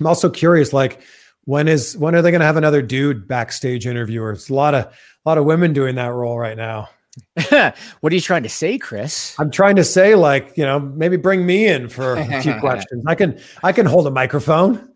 I'm 0.00 0.06
also 0.06 0.30
curious, 0.30 0.72
like, 0.72 1.00
when 1.44 1.66
is 1.66 1.96
when 1.96 2.14
are 2.14 2.22
they 2.22 2.30
going 2.30 2.40
to 2.40 2.46
have 2.46 2.56
another 2.56 2.82
dude 2.82 3.26
backstage 3.26 3.86
interviewer? 3.86 4.32
It's 4.32 4.50
a 4.50 4.54
lot 4.54 4.74
of 4.74 4.94
a 5.28 5.30
lot 5.30 5.36
of 5.36 5.44
women 5.44 5.74
doing 5.74 5.96
that 5.96 6.06
role 6.06 6.38
right 6.38 6.56
now. 6.56 6.88
what 8.00 8.12
are 8.12 8.14
you 8.14 8.20
trying 8.20 8.44
to 8.44 8.48
say, 8.48 8.78
Chris? 8.78 9.38
I'm 9.38 9.50
trying 9.50 9.76
to 9.76 9.84
say, 9.84 10.14
like, 10.14 10.56
you 10.56 10.64
know, 10.64 10.80
maybe 10.80 11.18
bring 11.18 11.44
me 11.44 11.66
in 11.66 11.90
for 11.90 12.14
a 12.14 12.40
few 12.40 12.54
questions. 12.60 13.04
I 13.06 13.14
can 13.14 13.38
I 13.62 13.72
can 13.72 13.84
hold 13.84 14.06
a 14.06 14.10
microphone. 14.10 14.87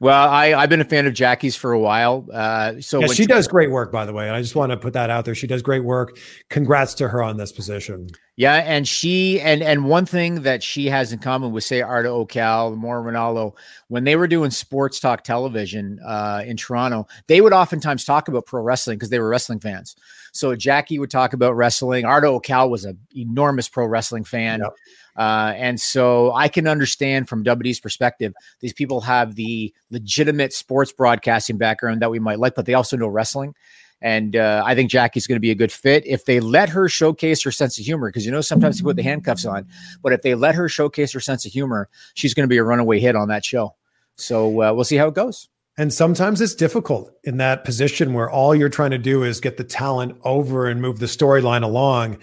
Well, 0.00 0.28
I, 0.28 0.54
I've 0.54 0.68
been 0.68 0.80
a 0.80 0.84
fan 0.84 1.08
of 1.08 1.14
Jackie's 1.14 1.56
for 1.56 1.72
a 1.72 1.78
while. 1.78 2.24
Uh, 2.32 2.80
so 2.80 3.00
yeah, 3.00 3.08
she 3.08 3.26
does 3.26 3.48
great 3.48 3.70
work, 3.70 3.90
by 3.90 4.06
the 4.06 4.12
way. 4.12 4.28
And 4.28 4.36
I 4.36 4.40
just 4.40 4.54
want 4.54 4.70
to 4.70 4.76
put 4.76 4.92
that 4.92 5.10
out 5.10 5.24
there. 5.24 5.34
She 5.34 5.48
does 5.48 5.60
great 5.60 5.82
work. 5.82 6.18
Congrats 6.50 6.94
to 6.94 7.08
her 7.08 7.20
on 7.20 7.36
this 7.36 7.50
position. 7.50 8.08
Yeah, 8.36 8.54
and 8.54 8.86
she 8.86 9.40
and 9.40 9.60
and 9.60 9.86
one 9.86 10.06
thing 10.06 10.42
that 10.42 10.62
she 10.62 10.86
has 10.86 11.12
in 11.12 11.18
common 11.18 11.50
with 11.50 11.64
say 11.64 11.82
Arda 11.82 12.10
Ocal, 12.10 12.76
Mauro 12.76 13.02
Ranallo, 13.02 13.56
when 13.88 14.04
they 14.04 14.14
were 14.14 14.28
doing 14.28 14.52
sports 14.52 15.00
talk 15.00 15.24
television 15.24 15.98
uh, 16.06 16.44
in 16.46 16.56
Toronto, 16.56 17.08
they 17.26 17.40
would 17.40 17.52
oftentimes 17.52 18.04
talk 18.04 18.28
about 18.28 18.46
pro 18.46 18.62
wrestling 18.62 18.98
because 18.98 19.10
they 19.10 19.18
were 19.18 19.28
wrestling 19.28 19.58
fans. 19.58 19.96
So 20.30 20.54
Jackie 20.54 21.00
would 21.00 21.10
talk 21.10 21.32
about 21.32 21.56
wrestling. 21.56 22.04
Arda 22.04 22.28
Ocal 22.28 22.70
was 22.70 22.84
an 22.84 22.96
enormous 23.16 23.68
pro 23.68 23.86
wrestling 23.86 24.22
fan. 24.22 24.60
Yep. 24.60 24.74
Uh, 25.18 25.52
and 25.56 25.80
so 25.80 26.32
I 26.32 26.46
can 26.46 26.68
understand 26.68 27.28
from 27.28 27.42
WWE's 27.42 27.80
perspective, 27.80 28.32
these 28.60 28.72
people 28.72 29.00
have 29.00 29.34
the 29.34 29.74
legitimate 29.90 30.52
sports 30.52 30.92
broadcasting 30.92 31.58
background 31.58 32.00
that 32.02 32.10
we 32.10 32.20
might 32.20 32.38
like, 32.38 32.54
but 32.54 32.66
they 32.66 32.74
also 32.74 32.96
know 32.96 33.08
wrestling. 33.08 33.54
And 34.00 34.36
uh, 34.36 34.62
I 34.64 34.76
think 34.76 34.92
Jackie's 34.92 35.26
going 35.26 35.34
to 35.34 35.40
be 35.40 35.50
a 35.50 35.56
good 35.56 35.72
fit 35.72 36.06
if 36.06 36.24
they 36.24 36.38
let 36.38 36.68
her 36.68 36.88
showcase 36.88 37.42
her 37.42 37.50
sense 37.50 37.80
of 37.80 37.84
humor. 37.84 38.08
Because 38.08 38.24
you 38.24 38.30
know 38.30 38.40
sometimes 38.40 38.78
you 38.78 38.84
put 38.84 38.94
the 38.94 39.02
handcuffs 39.02 39.44
on, 39.44 39.66
but 40.02 40.12
if 40.12 40.22
they 40.22 40.36
let 40.36 40.54
her 40.54 40.68
showcase 40.68 41.12
her 41.12 41.20
sense 41.20 41.44
of 41.44 41.50
humor, 41.50 41.88
she's 42.14 42.32
going 42.32 42.44
to 42.44 42.48
be 42.48 42.58
a 42.58 42.62
runaway 42.62 43.00
hit 43.00 43.16
on 43.16 43.26
that 43.26 43.44
show. 43.44 43.74
So 44.14 44.62
uh, 44.62 44.72
we'll 44.72 44.84
see 44.84 44.96
how 44.96 45.08
it 45.08 45.14
goes. 45.14 45.48
And 45.76 45.92
sometimes 45.92 46.40
it's 46.40 46.54
difficult 46.54 47.12
in 47.24 47.38
that 47.38 47.64
position 47.64 48.12
where 48.12 48.30
all 48.30 48.54
you're 48.54 48.68
trying 48.68 48.92
to 48.92 48.98
do 48.98 49.24
is 49.24 49.40
get 49.40 49.56
the 49.56 49.64
talent 49.64 50.16
over 50.22 50.68
and 50.68 50.80
move 50.80 51.00
the 51.00 51.06
storyline 51.06 51.64
along. 51.64 52.18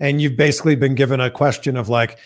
And 0.00 0.20
you've 0.20 0.36
basically 0.36 0.74
been 0.74 0.96
given 0.96 1.20
a 1.20 1.30
question 1.30 1.76
of 1.76 1.88
like, 1.88 2.18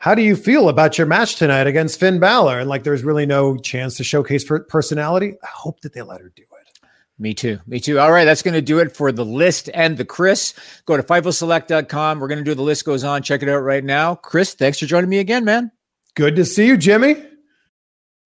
how 0.00 0.14
do 0.14 0.22
you 0.22 0.34
feel 0.34 0.70
about 0.70 0.96
your 0.96 1.06
match 1.06 1.36
tonight 1.36 1.66
against 1.66 2.00
Finn 2.00 2.18
Balor? 2.18 2.60
And 2.60 2.70
like, 2.70 2.84
there's 2.84 3.04
really 3.04 3.26
no 3.26 3.58
chance 3.58 3.98
to 3.98 4.04
showcase 4.04 4.42
for 4.42 4.58
personality. 4.60 5.34
I 5.42 5.48
hope 5.52 5.82
that 5.82 5.92
they 5.92 6.00
let 6.00 6.22
her 6.22 6.32
do 6.34 6.42
it. 6.42 6.88
Me 7.18 7.34
too. 7.34 7.58
Me 7.66 7.78
too. 7.78 8.00
All 8.00 8.10
right. 8.10 8.24
That's 8.24 8.40
going 8.40 8.54
to 8.54 8.62
do 8.62 8.78
it 8.78 8.96
for 8.96 9.12
the 9.12 9.26
list 9.26 9.68
and 9.74 9.98
Ya 9.98 10.06
Chris. 10.06 10.54
Go 10.86 10.96
to 10.96 11.02
FightfulSelect.com. 11.02 12.18
We're 12.18 12.28
going 12.28 12.38
to 12.38 12.44
do 12.44 12.54
the 12.54 12.62
list 12.62 12.86
goes 12.86 13.04
on. 13.04 13.22
Check 13.22 13.42
it 13.42 13.50
out 13.50 13.58
right 13.58 13.84
now. 13.84 14.14
Chris, 14.14 14.54
thanks 14.54 14.78
for 14.78 14.86
joining 14.86 15.10
me 15.10 15.18
again, 15.18 15.44
man. 15.44 15.70
Good 16.14 16.34
to 16.36 16.46
see 16.46 16.66
you, 16.66 16.78
Jimmy. 16.78 17.22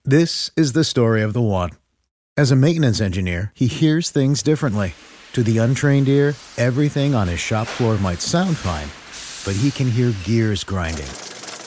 This 0.04 0.52
is 0.56 0.74
the 0.74 0.84
story 0.84 1.22
of 1.22 1.32
the 1.32 1.42
one. 1.42 1.70
As 2.36 2.52
a 2.52 2.56
maintenance 2.56 3.00
engineer, 3.00 3.50
he 3.52 3.66
hears 3.66 4.10
things 4.10 4.44
differently. 4.44 4.94
To 5.32 5.42
the 5.42 5.58
untrained 5.58 6.08
ear, 6.08 6.36
everything 6.56 7.16
on 7.16 7.26
his 7.26 7.40
shop 7.40 7.66
floor 7.66 7.98
might 7.98 8.20
sound 8.20 8.56
fine, 8.56 8.88
but 9.44 9.60
he 9.60 9.72
can 9.72 9.90
hear 9.90 10.14
gears 10.24 10.62
grinding 10.62 11.33